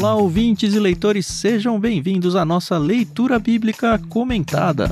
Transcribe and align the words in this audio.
Olá, 0.00 0.14
ouvintes 0.14 0.74
e 0.74 0.78
leitores, 0.78 1.26
sejam 1.26 1.80
bem-vindos 1.80 2.36
à 2.36 2.44
nossa 2.44 2.78
leitura 2.78 3.36
bíblica 3.36 3.98
comentada. 4.08 4.88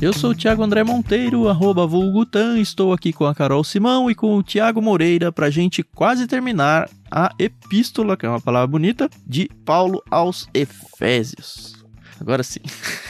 Eu 0.00 0.12
sou 0.12 0.30
o 0.32 0.34
Thiago 0.34 0.64
André 0.64 0.82
Monteiro, 0.82 1.48
arroba 1.48 1.86
Vulgutan, 1.86 2.58
estou 2.58 2.92
aqui 2.92 3.12
com 3.12 3.24
a 3.24 3.32
Carol 3.32 3.62
Simão 3.62 4.10
e 4.10 4.16
com 4.16 4.36
o 4.36 4.42
Tiago 4.42 4.82
Moreira 4.82 5.30
para 5.30 5.46
a 5.46 5.50
gente 5.50 5.84
quase 5.84 6.26
terminar 6.26 6.90
a 7.08 7.32
epístola, 7.38 8.16
que 8.16 8.26
é 8.26 8.28
uma 8.28 8.40
palavra 8.40 8.66
bonita, 8.66 9.08
de 9.24 9.48
Paulo 9.64 10.02
aos 10.10 10.48
Efésios. 10.52 11.81
Agora 12.22 12.44
sim. 12.44 12.60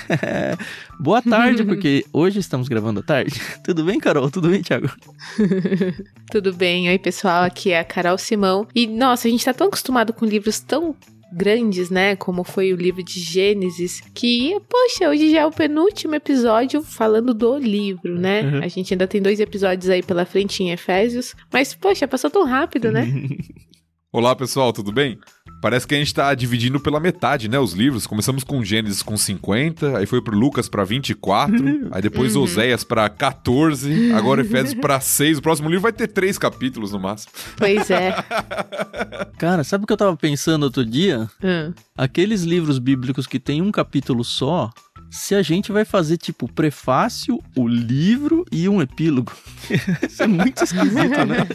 Boa 0.98 1.20
tarde, 1.20 1.62
porque 1.64 2.02
hoje 2.14 2.40
estamos 2.40 2.66
gravando 2.66 3.00
à 3.00 3.02
tarde. 3.02 3.38
Tudo 3.62 3.84
bem, 3.84 4.00
Carol? 4.00 4.30
Tudo 4.30 4.48
bem, 4.48 4.62
Thiago? 4.62 4.90
Tudo 6.30 6.54
bem. 6.54 6.88
Oi, 6.88 6.98
pessoal. 6.98 7.42
Aqui 7.42 7.72
é 7.72 7.78
a 7.78 7.84
Carol 7.84 8.16
Simão. 8.16 8.66
E, 8.74 8.86
nossa, 8.86 9.28
a 9.28 9.30
gente 9.30 9.44
tá 9.44 9.52
tão 9.52 9.66
acostumado 9.66 10.14
com 10.14 10.24
livros 10.24 10.60
tão 10.60 10.96
grandes, 11.30 11.90
né? 11.90 12.16
Como 12.16 12.42
foi 12.42 12.72
o 12.72 12.76
livro 12.76 13.02
de 13.02 13.20
Gênesis, 13.20 14.02
que, 14.14 14.58
poxa, 14.66 15.10
hoje 15.10 15.30
já 15.30 15.40
é 15.40 15.46
o 15.46 15.50
penúltimo 15.50 16.14
episódio 16.14 16.82
falando 16.82 17.34
do 17.34 17.58
livro, 17.58 18.18
né? 18.18 18.40
Uhum. 18.40 18.64
A 18.64 18.68
gente 18.68 18.94
ainda 18.94 19.06
tem 19.06 19.20
dois 19.20 19.40
episódios 19.40 19.90
aí 19.90 20.02
pela 20.02 20.24
frente 20.24 20.62
em 20.62 20.70
Efésios, 20.70 21.34
mas, 21.52 21.74
poxa, 21.74 22.08
passou 22.08 22.30
tão 22.30 22.46
rápido, 22.46 22.90
né? 22.90 23.06
Olá, 24.14 24.36
pessoal, 24.36 24.74
tudo 24.74 24.92
bem? 24.92 25.18
Parece 25.62 25.86
que 25.86 25.94
a 25.94 25.98
gente 25.98 26.12
tá 26.12 26.34
dividindo 26.34 26.78
pela 26.78 27.00
metade, 27.00 27.48
né? 27.48 27.58
Os 27.58 27.72
livros. 27.72 28.06
Começamos 28.06 28.44
com 28.44 28.62
Gênesis 28.62 29.02
com 29.02 29.16
50, 29.16 29.96
aí 29.96 30.04
foi 30.04 30.20
pro 30.20 30.36
Lucas 30.36 30.68
pra 30.68 30.84
24, 30.84 31.88
aí 31.90 32.02
depois 32.02 32.36
uhum. 32.36 32.42
Oséias 32.42 32.84
pra 32.84 33.08
14, 33.08 34.12
agora 34.12 34.42
Efésios 34.42 34.74
pra 34.74 35.00
6. 35.00 35.38
O 35.38 35.42
próximo 35.42 35.70
livro 35.70 35.80
vai 35.80 35.94
ter 35.94 36.08
três 36.08 36.36
capítulos 36.36 36.92
no 36.92 37.00
máximo. 37.00 37.32
Pois 37.56 37.90
é. 37.90 38.14
Cara, 39.38 39.64
sabe 39.64 39.84
o 39.84 39.86
que 39.86 39.94
eu 39.94 39.96
tava 39.96 40.14
pensando 40.14 40.64
outro 40.64 40.84
dia? 40.84 41.26
Hum. 41.42 41.72
Aqueles 41.96 42.42
livros 42.42 42.78
bíblicos 42.78 43.26
que 43.26 43.40
tem 43.40 43.62
um 43.62 43.72
capítulo 43.72 44.22
só, 44.24 44.70
se 45.12 45.34
a 45.34 45.42
gente 45.42 45.70
vai 45.70 45.84
fazer, 45.84 46.16
tipo, 46.16 46.50
prefácio, 46.50 47.38
o 47.54 47.68
livro 47.68 48.46
e 48.50 48.66
um 48.66 48.80
epílogo. 48.80 49.30
Isso 50.08 50.22
é 50.22 50.26
muito 50.26 50.64
esquisito, 50.64 51.26
né? 51.26 51.46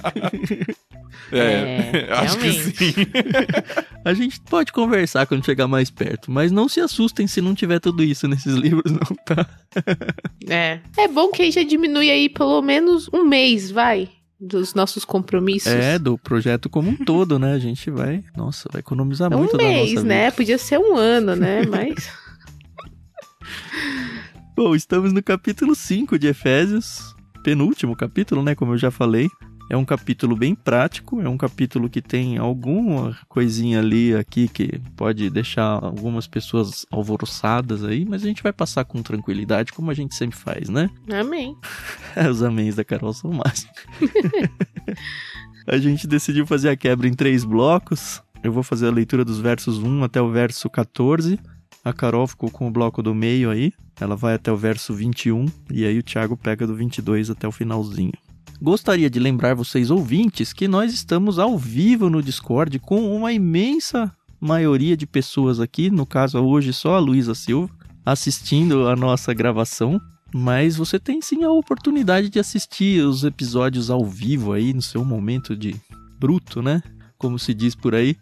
É, 1.32 2.06
é 2.08 2.08
acho 2.14 2.38
realmente. 2.38 2.72
que 2.72 2.94
sim. 2.94 3.08
a 4.06 4.14
gente 4.14 4.40
pode 4.42 4.72
conversar 4.72 5.26
quando 5.26 5.44
chegar 5.44 5.68
mais 5.68 5.90
perto, 5.90 6.30
mas 6.30 6.52
não 6.52 6.70
se 6.70 6.80
assustem 6.80 7.26
se 7.26 7.42
não 7.42 7.56
tiver 7.56 7.80
tudo 7.80 8.04
isso 8.04 8.28
nesses 8.28 8.54
livros, 8.54 8.92
não, 8.92 9.16
tá? 9.26 9.50
é. 10.48 10.80
É 10.96 11.08
bom 11.08 11.32
que 11.32 11.42
aí 11.42 11.52
já 11.52 11.64
diminui 11.64 12.12
aí 12.12 12.30
pelo 12.30 12.62
menos 12.62 13.10
um 13.12 13.26
mês, 13.26 13.72
vai 13.72 14.08
dos 14.40 14.76
nossos 14.76 15.04
compromissos. 15.04 15.72
É, 15.72 15.98
do 15.98 16.16
projeto 16.16 16.70
como 16.70 16.92
um 16.92 16.96
todo, 16.96 17.40
né? 17.40 17.54
A 17.54 17.60
gente 17.60 17.90
vai, 17.90 18.24
nossa, 18.36 18.70
vai 18.72 18.82
economizar 18.82 19.34
é 19.34 19.36
muito 19.36 19.56
um 19.56 19.58
mês, 19.58 20.04
né? 20.04 20.30
Podia 20.30 20.60
ser 20.60 20.78
um 20.78 20.96
ano, 20.96 21.36
né? 21.36 21.64
Mas 21.66 22.08
Bom, 24.58 24.74
estamos 24.74 25.14
no 25.14 25.22
capítulo 25.22 25.76
5 25.76 26.18
de 26.18 26.26
Efésios, 26.26 27.16
penúltimo 27.44 27.96
capítulo, 27.96 28.42
né? 28.42 28.56
Como 28.56 28.74
eu 28.74 28.78
já 28.80 28.90
falei. 28.90 29.30
É 29.70 29.78
um 29.78 29.86
capítulo 29.86 30.36
bem 30.36 30.56
prático, 30.56 31.22
é 31.22 31.30
um 31.30 31.38
capítulo 31.38 31.88
que 31.88 32.02
tem 32.02 32.40
alguma 32.40 33.16
coisinha 33.30 33.78
ali 33.78 34.16
aqui 34.16 34.48
que 34.48 34.80
pode 34.96 35.30
deixar 35.30 35.84
algumas 35.84 36.26
pessoas 36.26 36.88
alvoroçadas 36.90 37.84
aí, 37.84 38.04
mas 38.04 38.24
a 38.24 38.28
gente 38.28 38.42
vai 38.42 38.52
passar 38.52 38.84
com 38.84 39.04
tranquilidade, 39.04 39.72
como 39.72 39.92
a 39.92 39.94
gente 39.94 40.16
sempre 40.16 40.36
faz, 40.36 40.70
né? 40.70 40.90
Amém. 41.08 41.56
Os 42.28 42.42
améns 42.42 42.78
da 42.78 42.84
Carol 42.84 43.14
são 43.14 43.32
máximos. 43.32 43.76
a 45.68 45.78
gente 45.78 46.08
decidiu 46.08 46.48
fazer 46.48 46.70
a 46.70 46.76
quebra 46.76 47.08
em 47.08 47.14
três 47.14 47.46
blocos. 47.46 48.23
Eu 48.42 48.52
vou 48.52 48.64
fazer 48.64 48.88
a 48.88 48.92
leitura 48.92 49.23
dos 49.23 49.40
versos 49.40 49.78
1 49.78 50.04
até 50.04 50.20
o 50.20 50.32
verso 50.32 50.67
14 50.67 51.38
a 51.87 51.93
Carol 51.93 52.27
ficou 52.27 52.52
com 52.52 52.67
o 52.67 52.71
bloco 52.71 53.02
do 53.02 53.15
meio 53.15 53.49
aí. 53.49 53.71
Ela 53.99 54.15
vai 54.15 54.33
até 54.33 54.52
o 54.52 54.58
verso 54.58 54.93
21 54.93 55.45
e 55.71 55.86
aí 55.86 55.98
o 55.98 56.03
Thiago 56.03 56.36
pega 56.36 56.67
do 56.67 56.75
22 56.75 57.30
até 57.30 57.48
o 57.48 57.52
finalzinho. 57.52 58.11
Gostaria 58.61 59.09
de 59.09 59.20
lembrar 59.20 59.55
vocês 59.55 59.89
ouvintes 59.89 60.52
que 60.52 60.67
nós 60.67 60.93
estamos 60.93 61.39
ao 61.39 61.58
vivo 61.58 62.09
no 62.09 62.21
Discord 62.21 62.77
com 62.80 63.15
uma 63.15 63.31
imensa 63.31 64.11
maioria 64.39 64.98
de 64.98 65.08
pessoas 65.08 65.61
aqui, 65.61 65.89
no 65.89 66.05
caso 66.05 66.37
hoje 66.39 66.73
só 66.73 66.95
a 66.95 66.99
Luísa 66.99 67.33
Silva, 67.33 67.73
assistindo 68.05 68.87
a 68.87 68.95
nossa 68.95 69.33
gravação. 69.33 69.99
Mas 70.33 70.75
você 70.75 70.99
tem 70.99 71.21
sim 71.21 71.45
a 71.45 71.52
oportunidade 71.52 72.30
de 72.30 72.37
assistir 72.37 73.02
os 73.02 73.23
episódios 73.23 73.89
ao 73.89 74.05
vivo 74.05 74.52
aí 74.52 74.73
no 74.73 74.81
seu 74.81 75.05
momento 75.05 75.55
de 75.55 75.73
bruto, 76.19 76.61
né? 76.61 76.83
Como 77.17 77.39
se 77.39 77.54
diz 77.54 77.75
por 77.75 77.95
aí. 77.95 78.17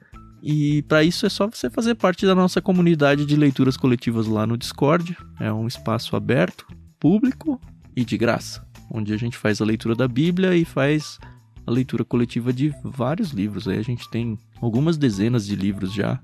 E 0.47 0.83
para 0.83 1.03
isso 1.03 1.25
é 1.25 1.29
só 1.29 1.47
você 1.47 1.71
fazer 1.71 1.95
parte 1.95 2.23
da 2.23 2.35
nossa 2.35 2.61
comunidade 2.61 3.25
de 3.25 3.35
leituras 3.35 3.75
coletivas 3.75 4.27
lá 4.27 4.45
no 4.45 4.55
Discord. 4.55 5.17
É 5.39 5.51
um 5.51 5.65
espaço 5.65 6.15
aberto, 6.15 6.67
público 6.99 7.59
e 7.95 8.05
de 8.05 8.15
graça, 8.15 8.63
onde 8.91 9.11
a 9.11 9.17
gente 9.17 9.35
faz 9.35 9.59
a 9.59 9.65
leitura 9.65 9.95
da 9.95 10.07
Bíblia 10.07 10.55
e 10.55 10.63
faz 10.63 11.17
a 11.65 11.71
leitura 11.71 12.05
coletiva 12.05 12.53
de 12.53 12.71
vários 12.83 13.31
livros. 13.31 13.67
Aí 13.67 13.79
a 13.79 13.83
gente 13.83 14.07
tem 14.11 14.37
algumas 14.61 14.97
dezenas 14.97 15.47
de 15.47 15.55
livros 15.55 15.91
já. 15.91 16.19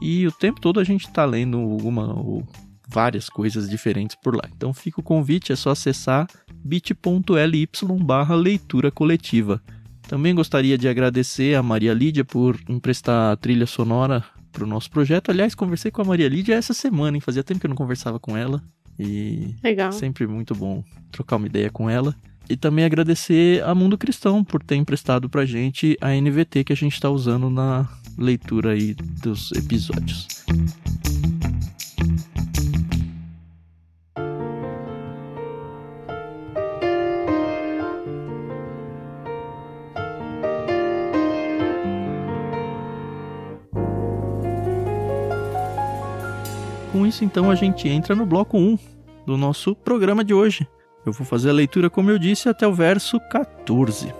E 0.00 0.24
o 0.24 0.30
tempo 0.30 0.60
todo 0.60 0.78
a 0.78 0.84
gente 0.84 1.08
está 1.08 1.24
lendo 1.24 1.58
alguma 1.58 2.14
ou 2.14 2.46
várias 2.86 3.28
coisas 3.28 3.68
diferentes 3.68 4.16
por 4.22 4.36
lá. 4.36 4.44
Então 4.56 4.72
fica 4.72 5.00
o 5.00 5.04
convite, 5.04 5.52
é 5.52 5.56
só 5.56 5.70
acessar 5.70 6.28
bit.ly 6.64 7.68
barra 8.04 8.36
leitura 8.36 8.92
coletiva. 8.92 9.60
Também 10.08 10.34
gostaria 10.34 10.76
de 10.76 10.88
agradecer 10.88 11.54
a 11.54 11.62
Maria 11.62 11.94
Lídia 11.94 12.24
por 12.24 12.58
emprestar 12.68 13.32
a 13.32 13.36
trilha 13.36 13.66
sonora 13.66 14.24
para 14.52 14.64
o 14.64 14.66
nosso 14.66 14.90
projeto. 14.90 15.30
Aliás, 15.30 15.54
conversei 15.54 15.90
com 15.90 16.02
a 16.02 16.04
Maria 16.04 16.28
Lídia 16.28 16.54
essa 16.54 16.72
semana, 16.72 17.16
hein? 17.16 17.20
Fazia 17.20 17.42
tempo 17.42 17.60
que 17.60 17.66
eu 17.66 17.70
não 17.70 17.76
conversava 17.76 18.20
com 18.20 18.36
ela. 18.36 18.62
E 18.98 19.54
Legal. 19.62 19.90
sempre 19.92 20.26
muito 20.26 20.54
bom 20.54 20.84
trocar 21.10 21.36
uma 21.36 21.46
ideia 21.46 21.70
com 21.70 21.90
ela. 21.90 22.14
E 22.48 22.56
também 22.56 22.84
agradecer 22.84 23.62
a 23.64 23.74
Mundo 23.74 23.96
Cristão 23.96 24.44
por 24.44 24.62
ter 24.62 24.76
emprestado 24.76 25.28
pra 25.28 25.46
gente 25.46 25.96
a 26.00 26.10
NVT 26.10 26.64
que 26.64 26.72
a 26.72 26.76
gente 26.76 26.92
está 26.92 27.10
usando 27.10 27.48
na 27.48 27.88
leitura 28.18 28.72
aí 28.72 28.94
dos 28.94 29.50
episódios. 29.52 30.28
Isso, 47.14 47.24
então, 47.24 47.48
a 47.48 47.54
gente 47.54 47.88
entra 47.88 48.14
no 48.14 48.26
bloco 48.26 48.58
1 48.58 48.76
do 49.24 49.36
nosso 49.36 49.74
programa 49.74 50.24
de 50.24 50.34
hoje. 50.34 50.66
Eu 51.06 51.12
vou 51.12 51.24
fazer 51.24 51.50
a 51.50 51.52
leitura, 51.52 51.88
como 51.88 52.10
eu 52.10 52.18
disse, 52.18 52.48
até 52.48 52.66
o 52.66 52.74
verso 52.74 53.20
14. 53.30 54.12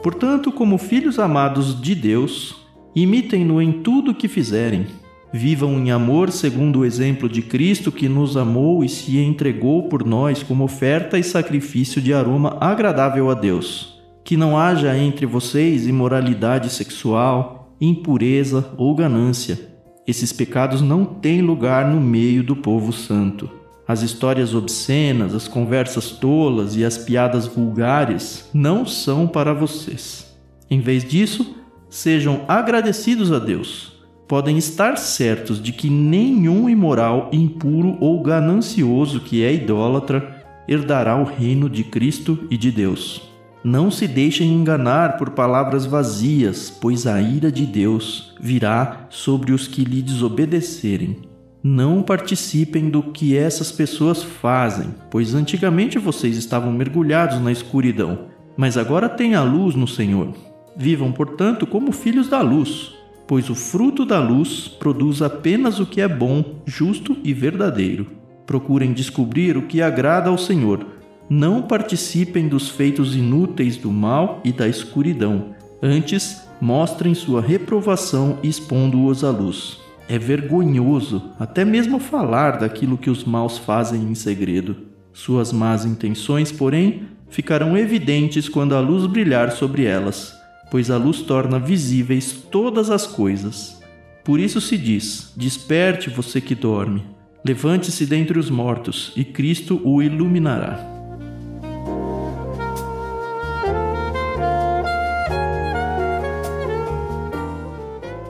Portanto, 0.00 0.52
como 0.52 0.78
filhos 0.78 1.18
amados 1.18 1.80
de 1.80 1.94
Deus, 1.94 2.54
imitem-no 2.94 3.60
em 3.60 3.72
tudo 3.82 4.12
o 4.12 4.14
que 4.14 4.28
fizerem. 4.28 4.86
Vivam 5.32 5.72
em 5.72 5.90
amor 5.90 6.30
segundo 6.30 6.80
o 6.80 6.84
exemplo 6.84 7.28
de 7.28 7.42
Cristo 7.42 7.90
que 7.90 8.08
nos 8.08 8.36
amou 8.36 8.84
e 8.84 8.88
se 8.88 9.18
entregou 9.18 9.88
por 9.88 10.06
nós 10.06 10.44
como 10.44 10.62
oferta 10.62 11.18
e 11.18 11.24
sacrifício 11.24 12.00
de 12.00 12.14
aroma 12.14 12.56
agradável 12.60 13.28
a 13.28 13.34
Deus 13.34 13.93
que 14.24 14.36
não 14.38 14.58
haja 14.58 14.96
entre 14.96 15.26
vocês 15.26 15.86
imoralidade 15.86 16.70
sexual, 16.70 17.76
impureza 17.78 18.72
ou 18.78 18.94
ganância. 18.94 19.60
Esses 20.06 20.32
pecados 20.32 20.80
não 20.80 21.04
têm 21.04 21.42
lugar 21.42 21.86
no 21.86 22.00
meio 22.00 22.42
do 22.42 22.56
povo 22.56 22.92
santo. 22.92 23.50
As 23.86 24.00
histórias 24.00 24.54
obscenas, 24.54 25.34
as 25.34 25.46
conversas 25.46 26.10
tolas 26.10 26.74
e 26.74 26.84
as 26.84 26.96
piadas 26.96 27.46
vulgares 27.46 28.48
não 28.54 28.86
são 28.86 29.26
para 29.26 29.52
vocês. 29.52 30.34
Em 30.70 30.80
vez 30.80 31.04
disso, 31.04 31.54
sejam 31.90 32.40
agradecidos 32.48 33.30
a 33.30 33.38
Deus. 33.38 33.92
Podem 34.26 34.56
estar 34.56 34.96
certos 34.96 35.62
de 35.62 35.70
que 35.70 35.90
nenhum 35.90 36.68
imoral, 36.68 37.28
impuro 37.30 37.98
ou 38.00 38.22
ganancioso 38.22 39.20
que 39.20 39.44
é 39.44 39.52
idólatra 39.52 40.42
herdará 40.66 41.14
o 41.16 41.24
reino 41.24 41.68
de 41.68 41.84
Cristo 41.84 42.46
e 42.50 42.56
de 42.56 42.70
Deus. 42.70 43.33
Não 43.64 43.90
se 43.90 44.06
deixem 44.06 44.52
enganar 44.52 45.16
por 45.16 45.30
palavras 45.30 45.86
vazias, 45.86 46.68
pois 46.68 47.06
a 47.06 47.18
ira 47.22 47.50
de 47.50 47.64
Deus 47.64 48.34
virá 48.38 49.06
sobre 49.08 49.52
os 49.52 49.66
que 49.66 49.82
lhe 49.82 50.02
desobedecerem. 50.02 51.22
Não 51.62 52.02
participem 52.02 52.90
do 52.90 53.02
que 53.02 53.34
essas 53.34 53.72
pessoas 53.72 54.22
fazem, 54.22 54.94
pois 55.10 55.34
antigamente 55.34 55.98
vocês 55.98 56.36
estavam 56.36 56.70
mergulhados 56.70 57.40
na 57.40 57.50
escuridão, 57.50 58.26
mas 58.54 58.76
agora 58.76 59.08
têm 59.08 59.34
a 59.34 59.42
luz 59.42 59.74
no 59.74 59.88
Senhor. 59.88 60.34
Vivam, 60.76 61.10
portanto, 61.10 61.66
como 61.66 61.90
filhos 61.90 62.28
da 62.28 62.42
luz, 62.42 62.94
pois 63.26 63.48
o 63.48 63.54
fruto 63.54 64.04
da 64.04 64.20
luz 64.20 64.68
produz 64.68 65.22
apenas 65.22 65.80
o 65.80 65.86
que 65.86 66.02
é 66.02 66.08
bom, 66.08 66.60
justo 66.66 67.16
e 67.24 67.32
verdadeiro. 67.32 68.08
Procurem 68.44 68.92
descobrir 68.92 69.56
o 69.56 69.62
que 69.62 69.80
agrada 69.80 70.28
ao 70.28 70.36
Senhor. 70.36 70.84
Não 71.28 71.62
participem 71.62 72.48
dos 72.48 72.68
feitos 72.68 73.16
inúteis 73.16 73.76
do 73.76 73.90
mal 73.90 74.40
e 74.44 74.52
da 74.52 74.68
escuridão. 74.68 75.54
Antes, 75.82 76.42
mostrem 76.60 77.14
sua 77.14 77.40
reprovação 77.40 78.38
expondo-os 78.42 79.24
à 79.24 79.30
luz. 79.30 79.80
É 80.08 80.18
vergonhoso 80.18 81.30
até 81.38 81.64
mesmo 81.64 81.98
falar 81.98 82.58
daquilo 82.58 82.98
que 82.98 83.08
os 83.08 83.24
maus 83.24 83.56
fazem 83.56 84.02
em 84.02 84.14
segredo. 84.14 84.76
Suas 85.12 85.52
más 85.52 85.86
intenções, 85.86 86.52
porém, 86.52 87.04
ficarão 87.30 87.76
evidentes 87.76 88.48
quando 88.48 88.74
a 88.74 88.80
luz 88.80 89.06
brilhar 89.06 89.50
sobre 89.52 89.84
elas, 89.84 90.34
pois 90.70 90.90
a 90.90 90.96
luz 90.98 91.22
torna 91.22 91.58
visíveis 91.58 92.32
todas 92.32 92.90
as 92.90 93.06
coisas. 93.06 93.80
Por 94.22 94.38
isso 94.38 94.60
se 94.60 94.76
diz: 94.76 95.32
Desperte 95.36 96.10
você 96.10 96.40
que 96.40 96.54
dorme, 96.54 97.02
levante-se 97.44 98.04
dentre 98.04 98.38
os 98.38 98.50
mortos, 98.50 99.12
e 99.16 99.24
Cristo 99.24 99.80
o 99.84 100.02
iluminará. 100.02 100.93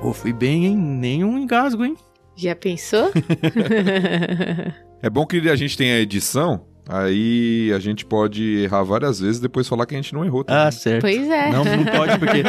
Pô, 0.04 0.12
fui 0.12 0.34
bem, 0.34 0.66
hein? 0.66 0.76
Nenhum 0.76 1.38
engasgo, 1.38 1.82
hein? 1.82 1.96
Já 2.36 2.54
pensou? 2.54 3.08
é 5.00 5.08
bom 5.08 5.24
que 5.24 5.48
a 5.48 5.56
gente 5.56 5.78
tenha 5.78 5.94
a 5.94 6.00
edição, 6.00 6.66
Aí 6.86 7.72
a 7.72 7.78
gente 7.78 8.04
pode 8.04 8.58
errar 8.58 8.82
várias 8.82 9.18
vezes 9.18 9.38
e 9.38 9.40
depois 9.40 9.66
falar 9.66 9.86
que 9.86 9.94
a 9.94 9.96
gente 9.96 10.12
não 10.12 10.22
errou. 10.22 10.44
Também. 10.44 10.62
Ah, 10.62 10.70
certo. 10.70 11.00
Pois 11.00 11.30
é. 11.30 11.50
Não, 11.50 11.64
não 11.64 11.86
pode, 11.86 12.18
porque 12.18 12.42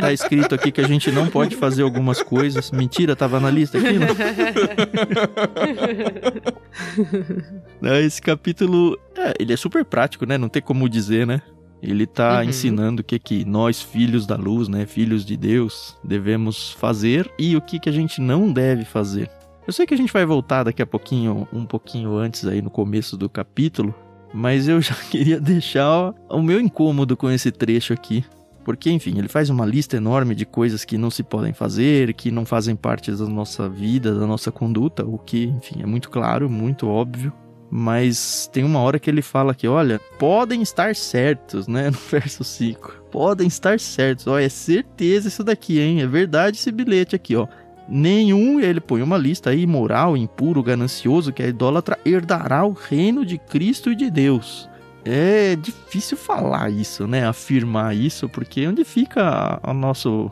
tá 0.00 0.12
escrito 0.12 0.54
aqui 0.54 0.70
que 0.70 0.80
a 0.80 0.86
gente 0.86 1.10
não 1.10 1.28
pode 1.28 1.56
fazer 1.56 1.82
algumas 1.82 2.22
coisas. 2.22 2.70
Mentira, 2.70 3.16
tava 3.16 3.40
na 3.40 3.50
lista 3.50 3.78
aqui, 3.78 3.98
né? 3.98 4.06
não? 7.82 7.96
Esse 7.96 8.22
capítulo, 8.22 8.96
é, 9.16 9.34
ele 9.40 9.52
é 9.52 9.56
super 9.56 9.84
prático, 9.84 10.24
né? 10.24 10.38
Não 10.38 10.48
tem 10.48 10.62
como 10.62 10.88
dizer, 10.88 11.26
né? 11.26 11.42
Ele 11.82 12.04
está 12.04 12.38
uhum. 12.38 12.44
ensinando 12.44 13.00
o 13.00 13.04
que 13.04 13.18
que 13.18 13.44
nós, 13.44 13.80
filhos 13.80 14.26
da 14.26 14.36
luz, 14.36 14.68
né, 14.68 14.86
filhos 14.86 15.24
de 15.24 15.36
Deus, 15.36 15.96
devemos 16.04 16.72
fazer 16.72 17.30
e 17.38 17.56
o 17.56 17.60
que 17.60 17.78
que 17.78 17.88
a 17.88 17.92
gente 17.92 18.20
não 18.20 18.52
deve 18.52 18.84
fazer. 18.84 19.30
Eu 19.66 19.72
sei 19.72 19.86
que 19.86 19.94
a 19.94 19.96
gente 19.96 20.12
vai 20.12 20.26
voltar 20.26 20.64
daqui 20.64 20.82
a 20.82 20.86
pouquinho, 20.86 21.46
um 21.52 21.64
pouquinho 21.64 22.16
antes 22.16 22.46
aí 22.46 22.60
no 22.60 22.70
começo 22.70 23.16
do 23.16 23.28
capítulo, 23.28 23.94
mas 24.32 24.68
eu 24.68 24.80
já 24.82 24.94
queria 24.94 25.40
deixar 25.40 26.12
o 26.28 26.42
meu 26.42 26.60
incômodo 26.60 27.16
com 27.16 27.30
esse 27.30 27.50
trecho 27.50 27.92
aqui. 27.92 28.24
Porque, 28.64 28.90
enfim, 28.90 29.18
ele 29.18 29.28
faz 29.28 29.48
uma 29.48 29.64
lista 29.64 29.96
enorme 29.96 30.34
de 30.34 30.44
coisas 30.44 30.84
que 30.84 30.98
não 30.98 31.10
se 31.10 31.22
podem 31.22 31.52
fazer, 31.52 32.12
que 32.12 32.30
não 32.30 32.44
fazem 32.44 32.76
parte 32.76 33.10
da 33.10 33.26
nossa 33.26 33.68
vida, 33.68 34.14
da 34.14 34.26
nossa 34.26 34.52
conduta, 34.52 35.04
o 35.04 35.18
que, 35.18 35.44
enfim, 35.44 35.82
é 35.82 35.86
muito 35.86 36.10
claro, 36.10 36.48
muito 36.48 36.86
óbvio. 36.86 37.32
Mas 37.70 38.50
tem 38.52 38.64
uma 38.64 38.80
hora 38.80 38.98
que 38.98 39.08
ele 39.08 39.22
fala 39.22 39.54
que, 39.54 39.68
olha, 39.68 40.00
podem 40.18 40.60
estar 40.60 40.96
certos, 40.96 41.68
né? 41.68 41.90
No 41.90 41.98
verso 42.10 42.42
5. 42.42 43.04
Podem 43.12 43.46
estar 43.46 43.78
certos. 43.78 44.26
Ó, 44.26 44.38
é 44.38 44.48
certeza 44.48 45.28
isso 45.28 45.44
daqui, 45.44 45.78
hein? 45.78 46.02
É 46.02 46.06
verdade 46.06 46.58
esse 46.58 46.72
bilhete 46.72 47.14
aqui, 47.14 47.36
ó. 47.36 47.46
Nenhum, 47.88 48.60
ele 48.60 48.80
põe 48.80 49.02
uma 49.02 49.16
lista 49.16 49.50
aí, 49.50 49.62
imoral, 49.62 50.16
impuro, 50.16 50.62
ganancioso, 50.62 51.32
que 51.32 51.42
é 51.42 51.48
idólatra, 51.48 51.98
herdará 52.04 52.64
o 52.64 52.72
reino 52.72 53.24
de 53.24 53.36
Cristo 53.36 53.90
e 53.90 53.96
de 53.96 54.10
Deus. 54.10 54.68
É 55.04 55.56
difícil 55.56 56.16
falar 56.16 56.70
isso, 56.70 57.06
né? 57.06 57.26
Afirmar 57.26 57.96
isso, 57.96 58.28
porque 58.28 58.66
onde 58.66 58.84
fica 58.84 59.60
o 59.66 59.72
nosso 59.72 60.30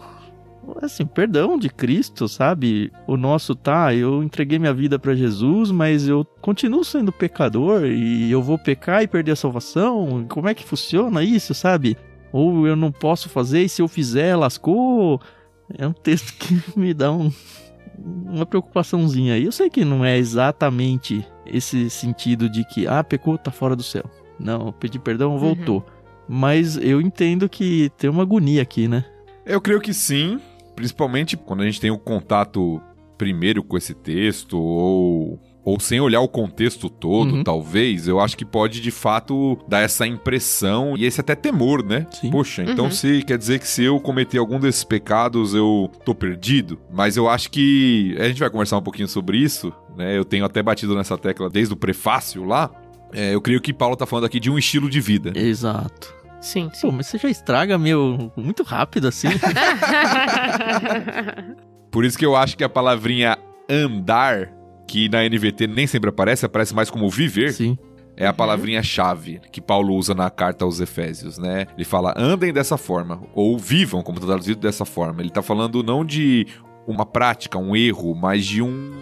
assim, 0.81 1.07
perdão 1.07 1.59
de 1.59 1.69
Cristo, 1.69 2.29
sabe? 2.29 2.93
O 3.07 3.17
nosso 3.17 3.55
tá, 3.55 3.95
eu 3.95 4.23
entreguei 4.23 4.59
minha 4.59 4.75
vida 4.75 4.99
para 4.99 5.15
Jesus, 5.15 5.71
mas 5.71 6.07
eu 6.07 6.25
continuo 6.41 6.85
sendo 6.85 7.13
pecador 7.13 7.85
e 7.87 8.31
eu 8.31 8.43
vou 8.43 8.59
pecar 8.59 9.03
e 9.03 9.09
perder 9.09 9.33
a 9.33 9.37
salvação. 9.37 10.27
Como 10.29 10.49
é 10.49 10.55
que 10.55 10.65
funciona 10.65 11.23
isso, 11.23 11.55
sabe? 11.55 11.97
Ou 12.33 12.67
eu 12.67 12.77
não 12.77 12.93
posso 12.93 13.29
fazer 13.29 13.63
e 13.63 13.69
se 13.69 13.81
eu 13.81 13.89
fizer, 13.89 14.37
lascou. 14.37 15.21
É 15.77 15.87
um 15.87 15.93
texto 15.93 16.35
que 16.39 16.63
me 16.79 16.93
dá 16.95 17.13
um, 17.13 17.31
uma 18.27 18.47
preocupaçãozinha 18.47 19.35
aí. 19.35 19.45
Eu 19.45 19.53
sei 19.53 19.71
que 19.71 19.85
não 19.85 20.05
é 20.05 20.17
exatamente 20.17 21.27
esse 21.47 21.89
sentido 21.91 22.49
de 22.49 22.65
que, 22.65 22.87
ah, 22.87 23.03
pecou, 23.03 23.39
tá 23.39 23.51
fora 23.51 23.75
do 23.75 23.83
céu. 23.83 24.05
Não, 24.39 24.73
pedir 24.73 24.99
perdão, 24.99 25.39
voltou. 25.39 25.79
Uhum. 25.79 25.99
Mas 26.29 26.77
eu 26.77 27.01
entendo 27.01 27.49
que 27.49 27.91
tem 27.97 28.09
uma 28.11 28.23
agonia 28.23 28.63
aqui, 28.63 28.87
né? 28.87 29.05
Eu 29.45 29.61
creio 29.61 29.81
que 29.81 29.95
sim. 29.95 30.39
Principalmente 30.79 31.37
quando 31.37 31.63
a 31.63 31.65
gente 31.65 31.81
tem 31.81 31.91
o 31.91 31.99
contato 31.99 32.81
primeiro 33.19 33.65
com 33.65 33.77
esse 33.77 33.95
texto 33.95 34.57
ou 34.57 35.41
ou 35.65 35.79
sem 35.79 36.01
olhar 36.01 36.21
o 36.23 36.29
contexto 36.29 36.89
todo, 36.89 37.35
uhum. 37.35 37.45
talvez, 37.45 38.09
eu 38.09 38.19
acho 38.19 38.39
que 38.39 38.45
pode 38.45 38.81
de 38.81 38.91
fato 38.91 39.59
dar 39.69 39.81
essa 39.81 40.07
impressão 40.07 40.97
e 40.97 41.05
esse 41.05 41.21
até 41.21 41.35
temor, 41.35 41.85
né? 41.85 42.07
Sim. 42.11 42.31
Poxa, 42.31 42.63
então 42.63 42.87
uhum. 42.87 42.91
se 42.91 43.23
quer 43.23 43.37
dizer 43.37 43.59
que 43.59 43.69
se 43.69 43.85
eu 43.85 44.01
cometer 44.01 44.39
algum 44.39 44.59
desses 44.59 44.83
pecados 44.83 45.53
eu 45.53 45.91
tô 46.07 46.15
perdido. 46.15 46.79
Mas 46.91 47.19
eu 47.19 47.29
acho 47.29 47.51
que 47.51 48.17
a 48.19 48.29
gente 48.29 48.41
vai 48.41 48.49
conversar 48.49 48.79
um 48.79 48.83
pouquinho 48.83 49.09
sobre 49.09 49.37
isso, 49.37 49.71
né? 49.95 50.17
Eu 50.17 50.25
tenho 50.25 50.47
até 50.47 50.63
batido 50.63 50.95
nessa 50.95 51.19
tecla 51.19 51.51
desde 51.51 51.75
o 51.75 51.77
prefácio 51.77 52.45
lá. 52.45 52.71
É, 53.13 53.35
eu 53.35 53.41
creio 53.43 53.61
que 53.61 53.73
Paulo 53.73 53.95
tá 53.95 54.07
falando 54.07 54.25
aqui 54.25 54.41
de 54.41 54.51
um 54.51 54.57
estilo 54.57 54.89
de 54.89 55.01
vida. 55.01 55.33
Exato. 55.35 56.15
Sim, 56.41 56.71
sim. 56.73 56.89
Pô, 56.89 56.93
mas 56.93 57.07
você 57.07 57.19
já 57.19 57.29
estraga 57.29 57.77
meu 57.79 58.33
muito 58.37 58.63
rápido 58.63 59.09
assim. 59.09 59.29
Por 61.91 62.05
isso 62.05 62.19
que 62.19 62.25
eu 62.27 62.37
acho 62.37 62.57
que 62.57 62.65
a 62.65 62.69
palavrinha 62.69 63.37
andar, 63.69 64.53
que 64.87 65.09
na 65.09 65.25
NVT 65.29 65.67
nem 65.67 65.87
sempre 65.87 66.11
aparece, 66.11 66.47
aparece 66.47 66.75
mais 66.75 66.91
como 66.91 67.09
viver. 67.11 67.53
Sim. 67.53 67.77
É 68.17 68.27
a 68.27 68.33
palavrinha-chave 68.33 69.41
que 69.53 69.61
Paulo 69.61 69.95
usa 69.95 70.13
na 70.13 70.29
carta 70.29 70.65
aos 70.65 70.81
Efésios, 70.81 71.39
né? 71.39 71.67
Ele 71.77 71.85
fala, 71.85 72.13
andem 72.17 72.53
dessa 72.53 72.77
forma, 72.77 73.23
ou 73.33 73.57
vivam, 73.57 74.03
como 74.03 74.19
está 74.19 74.27
traduzido 74.27 74.61
dessa 74.61 74.85
forma. 74.85 75.23
Ele 75.23 75.29
está 75.29 75.41
falando 75.41 75.85
não 75.85 76.05
de 76.05 76.45
uma 76.85 77.07
prática, 77.07 77.57
um 77.59 77.77
erro, 77.77 78.17
mas 78.17 78.45
de 78.45 78.61
um, 78.61 78.93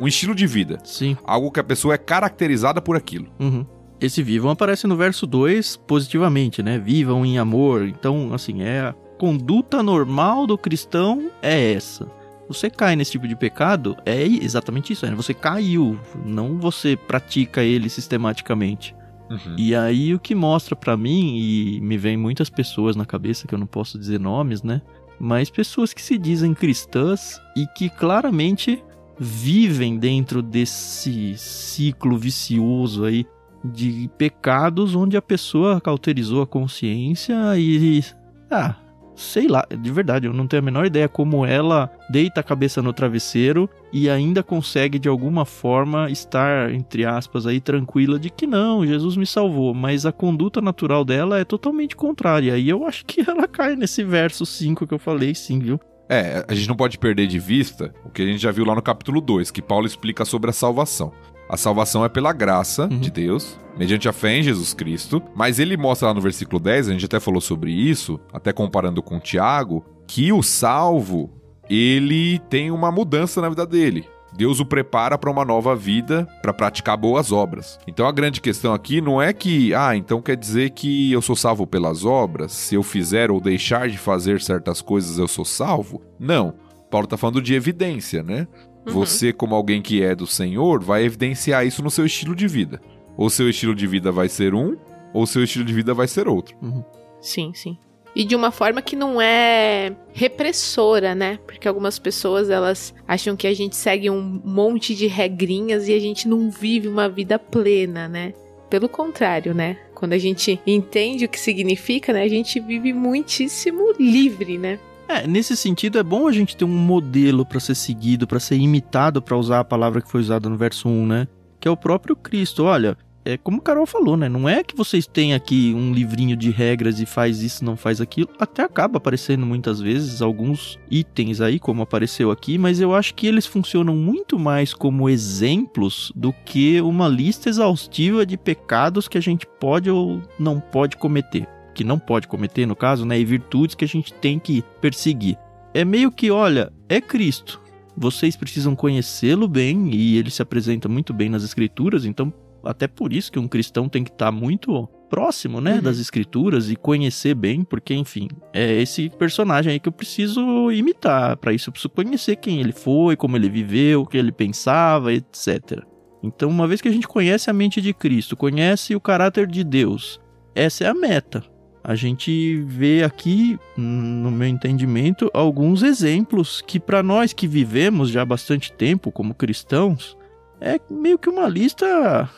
um 0.00 0.08
estilo 0.08 0.34
de 0.34 0.48
vida. 0.48 0.78
Sim. 0.82 1.16
Algo 1.24 1.52
que 1.52 1.60
a 1.60 1.64
pessoa 1.64 1.94
é 1.94 1.98
caracterizada 1.98 2.82
por 2.82 2.96
aquilo. 2.96 3.28
Uhum. 3.38 3.64
Esse 4.00 4.22
vivam 4.22 4.50
aparece 4.50 4.86
no 4.86 4.96
verso 4.96 5.26
2 5.26 5.76
positivamente, 5.86 6.62
né? 6.62 6.78
Vivam 6.78 7.24
em 7.24 7.38
amor. 7.38 7.86
Então, 7.86 8.34
assim, 8.34 8.62
é 8.62 8.80
a 8.80 8.94
conduta 9.18 9.82
normal 9.82 10.46
do 10.46 10.58
cristão 10.58 11.30
é 11.40 11.72
essa. 11.72 12.06
Você 12.48 12.70
cai 12.70 12.94
nesse 12.94 13.12
tipo 13.12 13.26
de 13.26 13.34
pecado, 13.34 13.96
é 14.04 14.22
exatamente 14.22 14.92
isso, 14.92 15.04
né? 15.06 15.14
Você 15.16 15.34
caiu, 15.34 15.98
não 16.24 16.58
você 16.58 16.96
pratica 16.96 17.62
ele 17.62 17.88
sistematicamente. 17.88 18.94
Uhum. 19.28 19.56
E 19.58 19.74
aí 19.74 20.14
o 20.14 20.20
que 20.20 20.34
mostra 20.34 20.76
para 20.76 20.96
mim, 20.96 21.36
e 21.36 21.80
me 21.80 21.98
vem 21.98 22.16
muitas 22.16 22.48
pessoas 22.48 22.94
na 22.94 23.04
cabeça 23.04 23.48
que 23.48 23.54
eu 23.54 23.58
não 23.58 23.66
posso 23.66 23.98
dizer 23.98 24.20
nomes, 24.20 24.62
né? 24.62 24.80
Mas 25.18 25.50
pessoas 25.50 25.92
que 25.92 26.02
se 26.02 26.16
dizem 26.16 26.54
cristãs 26.54 27.40
e 27.56 27.66
que 27.66 27.88
claramente 27.88 28.84
vivem 29.18 29.96
dentro 29.96 30.42
desse 30.42 31.34
ciclo 31.36 32.18
vicioso 32.18 33.04
aí 33.04 33.26
de 33.72 34.10
pecados 34.16 34.94
onde 34.94 35.16
a 35.16 35.22
pessoa 35.22 35.80
cauterizou 35.80 36.42
a 36.42 36.46
consciência 36.46 37.34
e. 37.56 38.04
Ah, 38.50 38.76
sei 39.16 39.48
lá, 39.48 39.66
de 39.68 39.90
verdade, 39.90 40.26
eu 40.26 40.32
não 40.32 40.46
tenho 40.46 40.62
a 40.62 40.64
menor 40.64 40.86
ideia 40.86 41.08
como 41.08 41.44
ela 41.44 41.90
deita 42.10 42.40
a 42.40 42.44
cabeça 42.44 42.82
no 42.82 42.92
travesseiro 42.92 43.68
e 43.92 44.10
ainda 44.10 44.42
consegue 44.42 44.98
de 44.98 45.08
alguma 45.08 45.44
forma 45.44 46.10
estar, 46.10 46.72
entre 46.72 47.04
aspas, 47.04 47.46
aí 47.46 47.60
tranquila 47.60 48.18
de 48.18 48.30
que 48.30 48.46
não, 48.46 48.86
Jesus 48.86 49.16
me 49.16 49.26
salvou, 49.26 49.72
mas 49.72 50.04
a 50.04 50.12
conduta 50.12 50.60
natural 50.60 51.04
dela 51.04 51.38
é 51.38 51.44
totalmente 51.44 51.96
contrária. 51.96 52.56
E 52.58 52.68
eu 52.68 52.86
acho 52.86 53.06
que 53.06 53.24
ela 53.28 53.48
cai 53.48 53.74
nesse 53.74 54.04
verso 54.04 54.44
5 54.44 54.86
que 54.86 54.94
eu 54.94 54.98
falei, 54.98 55.34
sim, 55.34 55.58
viu? 55.58 55.80
É, 56.08 56.44
a 56.46 56.54
gente 56.54 56.68
não 56.68 56.76
pode 56.76 56.98
perder 56.98 57.26
de 57.26 57.38
vista 57.38 57.92
o 58.04 58.10
que 58.10 58.22
a 58.22 58.26
gente 58.26 58.38
já 58.38 58.52
viu 58.52 58.64
lá 58.64 58.74
no 58.74 58.82
capítulo 58.82 59.20
2, 59.20 59.50
que 59.50 59.60
Paulo 59.60 59.86
explica 59.86 60.24
sobre 60.24 60.50
a 60.50 60.52
salvação. 60.52 61.12
A 61.48 61.56
salvação 61.56 62.04
é 62.04 62.08
pela 62.08 62.32
graça 62.32 62.88
uhum. 62.90 62.98
de 62.98 63.10
Deus, 63.10 63.58
mediante 63.76 64.08
a 64.08 64.12
fé 64.12 64.36
em 64.36 64.42
Jesus 64.42 64.74
Cristo. 64.74 65.22
Mas 65.34 65.58
ele 65.58 65.76
mostra 65.76 66.08
lá 66.08 66.14
no 66.14 66.20
versículo 66.20 66.58
10, 66.58 66.88
a 66.88 66.92
gente 66.92 67.06
até 67.06 67.20
falou 67.20 67.40
sobre 67.40 67.70
isso, 67.70 68.18
até 68.32 68.52
comparando 68.52 69.02
com 69.02 69.20
Tiago, 69.20 69.84
que 70.06 70.32
o 70.32 70.42
salvo, 70.42 71.30
ele 71.68 72.38
tem 72.50 72.70
uma 72.70 72.90
mudança 72.90 73.40
na 73.40 73.48
vida 73.48 73.66
dele. 73.66 74.08
Deus 74.36 74.60
o 74.60 74.66
prepara 74.66 75.16
para 75.16 75.30
uma 75.30 75.44
nova 75.44 75.74
vida, 75.74 76.28
para 76.42 76.52
praticar 76.52 76.96
boas 76.96 77.32
obras. 77.32 77.78
Então 77.86 78.06
a 78.06 78.12
grande 78.12 78.40
questão 78.40 78.74
aqui 78.74 79.00
não 79.00 79.20
é 79.20 79.32
que, 79.32 79.72
ah, 79.72 79.96
então 79.96 80.20
quer 80.20 80.36
dizer 80.36 80.70
que 80.70 81.10
eu 81.10 81.22
sou 81.22 81.34
salvo 81.34 81.66
pelas 81.66 82.04
obras, 82.04 82.52
se 82.52 82.74
eu 82.74 82.82
fizer 82.82 83.30
ou 83.30 83.40
deixar 83.40 83.88
de 83.88 83.96
fazer 83.96 84.42
certas 84.42 84.82
coisas 84.82 85.18
eu 85.18 85.26
sou 85.26 85.44
salvo? 85.44 86.02
Não. 86.18 86.54
Paulo 86.90 87.06
está 87.06 87.16
falando 87.16 87.42
de 87.42 87.54
evidência, 87.54 88.22
né? 88.22 88.46
Uhum. 88.86 88.92
Você, 88.92 89.32
como 89.32 89.54
alguém 89.54 89.82
que 89.82 90.02
é 90.02 90.14
do 90.14 90.26
Senhor, 90.26 90.82
vai 90.82 91.04
evidenciar 91.04 91.66
isso 91.66 91.82
no 91.82 91.90
seu 91.90 92.06
estilo 92.06 92.34
de 92.34 92.46
vida. 92.46 92.80
Ou 93.16 93.28
seu 93.28 93.48
estilo 93.50 93.74
de 93.74 93.86
vida 93.86 94.12
vai 94.12 94.28
ser 94.28 94.54
um, 94.54 94.76
ou 95.12 95.26
seu 95.26 95.42
estilo 95.42 95.64
de 95.64 95.72
vida 95.72 95.92
vai 95.92 96.06
ser 96.06 96.28
outro. 96.28 96.56
Uhum. 96.62 96.84
Sim, 97.20 97.52
sim. 97.54 97.76
e 98.16 98.24
de 98.24 98.34
uma 98.34 98.50
forma 98.50 98.80
que 98.80 98.96
não 98.96 99.20
é 99.20 99.94
repressora, 100.14 101.14
né? 101.14 101.38
Porque 101.46 101.68
algumas 101.68 101.98
pessoas 101.98 102.48
elas 102.48 102.94
acham 103.06 103.36
que 103.36 103.46
a 103.46 103.52
gente 103.52 103.76
segue 103.76 104.08
um 104.08 104.40
monte 104.42 104.94
de 104.94 105.06
regrinhas 105.06 105.86
e 105.86 105.92
a 105.92 105.98
gente 105.98 106.26
não 106.26 106.50
vive 106.50 106.88
uma 106.88 107.10
vida 107.10 107.38
plena, 107.38 108.08
né? 108.08 108.32
Pelo 108.70 108.88
contrário, 108.88 109.54
né? 109.54 109.76
Quando 109.94 110.14
a 110.14 110.18
gente 110.18 110.58
entende 110.66 111.26
o 111.26 111.28
que 111.28 111.38
significa, 111.38 112.10
né? 112.10 112.22
A 112.22 112.28
gente 112.28 112.58
vive 112.58 112.92
muitíssimo 112.94 113.92
livre, 114.00 114.56
né? 114.56 114.78
É, 115.08 115.26
nesse 115.26 115.56
sentido 115.56 115.98
é 115.98 116.02
bom 116.02 116.26
a 116.26 116.32
gente 116.32 116.56
ter 116.56 116.64
um 116.64 116.68
modelo 116.68 117.44
para 117.46 117.60
ser 117.60 117.74
seguido, 117.74 118.26
para 118.26 118.40
ser 118.40 118.56
imitado, 118.56 119.22
para 119.22 119.36
usar 119.36 119.60
a 119.60 119.64
palavra 119.64 120.00
que 120.00 120.10
foi 120.10 120.20
usada 120.20 120.48
no 120.48 120.56
verso 120.56 120.88
1, 120.88 121.06
né? 121.06 121.28
Que 121.60 121.68
é 121.68 121.70
o 121.70 121.76
próprio 121.76 122.16
Cristo. 122.16 122.64
Olha, 122.64 122.96
é 123.26 123.36
como 123.36 123.58
o 123.58 123.60
Carol 123.60 123.86
falou, 123.86 124.16
né? 124.16 124.28
Não 124.28 124.48
é 124.48 124.62
que 124.62 124.76
vocês 124.76 125.04
têm 125.04 125.34
aqui 125.34 125.74
um 125.74 125.92
livrinho 125.92 126.36
de 126.36 126.50
regras 126.50 127.00
e 127.00 127.06
faz 127.06 127.42
isso, 127.42 127.64
não 127.64 127.76
faz 127.76 128.00
aquilo. 128.00 128.28
Até 128.38 128.62
acaba 128.62 128.98
aparecendo 128.98 129.44
muitas 129.44 129.80
vezes 129.80 130.22
alguns 130.22 130.78
itens 130.88 131.40
aí, 131.40 131.58
como 131.58 131.82
apareceu 131.82 132.30
aqui, 132.30 132.56
mas 132.56 132.80
eu 132.80 132.94
acho 132.94 133.14
que 133.14 133.26
eles 133.26 133.44
funcionam 133.44 133.96
muito 133.96 134.38
mais 134.38 134.72
como 134.72 135.08
exemplos 135.08 136.12
do 136.14 136.32
que 136.32 136.80
uma 136.80 137.08
lista 137.08 137.48
exaustiva 137.48 138.24
de 138.24 138.36
pecados 138.36 139.08
que 139.08 139.18
a 139.18 139.22
gente 139.22 139.44
pode 139.58 139.90
ou 139.90 140.22
não 140.38 140.60
pode 140.60 140.96
cometer. 140.96 141.55
Que 141.76 141.84
não 141.84 141.98
pode 141.98 142.26
cometer, 142.26 142.64
no 142.64 142.74
caso, 142.74 143.04
né? 143.04 143.20
E 143.20 143.24
virtudes 143.24 143.74
que 143.74 143.84
a 143.84 143.88
gente 143.88 144.14
tem 144.14 144.38
que 144.38 144.64
perseguir. 144.80 145.36
É 145.74 145.84
meio 145.84 146.10
que, 146.10 146.30
olha, 146.30 146.72
é 146.88 147.02
Cristo. 147.02 147.60
Vocês 147.94 148.34
precisam 148.34 148.74
conhecê-lo 148.74 149.46
bem 149.46 149.94
e 149.94 150.16
ele 150.16 150.30
se 150.30 150.40
apresenta 150.40 150.88
muito 150.88 151.12
bem 151.12 151.28
nas 151.28 151.44
escrituras, 151.44 152.06
então 152.06 152.32
até 152.64 152.88
por 152.88 153.12
isso 153.12 153.30
que 153.30 153.38
um 153.38 153.46
cristão 153.46 153.88
tem 153.88 154.02
que 154.02 154.10
estar 154.10 154.26
tá 154.26 154.32
muito 154.32 154.88
próximo, 155.08 155.60
né, 155.60 155.74
uhum. 155.74 155.82
das 155.82 155.98
escrituras 155.98 156.70
e 156.70 156.76
conhecer 156.76 157.34
bem, 157.34 157.62
porque 157.62 157.94
enfim, 157.94 158.28
é 158.52 158.80
esse 158.80 159.08
personagem 159.10 159.72
aí 159.72 159.78
que 159.78 159.88
eu 159.88 159.92
preciso 159.92 160.70
imitar. 160.72 161.36
Para 161.36 161.52
isso 161.52 161.68
eu 161.68 161.72
preciso 161.72 161.90
conhecer 161.90 162.36
quem 162.36 162.58
ele 162.58 162.72
foi, 162.72 163.16
como 163.16 163.36
ele 163.36 163.48
viveu, 163.48 164.00
o 164.00 164.06
que 164.06 164.16
ele 164.16 164.32
pensava, 164.32 165.12
etc. 165.12 165.84
Então, 166.22 166.48
uma 166.48 166.66
vez 166.66 166.80
que 166.80 166.88
a 166.88 166.92
gente 166.92 167.06
conhece 167.06 167.50
a 167.50 167.52
mente 167.52 167.82
de 167.82 167.92
Cristo, 167.92 168.36
conhece 168.36 168.96
o 168.96 169.00
caráter 169.00 169.46
de 169.46 169.62
Deus, 169.62 170.18
essa 170.54 170.84
é 170.84 170.88
a 170.88 170.94
meta. 170.94 171.44
A 171.88 171.94
gente 171.94 172.56
vê 172.62 173.04
aqui, 173.04 173.56
no 173.76 174.28
meu 174.28 174.48
entendimento, 174.48 175.30
alguns 175.32 175.84
exemplos 175.84 176.60
que 176.60 176.80
para 176.80 177.00
nós 177.00 177.32
que 177.32 177.46
vivemos 177.46 178.10
já 178.10 178.22
há 178.22 178.24
bastante 178.24 178.72
tempo 178.72 179.12
como 179.12 179.32
cristãos, 179.32 180.18
é 180.60 180.80
meio 180.90 181.16
que 181.16 181.30
uma 181.30 181.46
lista 181.46 182.28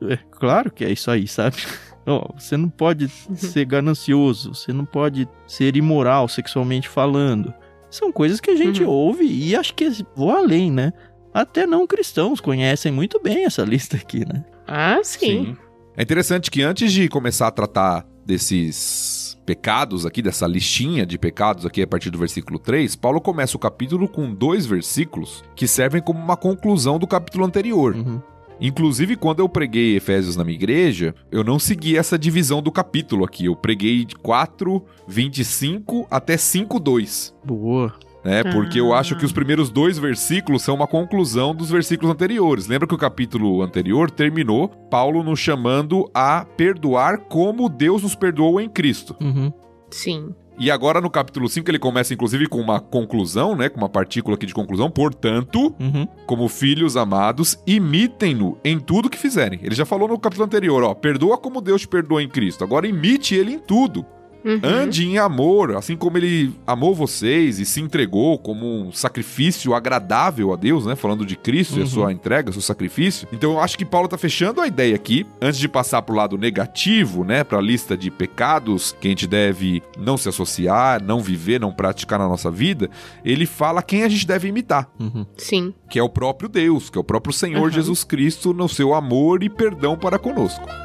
é 0.00 0.16
claro 0.30 0.70
que 0.72 0.86
é 0.86 0.90
isso 0.90 1.10
aí, 1.10 1.28
sabe? 1.28 1.56
Oh, 2.06 2.38
você 2.38 2.54
não 2.54 2.68
pode 2.68 3.08
ser 3.08 3.64
ganancioso, 3.64 4.54
você 4.54 4.74
não 4.74 4.84
pode 4.84 5.26
ser 5.46 5.74
imoral 5.74 6.28
sexualmente 6.28 6.86
falando. 6.86 7.54
São 7.90 8.12
coisas 8.12 8.40
que 8.40 8.50
a 8.50 8.56
gente 8.56 8.84
uhum. 8.84 8.90
ouve 8.90 9.24
e 9.24 9.56
acho 9.56 9.72
que 9.72 9.88
vou 10.14 10.30
além, 10.30 10.70
né? 10.70 10.92
Até 11.32 11.66
não 11.66 11.86
cristãos 11.86 12.42
conhecem 12.42 12.92
muito 12.92 13.18
bem 13.22 13.46
essa 13.46 13.62
lista 13.62 13.96
aqui, 13.96 14.18
né? 14.18 14.44
Ah, 14.66 15.00
sim. 15.02 15.18
sim. 15.18 15.56
É 15.96 16.02
interessante 16.02 16.50
que 16.50 16.60
antes 16.60 16.92
de 16.92 17.08
começar 17.08 17.46
a 17.46 17.50
tratar 17.50 18.06
desses 18.24 19.38
pecados 19.44 20.06
aqui, 20.06 20.22
dessa 20.22 20.46
listinha 20.46 21.04
de 21.04 21.18
pecados 21.18 21.66
aqui 21.66 21.82
a 21.82 21.86
partir 21.86 22.10
do 22.10 22.18
versículo 22.18 22.58
3, 22.58 22.96
Paulo 22.96 23.20
começa 23.20 23.56
o 23.56 23.60
capítulo 23.60 24.08
com 24.08 24.32
dois 24.34 24.66
versículos 24.66 25.44
que 25.54 25.68
servem 25.68 26.00
como 26.00 26.18
uma 26.18 26.36
conclusão 26.36 26.98
do 26.98 27.06
capítulo 27.06 27.44
anterior. 27.44 27.94
Uhum. 27.94 28.20
Inclusive, 28.60 29.16
quando 29.16 29.40
eu 29.40 29.48
preguei 29.48 29.96
Efésios 29.96 30.36
na 30.36 30.44
minha 30.44 30.56
igreja, 30.56 31.14
eu 31.30 31.42
não 31.42 31.58
segui 31.58 31.98
essa 31.98 32.18
divisão 32.18 32.62
do 32.62 32.70
capítulo 32.70 33.24
aqui. 33.24 33.46
Eu 33.46 33.56
preguei 33.56 34.04
de 34.04 34.14
4, 34.14 34.82
25 35.08 36.06
até 36.10 36.36
5, 36.36 36.78
2. 36.78 37.34
Boa. 37.44 37.92
É, 38.24 38.42
porque 38.42 38.80
eu 38.80 38.94
acho 38.94 39.16
que 39.16 39.24
os 39.24 39.32
primeiros 39.32 39.70
dois 39.70 39.98
versículos 39.98 40.62
são 40.62 40.74
uma 40.74 40.86
conclusão 40.86 41.54
dos 41.54 41.70
versículos 41.70 42.12
anteriores. 42.12 42.66
Lembra 42.66 42.88
que 42.88 42.94
o 42.94 42.98
capítulo 42.98 43.62
anterior 43.62 44.10
terminou 44.10 44.68
Paulo 44.68 45.22
nos 45.22 45.38
chamando 45.38 46.10
a 46.14 46.46
perdoar 46.56 47.18
como 47.28 47.68
Deus 47.68 48.02
nos 48.02 48.14
perdoou 48.14 48.60
em 48.60 48.68
Cristo. 48.68 49.14
Uhum. 49.20 49.52
Sim. 49.90 50.34
E 50.58 50.70
agora 50.70 51.00
no 51.00 51.10
capítulo 51.10 51.48
5 51.48 51.68
ele 51.68 51.78
começa 51.78 52.14
inclusive 52.14 52.46
com 52.46 52.60
uma 52.60 52.78
conclusão, 52.78 53.56
né, 53.56 53.68
com 53.68 53.76
uma 53.76 53.88
partícula 53.88 54.36
aqui 54.36 54.46
de 54.46 54.54
conclusão. 54.54 54.88
Portanto, 54.88 55.74
uhum. 55.80 56.06
como 56.26 56.48
filhos 56.48 56.96
amados, 56.96 57.58
imitem-no 57.66 58.56
em 58.64 58.78
tudo 58.78 59.10
que 59.10 59.18
fizerem. 59.18 59.58
Ele 59.62 59.74
já 59.74 59.84
falou 59.84 60.08
no 60.08 60.18
capítulo 60.18 60.46
anterior, 60.46 60.82
ó, 60.84 60.94
perdoa 60.94 61.36
como 61.36 61.60
Deus 61.60 61.82
te 61.82 61.88
perdoa 61.88 62.22
em 62.22 62.28
Cristo. 62.28 62.62
Agora 62.62 62.86
imite 62.86 63.34
ele 63.34 63.52
em 63.52 63.58
tudo. 63.58 64.06
Uhum. 64.44 64.60
Ande 64.62 65.06
em 65.06 65.16
amor, 65.18 65.74
assim 65.74 65.96
como 65.96 66.18
ele 66.18 66.52
amou 66.66 66.94
vocês 66.94 67.58
e 67.58 67.64
se 67.64 67.80
entregou 67.80 68.38
como 68.38 68.66
um 68.66 68.92
sacrifício 68.92 69.72
agradável 69.74 70.52
a 70.52 70.56
Deus, 70.56 70.84
né? 70.84 70.94
Falando 70.94 71.24
de 71.24 71.34
Cristo 71.34 71.76
uhum. 71.76 71.80
e 71.80 71.82
a 71.82 71.86
sua 71.86 72.12
entrega, 72.12 72.52
seu 72.52 72.60
sacrifício. 72.60 73.26
Então 73.32 73.52
eu 73.52 73.60
acho 73.60 73.78
que 73.78 73.84
Paulo 73.84 74.06
tá 74.06 74.18
fechando 74.18 74.60
a 74.60 74.66
ideia 74.66 74.94
aqui, 74.94 75.26
antes 75.40 75.58
de 75.58 75.66
passar 75.68 76.02
pro 76.02 76.14
lado 76.14 76.36
negativo, 76.36 77.24
né? 77.24 77.42
Pra 77.42 77.60
lista 77.60 77.96
de 77.96 78.10
pecados 78.10 78.94
que 79.00 79.08
a 79.08 79.10
gente 79.10 79.26
deve 79.26 79.82
não 79.98 80.18
se 80.18 80.28
associar, 80.28 81.02
não 81.02 81.20
viver, 81.20 81.58
não 81.58 81.72
praticar 81.72 82.18
na 82.18 82.28
nossa 82.28 82.50
vida. 82.50 82.90
Ele 83.24 83.46
fala 83.46 83.82
quem 83.82 84.02
a 84.02 84.08
gente 84.08 84.26
deve 84.26 84.48
imitar. 84.48 84.90
Uhum. 85.00 85.24
Sim. 85.38 85.72
Que 85.88 85.98
é 85.98 86.02
o 86.02 86.08
próprio 86.08 86.48
Deus, 86.50 86.90
que 86.90 86.98
é 86.98 87.00
o 87.00 87.04
próprio 87.04 87.32
Senhor 87.32 87.62
uhum. 87.62 87.70
Jesus 87.70 88.04
Cristo 88.04 88.52
no 88.52 88.68
seu 88.68 88.92
amor 88.92 89.42
e 89.42 89.48
perdão 89.48 89.96
para 89.96 90.18
conosco. 90.18 90.83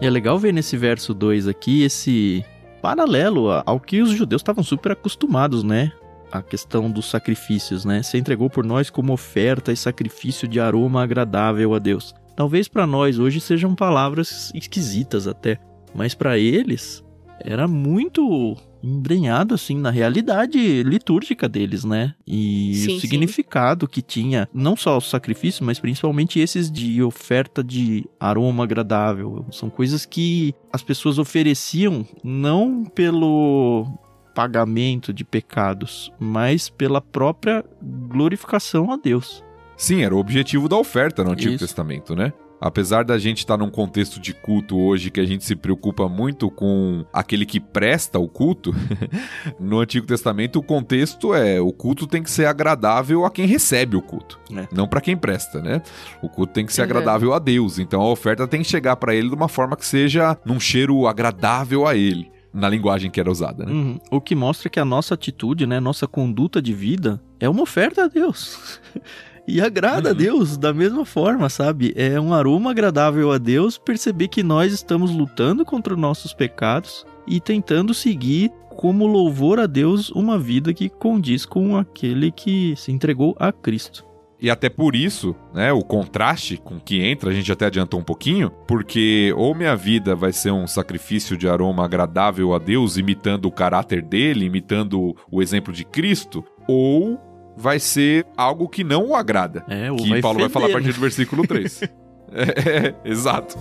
E 0.00 0.06
é 0.06 0.10
legal 0.10 0.38
ver 0.38 0.52
nesse 0.52 0.76
verso 0.76 1.12
2 1.12 1.48
aqui 1.48 1.82
esse 1.82 2.44
paralelo 2.80 3.48
ao 3.66 3.80
que 3.80 4.00
os 4.00 4.10
judeus 4.10 4.40
estavam 4.40 4.62
super 4.62 4.92
acostumados, 4.92 5.64
né? 5.64 5.92
A 6.30 6.40
questão 6.40 6.88
dos 6.88 7.10
sacrifícios, 7.10 7.84
né? 7.84 8.02
Se 8.02 8.16
entregou 8.16 8.48
por 8.48 8.64
nós 8.64 8.90
como 8.90 9.12
oferta 9.12 9.72
e 9.72 9.76
sacrifício 9.76 10.46
de 10.46 10.60
aroma 10.60 11.02
agradável 11.02 11.74
a 11.74 11.80
Deus. 11.80 12.14
Talvez 12.36 12.68
para 12.68 12.86
nós 12.86 13.18
hoje 13.18 13.40
sejam 13.40 13.74
palavras 13.74 14.52
esquisitas 14.54 15.26
até, 15.26 15.58
mas 15.92 16.14
para 16.14 16.38
eles 16.38 17.02
era 17.40 17.66
muito 17.66 18.56
embrenhado 18.82 19.54
assim 19.54 19.76
na 19.76 19.90
realidade 19.90 20.82
litúrgica 20.82 21.48
deles, 21.48 21.84
né? 21.84 22.14
E 22.26 22.74
sim, 22.74 22.96
o 22.96 23.00
significado 23.00 23.86
sim. 23.86 23.92
que 23.92 24.02
tinha 24.02 24.48
não 24.52 24.76
só 24.76 24.96
o 24.96 25.00
sacrifício, 25.00 25.64
mas 25.64 25.78
principalmente 25.78 26.38
esses 26.38 26.70
de 26.70 27.02
oferta 27.02 27.62
de 27.62 28.08
aroma 28.20 28.64
agradável. 28.64 29.44
São 29.50 29.68
coisas 29.68 30.06
que 30.06 30.54
as 30.72 30.82
pessoas 30.82 31.18
ofereciam 31.18 32.06
não 32.22 32.84
pelo 32.84 33.86
pagamento 34.34 35.12
de 35.12 35.24
pecados, 35.24 36.12
mas 36.18 36.68
pela 36.68 37.00
própria 37.00 37.64
glorificação 37.82 38.92
a 38.92 38.96
Deus. 38.96 39.42
Sim, 39.76 40.02
era 40.02 40.14
o 40.14 40.18
objetivo 40.18 40.68
da 40.68 40.76
oferta 40.76 41.24
no 41.24 41.32
Antigo 41.32 41.54
Isso. 41.54 41.64
Testamento, 41.64 42.14
né? 42.14 42.32
Apesar 42.60 43.04
da 43.04 43.18
gente 43.18 43.38
estar 43.38 43.56
tá 43.56 43.64
num 43.64 43.70
contexto 43.70 44.20
de 44.20 44.34
culto 44.34 44.76
hoje 44.76 45.10
que 45.10 45.20
a 45.20 45.24
gente 45.24 45.44
se 45.44 45.54
preocupa 45.54 46.08
muito 46.08 46.50
com 46.50 47.04
aquele 47.12 47.46
que 47.46 47.60
presta 47.60 48.18
o 48.18 48.28
culto, 48.28 48.74
no 49.60 49.78
Antigo 49.78 50.06
Testamento 50.06 50.58
o 50.58 50.62
contexto 50.62 51.34
é 51.34 51.60
o 51.60 51.72
culto 51.72 52.06
tem 52.06 52.22
que 52.22 52.30
ser 52.30 52.46
agradável 52.46 53.24
a 53.24 53.30
quem 53.30 53.46
recebe 53.46 53.96
o 53.96 54.02
culto, 54.02 54.40
é. 54.54 54.66
não 54.72 54.88
para 54.88 55.00
quem 55.00 55.16
presta, 55.16 55.60
né? 55.60 55.80
O 56.20 56.28
culto 56.28 56.52
tem 56.52 56.66
que 56.66 56.72
ser 56.72 56.82
uhum. 56.82 56.86
agradável 56.86 57.32
a 57.32 57.38
Deus, 57.38 57.78
então 57.78 58.00
a 58.00 58.10
oferta 58.10 58.46
tem 58.46 58.62
que 58.62 58.68
chegar 58.68 58.96
para 58.96 59.14
ele 59.14 59.28
de 59.28 59.34
uma 59.34 59.48
forma 59.48 59.76
que 59.76 59.86
seja 59.86 60.36
num 60.44 60.58
cheiro 60.58 61.06
agradável 61.06 61.86
a 61.86 61.94
ele 61.94 62.30
na 62.52 62.68
linguagem 62.68 63.10
que 63.10 63.20
era 63.20 63.30
usada, 63.30 63.64
né? 63.64 63.72
Uhum. 63.72 63.98
O 64.10 64.20
que 64.20 64.34
mostra 64.34 64.68
que 64.68 64.80
a 64.80 64.84
nossa 64.84 65.14
atitude, 65.14 65.66
né, 65.66 65.78
nossa 65.78 66.08
conduta 66.08 66.60
de 66.60 66.72
vida 66.72 67.22
é 67.38 67.48
uma 67.48 67.62
oferta 67.62 68.04
a 68.04 68.08
Deus. 68.08 68.80
E 69.48 69.62
agrada 69.62 70.10
uhum. 70.10 70.14
a 70.14 70.18
Deus 70.18 70.58
da 70.58 70.74
mesma 70.74 71.06
forma, 71.06 71.48
sabe? 71.48 71.94
É 71.96 72.20
um 72.20 72.34
aroma 72.34 72.70
agradável 72.70 73.32
a 73.32 73.38
Deus 73.38 73.78
perceber 73.78 74.28
que 74.28 74.42
nós 74.42 74.74
estamos 74.74 75.10
lutando 75.10 75.64
contra 75.64 75.94
os 75.94 75.98
nossos 75.98 76.34
pecados 76.34 77.06
e 77.26 77.40
tentando 77.40 77.94
seguir 77.94 78.52
como 78.68 79.06
louvor 79.06 79.58
a 79.58 79.66
Deus 79.66 80.10
uma 80.10 80.38
vida 80.38 80.74
que 80.74 80.90
condiz 80.90 81.46
com 81.46 81.78
aquele 81.78 82.30
que 82.30 82.74
se 82.76 82.92
entregou 82.92 83.34
a 83.40 83.50
Cristo. 83.50 84.04
E 84.40 84.50
até 84.50 84.68
por 84.68 84.94
isso, 84.94 85.34
né, 85.52 85.72
o 85.72 85.80
contraste 85.80 86.58
com 86.58 86.78
que 86.78 87.02
entra, 87.02 87.30
a 87.30 87.32
gente 87.32 87.50
até 87.50 87.66
adiantou 87.66 87.98
um 87.98 88.04
pouquinho, 88.04 88.50
porque 88.68 89.32
ou 89.36 89.54
minha 89.54 89.74
vida 89.74 90.14
vai 90.14 90.32
ser 90.32 90.52
um 90.52 90.66
sacrifício 90.66 91.36
de 91.36 91.48
aroma 91.48 91.84
agradável 91.84 92.54
a 92.54 92.58
Deus, 92.58 92.96
imitando 92.96 93.46
o 93.46 93.50
caráter 93.50 94.02
dele, 94.02 94.44
imitando 94.44 95.16
o 95.30 95.42
exemplo 95.42 95.72
de 95.72 95.84
Cristo, 95.84 96.44
ou 96.68 97.18
vai 97.58 97.80
ser 97.80 98.24
algo 98.36 98.68
que 98.68 98.84
não 98.84 99.08
o 99.08 99.16
agrada. 99.16 99.64
É, 99.68 99.90
que 99.94 100.08
vai 100.08 100.20
Paulo 100.22 100.38
feder. 100.38 100.48
vai 100.48 100.48
falar 100.48 100.66
a 100.66 100.72
partir 100.72 100.92
do 100.92 101.00
versículo 101.00 101.46
3. 101.46 101.82
é, 102.32 102.86
é, 102.86 102.94
exato. 103.04 103.58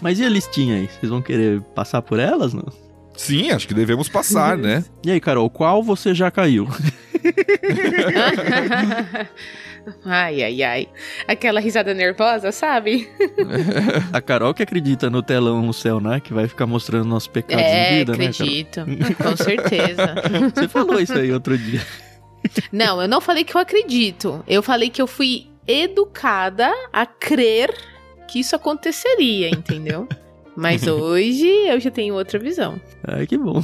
Mas 0.00 0.18
e 0.18 0.24
a 0.24 0.28
listinha 0.28 0.76
aí? 0.76 0.88
Vocês 0.88 1.10
vão 1.10 1.22
querer 1.22 1.62
passar 1.74 2.02
por 2.02 2.18
elas, 2.18 2.52
não? 2.52 2.66
Sim, 3.16 3.50
acho 3.50 3.68
que 3.68 3.74
devemos 3.74 4.08
passar, 4.08 4.58
né? 4.58 4.84
E 5.04 5.10
aí, 5.10 5.20
Carol, 5.20 5.48
qual 5.48 5.82
você 5.82 6.14
já 6.14 6.30
caiu? 6.30 6.68
ai, 10.04 10.42
ai, 10.42 10.62
ai. 10.62 10.88
Aquela 11.26 11.60
risada 11.60 11.94
nervosa, 11.94 12.52
sabe? 12.52 13.08
A 14.12 14.20
Carol 14.20 14.54
que 14.54 14.62
acredita 14.62 15.10
no 15.10 15.22
telão 15.22 15.62
no 15.62 15.72
céu, 15.72 16.00
né? 16.00 16.20
Que 16.20 16.32
vai 16.32 16.46
ficar 16.46 16.66
mostrando 16.66 17.06
nossos 17.06 17.28
pecados 17.28 17.64
é, 17.64 17.94
em 17.94 17.98
vida, 17.98 18.12
acredito. 18.12 18.84
né, 18.86 18.96
Carol? 19.16 19.32
Com 19.32 19.36
certeza. 19.36 20.14
Você 20.54 20.68
falou 20.68 21.00
isso 21.00 21.14
aí 21.14 21.32
outro 21.32 21.56
dia. 21.56 21.80
Não, 22.70 23.00
eu 23.00 23.08
não 23.08 23.20
falei 23.20 23.44
que 23.44 23.56
eu 23.56 23.60
acredito. 23.60 24.44
Eu 24.46 24.62
falei 24.62 24.90
que 24.90 25.00
eu 25.00 25.06
fui 25.06 25.46
educada 25.66 26.70
a 26.92 27.06
crer 27.06 27.72
que 28.28 28.40
isso 28.40 28.56
aconteceria, 28.56 29.50
entendeu? 29.50 30.08
Mas 30.56 30.86
hoje 30.88 31.46
eu 31.46 31.80
já 31.80 31.90
tenho 31.90 32.14
outra 32.14 32.38
visão. 32.38 32.80
Ai, 33.04 33.26
que 33.26 33.38
bom. 33.38 33.62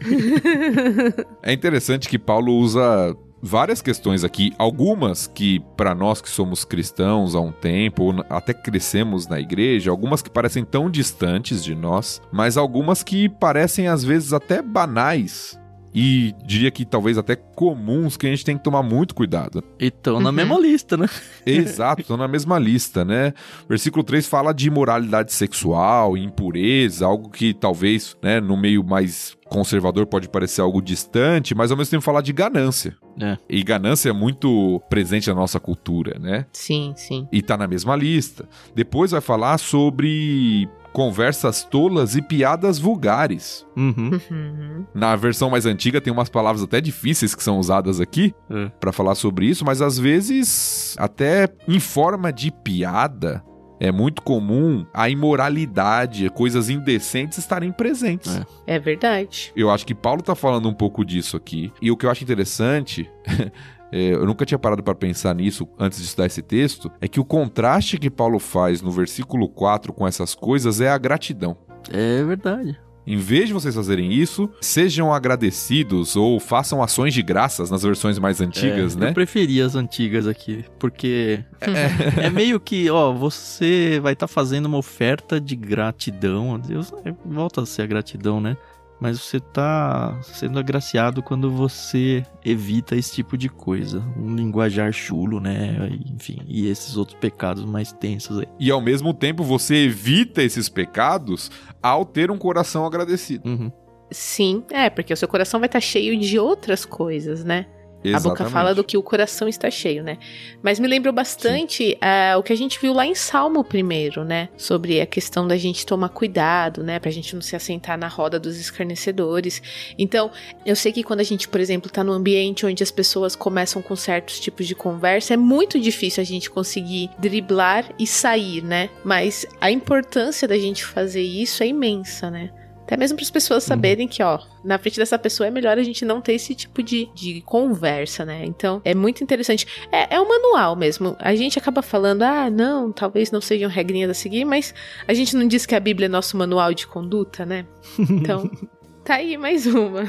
é 1.42 1.52
interessante 1.52 2.08
que 2.08 2.18
Paulo 2.18 2.52
usa 2.52 3.16
várias 3.46 3.82
questões 3.82 4.24
aqui, 4.24 4.54
algumas 4.58 5.26
que 5.26 5.60
para 5.76 5.94
nós 5.94 6.22
que 6.22 6.30
somos 6.30 6.64
cristãos 6.64 7.34
há 7.34 7.40
um 7.40 7.52
tempo, 7.52 8.04
ou 8.04 8.24
até 8.30 8.54
crescemos 8.54 9.26
na 9.26 9.38
igreja, 9.38 9.90
algumas 9.90 10.22
que 10.22 10.30
parecem 10.30 10.64
tão 10.64 10.90
distantes 10.90 11.62
de 11.62 11.74
nós, 11.74 12.22
mas 12.32 12.56
algumas 12.56 13.02
que 13.02 13.28
parecem 13.28 13.86
às 13.86 14.02
vezes 14.02 14.32
até 14.32 14.62
banais 14.62 15.58
e 15.94 16.34
diria 16.44 16.70
que 16.72 16.84
talvez 16.84 17.16
até 17.16 17.36
comuns 17.36 18.16
que 18.16 18.26
a 18.26 18.30
gente 18.30 18.44
tem 18.44 18.56
que 18.56 18.64
tomar 18.64 18.82
muito 18.82 19.14
cuidado. 19.14 19.62
E 19.78 19.86
estão 19.86 20.18
na 20.18 20.30
uhum. 20.30 20.34
mesma 20.34 20.58
lista, 20.58 20.96
né? 20.96 21.08
Exato, 21.46 22.00
estão 22.00 22.16
na 22.16 22.26
mesma 22.26 22.58
lista, 22.58 23.04
né? 23.04 23.32
Versículo 23.68 24.02
3 24.02 24.26
fala 24.26 24.52
de 24.52 24.66
imoralidade 24.66 25.32
sexual, 25.32 26.16
impureza, 26.16 27.06
algo 27.06 27.30
que 27.30 27.54
talvez, 27.54 28.16
né, 28.20 28.40
no 28.40 28.56
meio 28.56 28.82
mais 28.82 29.36
conservador 29.48 30.06
pode 30.06 30.28
parecer 30.28 30.62
algo 30.62 30.82
distante, 30.82 31.54
mas 31.54 31.70
ao 31.70 31.76
mesmo 31.76 31.92
tempo 31.92 32.02
falar 32.02 32.22
de 32.22 32.32
ganância. 32.32 32.96
É. 33.20 33.38
E 33.48 33.62
ganância 33.62 34.10
é 34.10 34.12
muito 34.12 34.82
presente 34.90 35.28
na 35.28 35.34
nossa 35.34 35.60
cultura, 35.60 36.18
né? 36.18 36.46
Sim, 36.52 36.92
sim. 36.96 37.28
E 37.30 37.40
tá 37.40 37.56
na 37.56 37.68
mesma 37.68 37.94
lista. 37.94 38.48
Depois 38.74 39.12
vai 39.12 39.20
falar 39.20 39.58
sobre 39.58 40.68
conversas 40.94 41.64
tolas 41.64 42.14
e 42.14 42.22
piadas 42.22 42.78
vulgares. 42.78 43.66
Uhum. 43.76 44.12
Uhum. 44.30 44.86
Na 44.94 45.16
versão 45.16 45.50
mais 45.50 45.66
antiga 45.66 46.00
tem 46.00 46.12
umas 46.12 46.28
palavras 46.28 46.62
até 46.62 46.80
difíceis 46.80 47.34
que 47.34 47.42
são 47.42 47.58
usadas 47.58 48.00
aqui 48.00 48.32
é. 48.48 48.70
para 48.78 48.92
falar 48.92 49.16
sobre 49.16 49.44
isso, 49.46 49.64
mas 49.64 49.82
às 49.82 49.98
vezes 49.98 50.94
até 50.96 51.48
em 51.66 51.80
forma 51.80 52.32
de 52.32 52.52
piada 52.52 53.42
é 53.80 53.90
muito 53.90 54.22
comum 54.22 54.86
a 54.94 55.08
imoralidade, 55.08 56.30
coisas 56.30 56.70
indecentes 56.70 57.38
estarem 57.38 57.72
presentes. 57.72 58.40
É. 58.66 58.76
é 58.76 58.78
verdade. 58.78 59.52
Eu 59.56 59.70
acho 59.70 59.84
que 59.84 59.94
Paulo 59.94 60.22
tá 60.22 60.34
falando 60.34 60.68
um 60.68 60.72
pouco 60.72 61.04
disso 61.04 61.36
aqui. 61.36 61.72
E 61.82 61.90
o 61.90 61.96
que 61.96 62.06
eu 62.06 62.10
acho 62.10 62.22
interessante 62.22 63.10
eu 63.96 64.26
nunca 64.26 64.44
tinha 64.44 64.58
parado 64.58 64.82
para 64.82 64.94
pensar 64.94 65.34
nisso 65.34 65.68
antes 65.78 65.98
de 65.98 66.04
estudar 66.04 66.26
esse 66.26 66.42
texto, 66.42 66.90
é 67.00 67.06
que 67.06 67.20
o 67.20 67.24
contraste 67.24 67.98
que 67.98 68.10
Paulo 68.10 68.38
faz 68.38 68.82
no 68.82 68.90
versículo 68.90 69.48
4 69.48 69.92
com 69.92 70.06
essas 70.06 70.34
coisas 70.34 70.80
é 70.80 70.90
a 70.90 70.98
gratidão. 70.98 71.56
É 71.90 72.22
verdade. 72.24 72.78
Em 73.06 73.18
vez 73.18 73.48
de 73.48 73.52
vocês 73.52 73.74
fazerem 73.74 74.12
isso, 74.12 74.48
sejam 74.60 75.12
agradecidos 75.12 76.16
ou 76.16 76.40
façam 76.40 76.82
ações 76.82 77.12
de 77.12 77.22
graças 77.22 77.70
nas 77.70 77.82
versões 77.82 78.18
mais 78.18 78.40
antigas, 78.40 78.96
é, 78.96 78.98
né? 78.98 79.08
Eu 79.10 79.14
preferi 79.14 79.60
as 79.60 79.74
antigas 79.74 80.26
aqui, 80.26 80.64
porque 80.78 81.44
é, 81.60 82.26
é 82.26 82.30
meio 82.30 82.58
que, 82.58 82.88
ó, 82.88 83.12
você 83.12 84.00
vai 84.02 84.14
estar 84.14 84.26
tá 84.26 84.32
fazendo 84.32 84.66
uma 84.66 84.78
oferta 84.78 85.38
de 85.38 85.54
gratidão. 85.54 86.58
Deus 86.58 86.94
é, 87.04 87.14
volta 87.26 87.60
a 87.60 87.66
ser 87.66 87.82
a 87.82 87.86
gratidão, 87.86 88.40
né? 88.40 88.56
Mas 89.04 89.20
você 89.20 89.38
tá 89.38 90.18
sendo 90.22 90.58
agraciado 90.58 91.22
quando 91.22 91.50
você 91.50 92.24
evita 92.42 92.96
esse 92.96 93.12
tipo 93.12 93.36
de 93.36 93.50
coisa. 93.50 94.02
Um 94.16 94.34
linguajar 94.34 94.94
chulo, 94.94 95.40
né? 95.40 95.90
Enfim, 96.06 96.40
e 96.48 96.68
esses 96.68 96.96
outros 96.96 97.18
pecados 97.18 97.66
mais 97.66 97.92
tensos 97.92 98.38
aí. 98.38 98.46
E 98.58 98.70
ao 98.70 98.80
mesmo 98.80 99.12
tempo 99.12 99.44
você 99.44 99.84
evita 99.84 100.42
esses 100.42 100.70
pecados 100.70 101.50
ao 101.82 102.06
ter 102.06 102.30
um 102.30 102.38
coração 102.38 102.86
agradecido. 102.86 103.46
Uhum. 103.46 103.70
Sim, 104.10 104.64
é, 104.70 104.88
porque 104.88 105.12
o 105.12 105.16
seu 105.18 105.28
coração 105.28 105.60
vai 105.60 105.66
estar 105.66 105.80
tá 105.80 105.84
cheio 105.84 106.18
de 106.18 106.38
outras 106.38 106.86
coisas, 106.86 107.44
né? 107.44 107.66
Exatamente. 108.04 108.40
A 108.40 108.44
boca 108.44 108.50
fala 108.50 108.74
do 108.74 108.84
que 108.84 108.96
o 108.98 109.02
coração 109.02 109.48
está 109.48 109.70
cheio, 109.70 110.02
né? 110.02 110.18
Mas 110.62 110.78
me 110.78 110.86
lembrou 110.86 111.12
bastante 111.12 111.96
uh, 112.02 112.38
o 112.38 112.42
que 112.42 112.52
a 112.52 112.56
gente 112.56 112.78
viu 112.78 112.92
lá 112.92 113.06
em 113.06 113.14
Salmo 113.14 113.64
primeiro, 113.64 114.24
né? 114.24 114.50
Sobre 114.58 115.00
a 115.00 115.06
questão 115.06 115.48
da 115.48 115.56
gente 115.56 115.86
tomar 115.86 116.10
cuidado, 116.10 116.84
né? 116.84 116.98
Pra 116.98 117.10
gente 117.10 117.34
não 117.34 117.40
se 117.40 117.56
assentar 117.56 117.98
na 117.98 118.06
roda 118.06 118.38
dos 118.38 118.58
escarnecedores. 118.60 119.62
Então, 119.98 120.30
eu 120.66 120.76
sei 120.76 120.92
que 120.92 121.02
quando 121.02 121.20
a 121.20 121.24
gente, 121.24 121.48
por 121.48 121.60
exemplo, 121.60 121.90
tá 121.90 122.04
num 122.04 122.12
ambiente 122.12 122.66
onde 122.66 122.82
as 122.82 122.90
pessoas 122.90 123.34
começam 123.34 123.80
com 123.80 123.96
certos 123.96 124.38
tipos 124.38 124.66
de 124.66 124.74
conversa, 124.74 125.32
é 125.32 125.36
muito 125.36 125.80
difícil 125.80 126.20
a 126.20 126.24
gente 126.24 126.50
conseguir 126.50 127.08
driblar 127.18 127.88
e 127.98 128.06
sair, 128.06 128.62
né? 128.62 128.90
Mas 129.02 129.46
a 129.60 129.70
importância 129.70 130.46
da 130.46 130.58
gente 130.58 130.84
fazer 130.84 131.22
isso 131.22 131.62
é 131.62 131.66
imensa, 131.66 132.30
né? 132.30 132.50
Até 132.84 132.98
mesmo 132.98 133.16
para 133.16 133.24
as 133.24 133.30
pessoas 133.30 133.64
uhum. 133.64 133.68
saberem 133.68 134.04
uhum. 134.06 134.12
que, 134.12 134.22
ó, 134.22 134.38
na 134.62 134.78
frente 134.78 134.98
dessa 134.98 135.18
pessoa 135.18 135.46
é 135.46 135.50
melhor 135.50 135.78
a 135.78 135.82
gente 135.82 136.04
não 136.04 136.20
ter 136.20 136.34
esse 136.34 136.54
tipo 136.54 136.82
de, 136.82 137.08
de 137.14 137.40
conversa, 137.40 138.26
né? 138.26 138.44
Então, 138.44 138.82
é 138.84 138.94
muito 138.94 139.24
interessante. 139.24 139.66
É, 139.90 140.16
é 140.16 140.20
um 140.20 140.28
manual 140.28 140.76
mesmo. 140.76 141.16
A 141.18 141.34
gente 141.34 141.58
acaba 141.58 141.80
falando, 141.80 142.22
ah, 142.22 142.50
não, 142.50 142.92
talvez 142.92 143.30
não 143.30 143.40
sejam 143.40 143.70
regrinhas 143.70 144.10
a 144.10 144.14
seguir, 144.14 144.44
mas 144.44 144.74
a 145.08 145.14
gente 145.14 145.34
não 145.34 145.48
diz 145.48 145.64
que 145.64 145.74
a 145.74 145.80
Bíblia 145.80 146.06
é 146.06 146.08
nosso 146.08 146.36
manual 146.36 146.74
de 146.74 146.86
conduta, 146.86 147.46
né? 147.46 147.64
Então, 147.98 148.50
tá 149.02 149.14
aí 149.14 149.38
mais 149.38 149.66
uma. 149.66 150.04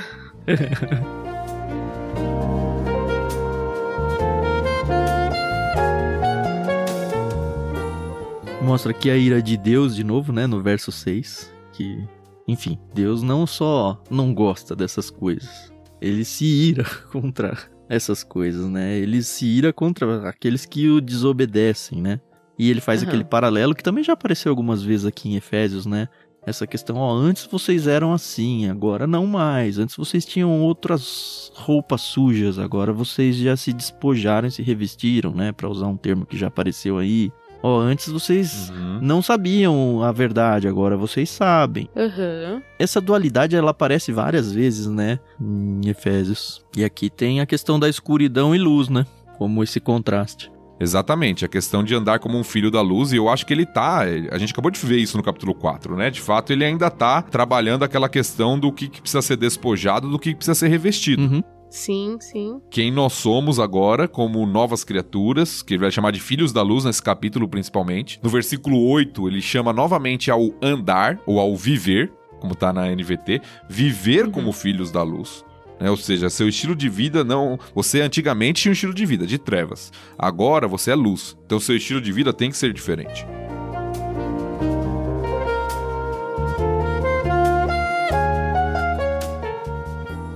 Mostra 8.62 8.92
aqui 8.92 9.10
a 9.10 9.16
ira 9.16 9.42
de 9.42 9.56
Deus 9.56 9.96
de 9.96 10.04
novo, 10.04 10.34
né? 10.34 10.46
No 10.46 10.62
verso 10.62 10.92
6. 10.92 11.54
Que 11.72 12.04
enfim, 12.48 12.78
Deus 12.94 13.24
não 13.24 13.48
só 13.48 14.02
não 14.10 14.34
gosta 14.34 14.76
dessas 14.76 15.10
coisas, 15.10 15.72
ele 16.02 16.24
se 16.24 16.46
ira 16.46 16.86
contra 17.12 17.58
essas 17.90 18.24
coisas, 18.24 18.68
né? 18.68 18.98
Ele 18.98 19.22
se 19.22 19.46
ira 19.46 19.72
contra 19.72 20.30
aqueles 20.30 20.66
que 20.66 20.90
o 20.90 21.02
desobedecem, 21.02 22.02
né? 22.02 22.20
E 22.58 22.70
ele 22.70 22.82
faz 22.82 23.02
uhum. 23.02 23.08
aquele 23.08 23.24
paralelo 23.24 23.76
que 23.76 23.84
também 23.84 24.04
já 24.04 24.14
apareceu 24.14 24.50
algumas 24.50 24.82
vezes 24.82 25.06
aqui 25.06 25.30
em 25.30 25.36
Efésios, 25.36 25.86
né? 25.86 26.08
Essa 26.46 26.68
questão, 26.68 26.98
ó, 26.98 27.12
antes 27.12 27.48
vocês 27.48 27.88
eram 27.88 28.14
assim, 28.14 28.70
agora 28.70 29.08
não 29.08 29.26
mais. 29.26 29.80
Antes 29.80 29.96
vocês 29.96 30.24
tinham 30.26 30.62
outras 30.62 31.52
roupas 31.56 32.02
sujas, 32.02 32.60
agora 32.60 32.94
vocês 32.94 33.36
já 33.36 33.58
se 33.58 33.74
despojaram 33.74 34.48
e 34.48 34.52
se 34.52 34.62
revestiram, 34.62 35.32
né? 35.34 35.52
Para 35.52 35.68
usar 35.68 35.88
um 35.88 35.98
termo 35.98 36.26
que 36.26 36.38
já 36.38 36.48
apareceu 36.48 37.00
aí. 37.00 37.32
Ó, 37.68 37.80
antes 37.80 38.10
vocês 38.10 38.70
uhum. 38.70 39.00
não 39.02 39.24
sabiam 39.24 40.04
a 40.04 40.12
verdade, 40.12 40.68
agora 40.68 40.96
vocês 40.96 41.32
sabem. 41.32 41.90
Uhum. 41.96 42.62
Essa 42.78 43.02
dualidade 43.02 43.56
ela 43.56 43.72
aparece 43.72 44.12
várias 44.12 44.52
vezes, 44.52 44.86
né, 44.86 45.18
em 45.42 45.90
Efésios. 45.90 46.64
E 46.78 46.84
aqui 46.84 47.10
tem 47.10 47.42
a 47.42 47.46
questão 47.48 47.80
da 47.80 47.90
escuridão 47.90 48.54
e 48.54 48.60
luz, 48.60 48.88
né? 48.88 49.04
Como 49.40 49.64
esse 49.64 49.80
contraste. 49.80 50.52
Exatamente, 50.80 51.44
a 51.44 51.48
questão 51.48 51.84
de 51.84 51.96
andar 51.96 52.20
como 52.20 52.38
um 52.38 52.44
filho 52.44 52.70
da 52.70 52.82
luz, 52.82 53.12
e 53.12 53.16
eu 53.16 53.30
acho 53.30 53.48
que 53.48 53.54
ele 53.54 53.66
tá. 53.66 54.02
A 54.30 54.38
gente 54.38 54.52
acabou 54.52 54.70
de 54.70 54.80
ver 54.86 54.98
isso 54.98 55.18
no 55.18 55.24
capítulo 55.24 55.56
4, 55.56 55.96
né? 55.96 56.12
De 56.12 56.22
fato, 56.22 56.54
ele 56.54 56.64
ainda 56.64 56.92
tá 56.92 57.22
trabalhando 57.24 57.82
aquela 57.82 58.08
questão 58.08 58.60
do 58.60 58.72
que, 58.72 58.90
precisa 58.90 59.24
ser 59.24 59.38
despojado, 59.38 60.08
do 60.08 60.20
que 60.20 60.36
precisa 60.36 60.54
ser 60.54 60.68
revestido. 60.68 61.24
Uhum. 61.24 61.42
Sim, 61.76 62.16
sim. 62.22 62.62
Quem 62.72 62.90
nós 62.90 63.12
somos 63.12 63.60
agora, 63.60 64.08
como 64.08 64.46
novas 64.46 64.86
criaturas, 64.86 65.62
que 65.62 65.74
ele 65.74 65.82
vai 65.82 65.92
chamar 65.92 66.12
de 66.12 66.22
filhos 66.22 66.54
da 66.54 66.62
luz 66.62 66.86
nesse 66.86 67.04
capítulo 67.04 67.50
principalmente. 67.50 68.18
No 68.24 68.30
versículo 68.30 68.82
8, 68.88 69.28
ele 69.28 69.42
chama 69.42 69.74
novamente 69.74 70.32
ao 70.32 70.52
andar, 70.62 71.20
ou 71.26 71.38
ao 71.38 71.54
viver, 71.54 72.14
como 72.40 72.56
tá 72.56 72.72
na 72.72 72.90
NVT, 72.90 73.42
viver 73.68 74.24
uhum. 74.24 74.32
como 74.32 74.54
filhos 74.54 74.90
da 74.90 75.04
luz. 75.04 75.44
Né? 75.78 75.90
Ou 75.90 75.98
seja, 75.98 76.30
seu 76.30 76.48
estilo 76.48 76.78
de 76.78 76.88
vida 76.88 77.26
não. 77.26 77.60
Você 77.76 78.00
antigamente 78.00 78.62
tinha 78.62 78.72
um 78.72 78.74
estilo 78.74 78.94
de 78.94 79.06
vida 79.06 79.28
de 79.28 79.38
trevas. 79.38 79.92
Agora 80.18 80.70
você 80.70 80.92
é 80.92 80.96
luz. 80.96 81.38
Então 81.46 81.60
seu 81.60 81.76
estilo 81.76 82.00
de 82.00 82.14
vida 82.14 82.32
tem 82.32 82.50
que 82.50 82.56
ser 82.56 82.72
diferente. 82.72 83.28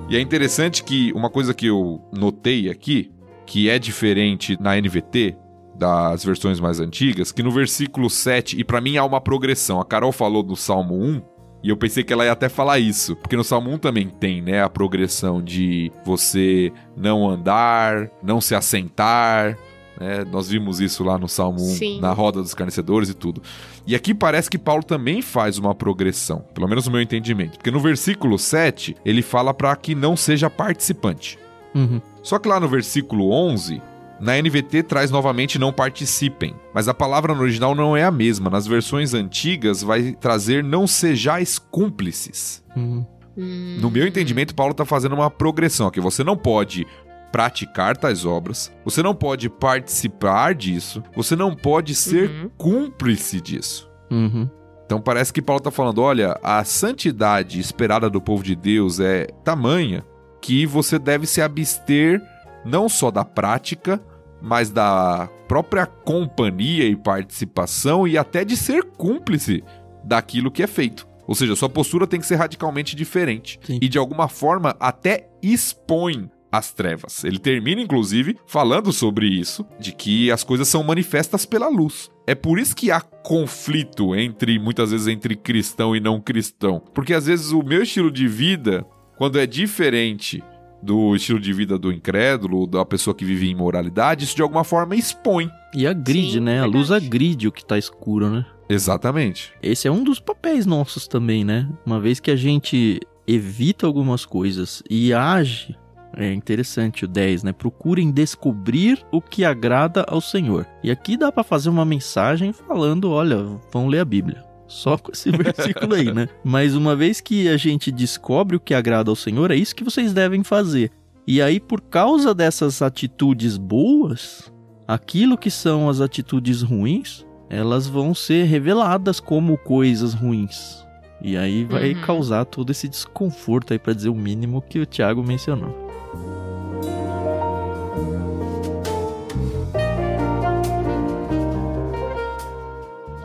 E 0.09 0.17
é 0.17 0.19
interessante 0.19 0.83
que 0.83 1.13
uma 1.13 1.29
coisa 1.29 1.53
que 1.53 1.67
eu 1.67 2.01
notei 2.11 2.67
aqui, 2.67 3.11
que 3.45 3.69
é 3.69 3.77
diferente 3.77 4.57
na 4.59 4.75
NVT, 4.75 5.37
das 5.75 6.25
versões 6.25 6.59
mais 6.59 6.79
antigas, 6.79 7.31
que 7.31 7.43
no 7.43 7.51
versículo 7.51 8.09
7, 8.09 8.59
e 8.59 8.63
para 8.63 8.81
mim 8.81 8.97
há 8.97 9.05
uma 9.05 9.21
progressão. 9.21 9.79
A 9.79 9.85
Carol 9.85 10.11
falou 10.11 10.41
do 10.41 10.55
Salmo 10.55 10.95
1, 10.95 11.21
e 11.63 11.69
eu 11.69 11.77
pensei 11.77 12.03
que 12.03 12.11
ela 12.11 12.25
ia 12.25 12.31
até 12.31 12.49
falar 12.49 12.79
isso, 12.79 13.15
porque 13.17 13.35
no 13.35 13.43
Salmo 13.43 13.69
1 13.71 13.77
também 13.77 14.09
tem, 14.09 14.41
né, 14.41 14.63
a 14.63 14.69
progressão 14.69 15.43
de 15.43 15.91
você 16.03 16.73
não 16.97 17.29
andar, 17.29 18.09
não 18.23 18.41
se 18.41 18.55
assentar, 18.55 19.57
né? 19.99 20.23
Nós 20.31 20.49
vimos 20.49 20.79
isso 20.79 21.03
lá 21.03 21.17
no 21.17 21.27
Salmo 21.27 21.59
1, 21.61 21.65
Sim. 21.75 21.99
na 21.99 22.11
roda 22.13 22.41
dos 22.41 22.53
carnecedores 22.53 23.09
e 23.09 23.13
tudo. 23.13 23.41
E 23.85 23.95
aqui 23.95 24.13
parece 24.13 24.49
que 24.49 24.57
Paulo 24.57 24.83
também 24.83 25.21
faz 25.21 25.57
uma 25.57 25.75
progressão, 25.75 26.43
pelo 26.53 26.67
menos 26.67 26.85
no 26.85 26.91
meu 26.91 27.01
entendimento. 27.01 27.57
Porque 27.57 27.71
no 27.71 27.79
versículo 27.79 28.37
7, 28.39 28.95
ele 29.03 29.21
fala 29.21 29.53
para 29.53 29.75
que 29.75 29.93
não 29.95 30.15
seja 30.15 30.49
participante. 30.49 31.37
Uhum. 31.75 32.01
Só 32.23 32.39
que 32.39 32.47
lá 32.47 32.59
no 32.59 32.67
versículo 32.67 33.31
11, 33.31 33.81
na 34.19 34.41
NVT 34.41 34.83
traz 34.83 35.11
novamente 35.11 35.57
não 35.59 35.71
participem, 35.71 36.53
mas 36.73 36.87
a 36.87 36.93
palavra 36.93 37.33
no 37.33 37.41
original 37.41 37.73
não 37.75 37.95
é 37.95 38.03
a 38.03 38.11
mesma. 38.11 38.49
Nas 38.49 38.67
versões 38.67 39.13
antigas 39.13 39.81
vai 39.81 40.13
trazer 40.13 40.63
não 40.63 40.85
sejais 40.87 41.59
cúmplices. 41.59 42.63
Uhum. 42.75 43.05
Hum, 43.37 43.77
No 43.79 43.89
meu 43.89 44.05
entendimento, 44.05 44.53
Paulo 44.53 44.71
está 44.71 44.83
fazendo 44.83 45.15
uma 45.15 45.29
progressão 45.29 45.87
aqui. 45.87 46.01
Você 46.01 46.23
não 46.23 46.35
pode 46.35 46.85
praticar 47.31 47.95
tais 47.97 48.25
obras, 48.25 48.71
você 48.83 49.01
não 49.03 49.13
pode 49.13 49.49
participar 49.49 50.53
disso, 50.55 51.03
você 51.15 51.35
não 51.35 51.55
pode 51.55 51.93
ser 51.95 52.29
Uhum. 52.29 52.49
cúmplice 52.57 53.39
disso. 53.41 53.89
Uhum. 54.11 54.49
Então 54.85 54.99
parece 54.99 55.31
que 55.31 55.41
Paulo 55.41 55.59
está 55.59 55.69
falando: 55.71 56.01
olha, 56.01 56.37
a 56.41 56.63
santidade 56.63 57.59
esperada 57.59 58.09
do 58.09 58.19
povo 58.19 58.43
de 58.43 58.55
Deus 58.55 58.99
é 58.99 59.27
tamanha 59.43 60.03
que 60.41 60.65
você 60.65 60.97
deve 60.97 61.27
se 61.27 61.41
abster 61.41 62.21
não 62.65 62.89
só 62.89 63.11
da 63.11 63.23
prática, 63.23 64.01
mas 64.41 64.69
da 64.71 65.29
própria 65.47 65.85
companhia 65.85 66.85
e 66.85 66.95
participação 66.95 68.07
e 68.07 68.17
até 68.17 68.43
de 68.43 68.55
ser 68.57 68.83
cúmplice 68.83 69.63
daquilo 70.03 70.49
que 70.51 70.63
é 70.63 70.67
feito. 70.67 71.07
Ou 71.27 71.35
seja, 71.35 71.55
sua 71.55 71.69
postura 71.69 72.07
tem 72.07 72.19
que 72.19 72.25
ser 72.25 72.35
radicalmente 72.37 72.95
diferente. 72.95 73.59
Sim. 73.63 73.77
E 73.81 73.87
de 73.87 73.97
alguma 73.99 74.27
forma 74.27 74.75
até 74.79 75.29
expõe 75.43 76.29
as 76.51 76.71
trevas. 76.73 77.23
Ele 77.23 77.39
termina, 77.39 77.81
inclusive, 77.81 78.37
falando 78.45 78.91
sobre 78.91 79.27
isso, 79.27 79.65
de 79.79 79.91
que 79.91 80.31
as 80.31 80.43
coisas 80.43 80.67
são 80.67 80.83
manifestas 80.83 81.45
pela 81.45 81.67
luz. 81.67 82.09
É 82.25 82.35
por 82.35 82.59
isso 82.59 82.75
que 82.75 82.91
há 82.91 83.01
conflito 83.01 84.15
entre, 84.15 84.59
muitas 84.59 84.91
vezes, 84.91 85.07
entre 85.07 85.35
cristão 85.35 85.95
e 85.95 85.99
não 85.99 86.19
cristão. 86.19 86.81
Porque 86.93 87.13
às 87.13 87.25
vezes 87.25 87.51
o 87.51 87.63
meu 87.63 87.83
estilo 87.83 88.11
de 88.11 88.27
vida, 88.27 88.85
quando 89.17 89.39
é 89.39 89.45
diferente 89.45 90.43
do 90.81 91.15
estilo 91.15 91.39
de 91.39 91.51
vida 91.51 91.77
do 91.77 91.91
incrédulo, 91.91 92.65
da 92.65 92.85
pessoa 92.85 93.13
que 93.13 93.25
vive 93.25 93.47
em 93.47 93.51
imoralidade, 93.51 94.23
isso 94.23 94.35
de 94.35 94.41
alguma 94.41 94.63
forma 94.63 94.95
expõe. 94.95 95.49
E 95.75 95.85
agride, 95.85 96.33
Sim, 96.33 96.39
né? 96.39 96.61
A 96.61 96.65
luz 96.65 96.89
verdade. 96.89 97.07
agride 97.07 97.47
o 97.47 97.51
que 97.51 97.65
tá 97.65 97.77
escuro, 97.77 98.29
né? 98.29 98.45
Exatamente. 98.69 99.51
Esse 99.61 99.87
é 99.87 99.91
um 99.91 100.03
dos 100.03 100.19
papéis 100.19 100.65
nossos 100.65 101.07
também, 101.07 101.43
né? 101.43 101.67
Uma 101.85 101.99
vez 101.99 102.19
que 102.19 102.31
a 102.31 102.35
gente 102.35 102.99
evita 103.27 103.85
algumas 103.85 104.25
coisas 104.25 104.81
e 104.89 105.13
age, 105.13 105.75
é 106.19 106.33
interessante 106.33 107.05
o 107.05 107.07
10, 107.07 107.43
né? 107.43 107.53
Procurem 107.53 108.11
descobrir 108.11 109.03
o 109.11 109.21
que 109.21 109.45
agrada 109.45 110.05
ao 110.07 110.19
Senhor. 110.21 110.65
E 110.83 110.91
aqui 110.91 111.15
dá 111.17 111.31
pra 111.31 111.43
fazer 111.43 111.69
uma 111.69 111.85
mensagem 111.85 112.51
falando, 112.53 113.09
olha, 113.11 113.37
vão 113.71 113.87
ler 113.87 113.99
a 113.99 114.05
Bíblia. 114.05 114.43
Só 114.67 114.97
com 114.97 115.11
esse 115.11 115.31
versículo 115.33 115.95
aí, 115.95 116.13
né? 116.13 116.27
Mas 116.43 116.75
uma 116.75 116.95
vez 116.95 117.21
que 117.21 117.47
a 117.47 117.57
gente 117.57 117.91
descobre 117.91 118.55
o 118.55 118.59
que 118.59 118.73
agrada 118.73 119.09
ao 119.09 119.15
Senhor, 119.15 119.49
é 119.49 119.55
isso 119.55 119.75
que 119.75 119.83
vocês 119.83 120.13
devem 120.13 120.43
fazer. 120.43 120.91
E 121.25 121.41
aí, 121.41 121.59
por 121.59 121.81
causa 121.81 122.33
dessas 122.35 122.81
atitudes 122.81 123.55
boas, 123.57 124.51
aquilo 124.87 125.37
que 125.37 125.49
são 125.51 125.87
as 125.89 126.01
atitudes 126.01 126.61
ruins, 126.61 127.25
elas 127.49 127.87
vão 127.87 128.13
ser 128.13 128.43
reveladas 128.45 129.19
como 129.19 129.57
coisas 129.57 130.13
ruins. 130.13 130.85
E 131.21 131.35
aí 131.35 131.65
vai 131.65 131.93
Uhum. 131.93 132.01
causar 132.01 132.45
todo 132.45 132.71
esse 132.71 132.87
desconforto 132.87 133.73
aí, 133.73 133.79
pra 133.79 133.93
dizer 133.93 134.09
o 134.09 134.15
mínimo 134.15 134.61
que 134.61 134.79
o 134.79 134.85
Thiago 134.85 135.23
mencionou. 135.23 135.78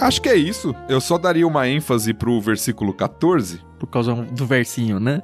Acho 0.05 0.21
que 0.21 0.29
é 0.29 0.37
isso. 0.37 0.75
Eu 0.87 1.01
só 1.01 1.17
daria 1.17 1.47
uma 1.47 1.67
ênfase 1.67 2.13
pro 2.13 2.39
versículo 2.39 2.93
14. 2.93 3.63
Por 3.79 3.87
causa 3.87 4.15
do 4.15 4.45
versinho, 4.45 5.01
né? 5.01 5.23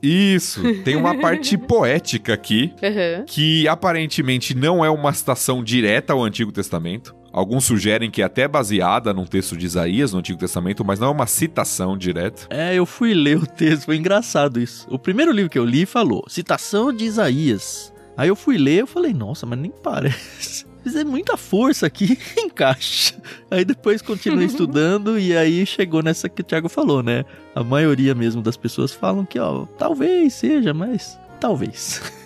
Isso, 0.00 0.62
tem 0.84 0.94
uma 0.94 1.18
parte 1.18 1.58
poética 1.58 2.34
aqui 2.34 2.72
aham. 2.80 3.24
que 3.26 3.66
aparentemente 3.66 4.54
não 4.54 4.84
é 4.84 4.88
uma 4.88 5.12
citação 5.12 5.64
direta 5.64 6.12
ao 6.12 6.22
Antigo 6.22 6.52
Testamento. 6.52 7.16
Alguns 7.32 7.64
sugerem 7.64 8.12
que 8.12 8.22
é 8.22 8.24
até 8.24 8.46
baseada 8.46 9.12
num 9.12 9.24
texto 9.24 9.56
de 9.56 9.66
Isaías 9.66 10.12
no 10.12 10.20
Antigo 10.20 10.38
Testamento, 10.38 10.84
mas 10.84 11.00
não 11.00 11.08
é 11.08 11.10
uma 11.10 11.26
citação 11.26 11.98
direta. 11.98 12.46
É, 12.50 12.76
eu 12.76 12.86
fui 12.86 13.12
ler 13.12 13.38
o 13.38 13.46
texto, 13.46 13.86
foi 13.86 13.96
engraçado 13.96 14.60
isso. 14.60 14.86
O 14.88 15.00
primeiro 15.00 15.32
livro 15.32 15.50
que 15.50 15.58
eu 15.58 15.64
li 15.64 15.84
falou, 15.84 16.24
citação 16.28 16.92
de 16.92 17.04
Isaías. 17.06 17.92
Aí 18.16 18.28
eu 18.28 18.36
fui 18.36 18.56
ler, 18.56 18.82
eu 18.82 18.86
falei, 18.86 19.12
nossa, 19.12 19.44
mas 19.44 19.58
nem 19.58 19.72
parece. 19.82 20.64
Fizer 20.84 21.02
muita 21.02 21.36
força 21.36 21.86
aqui, 21.86 22.18
encaixa. 22.38 23.14
Aí 23.50 23.64
depois 23.64 24.02
continuei 24.02 24.44
estudando 24.46 25.18
e 25.18 25.36
aí 25.36 25.64
chegou 25.64 26.02
nessa 26.02 26.28
que 26.28 26.42
o 26.42 26.44
Thiago 26.44 26.68
falou, 26.68 27.02
né? 27.02 27.24
A 27.54 27.64
maioria 27.64 28.14
mesmo 28.14 28.42
das 28.42 28.56
pessoas 28.56 28.92
falam 28.92 29.24
que, 29.24 29.38
ó, 29.38 29.64
talvez 29.78 30.34
seja, 30.34 30.74
mas 30.74 31.18
talvez. 31.40 32.02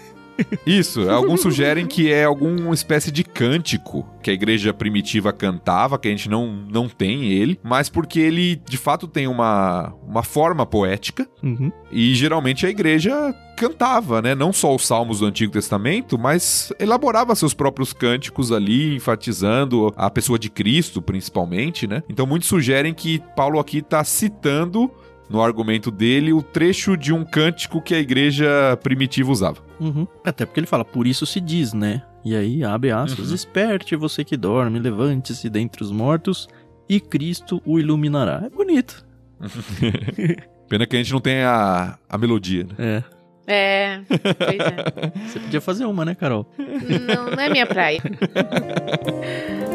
Isso, 0.67 1.09
alguns 1.11 1.41
sugerem 1.41 1.87
que 1.87 2.13
é 2.13 2.25
alguma 2.25 2.75
espécie 2.75 3.11
de 3.11 3.25
cântico 3.25 4.07
que 4.23 4.31
a 4.31 4.35
igreja 4.35 4.73
primitiva 4.73 5.33
cantava, 5.33 5.99
que 5.99 6.09
a 6.09 6.11
gente 6.11 6.29
não, 6.29 6.47
não 6.71 6.89
tem 6.89 7.25
ele, 7.33 7.59
mas 7.63 7.89
porque 7.89 8.21
ele 8.21 8.57
de 8.69 8.77
fato 8.77 9.07
tem 9.07 9.27
uma, 9.27 9.93
uma 10.07 10.23
forma 10.23 10.65
poética 10.67 11.27
Uhum. 11.43 11.71
e 11.91 12.15
geralmente 12.15 12.67
a 12.67 12.71
igreja 12.71 13.35
cantava, 13.57 14.21
né? 14.23 14.35
Não 14.35 14.53
só 14.53 14.75
os 14.75 14.87
salmos 14.87 15.21
do 15.21 15.27
Antigo 15.27 15.53
Testamento, 15.53 16.19
mas 16.19 16.73
elaborava 16.79 17.35
seus 17.35 17.55
próprios 17.55 17.93
cânticos 17.93 18.53
ali, 18.53 18.95
enfatizando 18.95 19.93
a 19.97 20.11
pessoa 20.11 20.39
de 20.39 20.49
Cristo, 20.49 21.03
principalmente, 21.03 21.87
né? 21.87 22.03
Então 22.09 22.27
muitos 22.27 22.49
sugerem 22.49 22.95
que 22.95 23.21
Paulo 23.37 23.59
aqui 23.59 23.79
está 23.79 24.03
citando 24.05 24.91
no 25.29 25.43
argumento 25.43 25.91
dele 25.91 26.33
o 26.33 26.43
trecho 26.43 26.97
de 26.97 27.13
um 27.13 27.25
cântico 27.25 27.81
que 27.83 27.95
a 27.95 27.99
igreja 27.99 28.79
primitiva 28.83 29.31
usava. 29.31 29.59
Uhum. 29.79 30.07
Até 30.25 30.47
porque 30.47 30.61
ele 30.61 30.67
fala, 30.67 30.85
por 30.85 31.07
isso 31.07 31.27
se 31.27 31.41
diz, 31.41 31.73
né? 31.73 32.03
E 32.25 32.35
aí, 32.35 32.65
abre 32.65 32.91
aspas, 32.91 33.29
Uhum. 33.29 33.35
esperte 33.35 33.95
você 33.97 34.25
que 34.25 34.37
dorme, 34.37 34.79
levante-se 34.79 35.49
dentre 35.49 35.83
os 35.83 35.91
mortos 35.93 36.49
e 36.89 36.99
Cristo 37.01 37.63
o 37.65 37.79
iluminará. 37.79 38.43
É 38.47 38.51
bonito. 38.51 39.07
Pena 40.69 40.87
que 40.87 40.97
a 40.97 40.99
gente 40.99 41.13
não 41.13 41.21
tem 41.21 41.43
a, 41.43 41.99
a 42.09 42.19
melodia, 42.19 42.65
né? 42.65 42.75
É. 42.79 43.19
É, 43.51 44.01
pois 44.07 44.61
é. 44.61 45.13
Você 45.27 45.41
podia 45.41 45.61
fazer 45.63 45.87
uma, 45.87 46.05
né, 46.05 46.15
Carol? 46.15 46.47
Não, 46.59 47.31
não 47.31 47.43
é 47.43 47.49
minha 47.49 47.67
praia. 47.67 47.99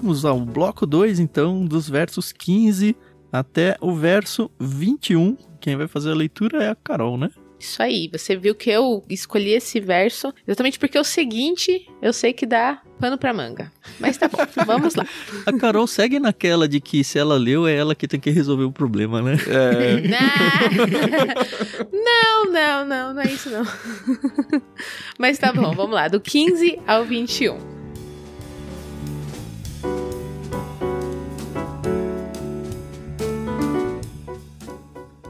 vamos 0.00 0.24
ao 0.24 0.40
bloco 0.40 0.86
2, 0.86 1.20
então, 1.20 1.64
dos 1.64 1.88
versos 1.88 2.32
15 2.32 2.96
até 3.30 3.76
o 3.80 3.94
verso 3.94 4.50
21. 4.58 5.36
Quem 5.60 5.76
vai 5.76 5.86
fazer 5.86 6.10
a 6.10 6.14
leitura 6.14 6.64
é 6.64 6.70
a 6.70 6.74
Carol, 6.74 7.16
né? 7.16 7.30
Isso 7.58 7.82
aí, 7.82 8.10
você 8.12 8.36
viu 8.36 8.54
que 8.54 8.68
eu 8.68 9.02
escolhi 9.08 9.52
esse 9.52 9.80
verso 9.80 10.34
exatamente 10.46 10.78
porque 10.78 10.98
o 10.98 11.04
seguinte 11.04 11.88
eu 12.02 12.12
sei 12.12 12.32
que 12.32 12.44
dá 12.44 12.82
pano 13.00 13.16
pra 13.16 13.32
manga. 13.32 13.72
Mas 13.98 14.18
tá 14.18 14.28
bom, 14.28 14.38
vamos 14.66 14.94
lá. 14.94 15.06
A 15.46 15.52
Carol 15.52 15.86
segue 15.86 16.18
naquela 16.18 16.68
de 16.68 16.80
que 16.80 17.02
se 17.02 17.18
ela 17.18 17.36
leu, 17.36 17.66
é 17.66 17.74
ela 17.74 17.94
que 17.94 18.06
tem 18.06 18.20
que 18.20 18.30
resolver 18.30 18.64
o 18.64 18.72
problema, 18.72 19.22
né? 19.22 19.36
Não, 21.92 22.52
não, 22.52 22.86
não, 22.86 23.14
não 23.14 23.22
é 23.22 23.26
isso 23.26 23.48
não. 23.50 23.64
Mas 25.18 25.38
tá 25.38 25.52
bom, 25.52 25.72
vamos 25.72 25.94
lá, 25.94 26.08
do 26.08 26.20
15 26.20 26.78
ao 26.86 27.04
21. 27.04 27.73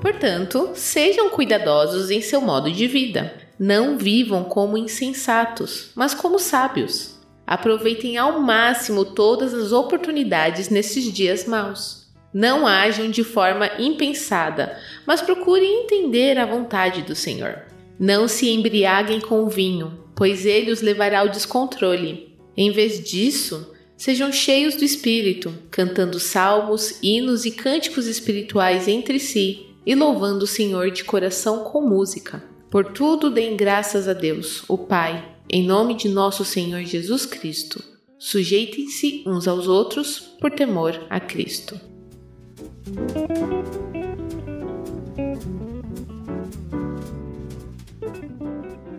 Portanto, 0.04 0.72
sejam 0.74 1.30
cuidadosos 1.30 2.10
em 2.10 2.20
seu 2.20 2.38
modo 2.38 2.70
de 2.70 2.86
vida. 2.86 3.32
Não 3.58 3.96
vivam 3.96 4.44
como 4.44 4.76
insensatos, 4.76 5.92
mas 5.94 6.12
como 6.12 6.38
sábios. 6.38 7.18
Aproveitem 7.46 8.18
ao 8.18 8.38
máximo 8.38 9.06
todas 9.06 9.54
as 9.54 9.72
oportunidades 9.72 10.68
nesses 10.68 11.10
dias 11.10 11.46
maus. 11.46 12.06
Não 12.34 12.66
ajam 12.66 13.10
de 13.10 13.24
forma 13.24 13.70
impensada, 13.78 14.78
mas 15.06 15.22
procurem 15.22 15.84
entender 15.84 16.36
a 16.36 16.44
vontade 16.44 17.00
do 17.00 17.14
Senhor. 17.14 17.62
Não 17.98 18.28
se 18.28 18.50
embriaguem 18.50 19.22
com 19.22 19.42
o 19.42 19.48
vinho, 19.48 20.04
pois 20.14 20.44
ele 20.44 20.70
os 20.70 20.82
levará 20.82 21.20
ao 21.20 21.30
descontrole. 21.30 22.36
Em 22.54 22.70
vez 22.70 23.02
disso, 23.02 23.70
Sejam 23.96 24.32
cheios 24.32 24.74
do 24.74 24.84
Espírito, 24.84 25.54
cantando 25.70 26.18
salmos, 26.18 26.98
hinos 27.00 27.44
e 27.44 27.52
cânticos 27.52 28.08
espirituais 28.08 28.88
entre 28.88 29.20
si 29.20 29.73
e 29.86 29.94
louvando 29.94 30.44
o 30.44 30.48
Senhor 30.48 30.90
de 30.90 31.04
coração 31.04 31.64
com 31.64 31.80
música. 31.80 32.42
Por 32.70 32.92
tudo 32.92 33.30
deem 33.30 33.56
graças 33.56 34.08
a 34.08 34.12
Deus, 34.12 34.64
o 34.68 34.76
Pai, 34.78 35.24
em 35.48 35.66
nome 35.66 35.94
de 35.94 36.08
nosso 36.08 36.44
Senhor 36.44 36.82
Jesus 36.82 37.26
Cristo. 37.26 37.82
Sujeitem-se 38.18 39.22
uns 39.26 39.46
aos 39.46 39.68
outros 39.68 40.18
por 40.40 40.50
temor 40.50 41.06
a 41.10 41.20
Cristo. 41.20 41.78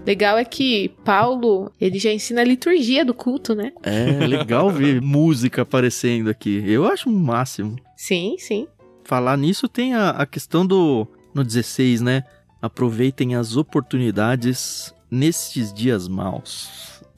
Legal 0.06 0.38
é 0.38 0.46
que 0.46 0.90
Paulo, 1.04 1.72
ele 1.82 1.98
já 1.98 2.14
ensina 2.14 2.42
a 2.42 2.46
liturgia 2.46 3.04
do 3.04 3.14
culto, 3.14 3.56
né? 3.56 3.74
É 3.82 4.28
legal 4.28 4.70
ver 4.70 5.02
música 5.04 5.64
aparecendo 5.64 6.30
aqui. 6.30 6.64
Eu 6.66 6.86
acho 6.86 7.10
o 7.10 7.12
máximo. 7.12 7.76
Sim, 7.98 8.36
sim. 8.38 8.68
Falar 9.06 9.38
nisso 9.38 9.68
tem 9.70 9.94
a, 9.94 10.10
a 10.10 10.26
questão 10.26 10.66
do 10.66 11.08
no 11.34 11.44
16, 11.44 12.02
né? 12.02 12.24
Aproveitem 12.62 13.36
as 13.36 13.56
oportunidades 13.56 14.94
nestes 15.12 15.72
dias 15.74 16.08
maus. 16.08 16.70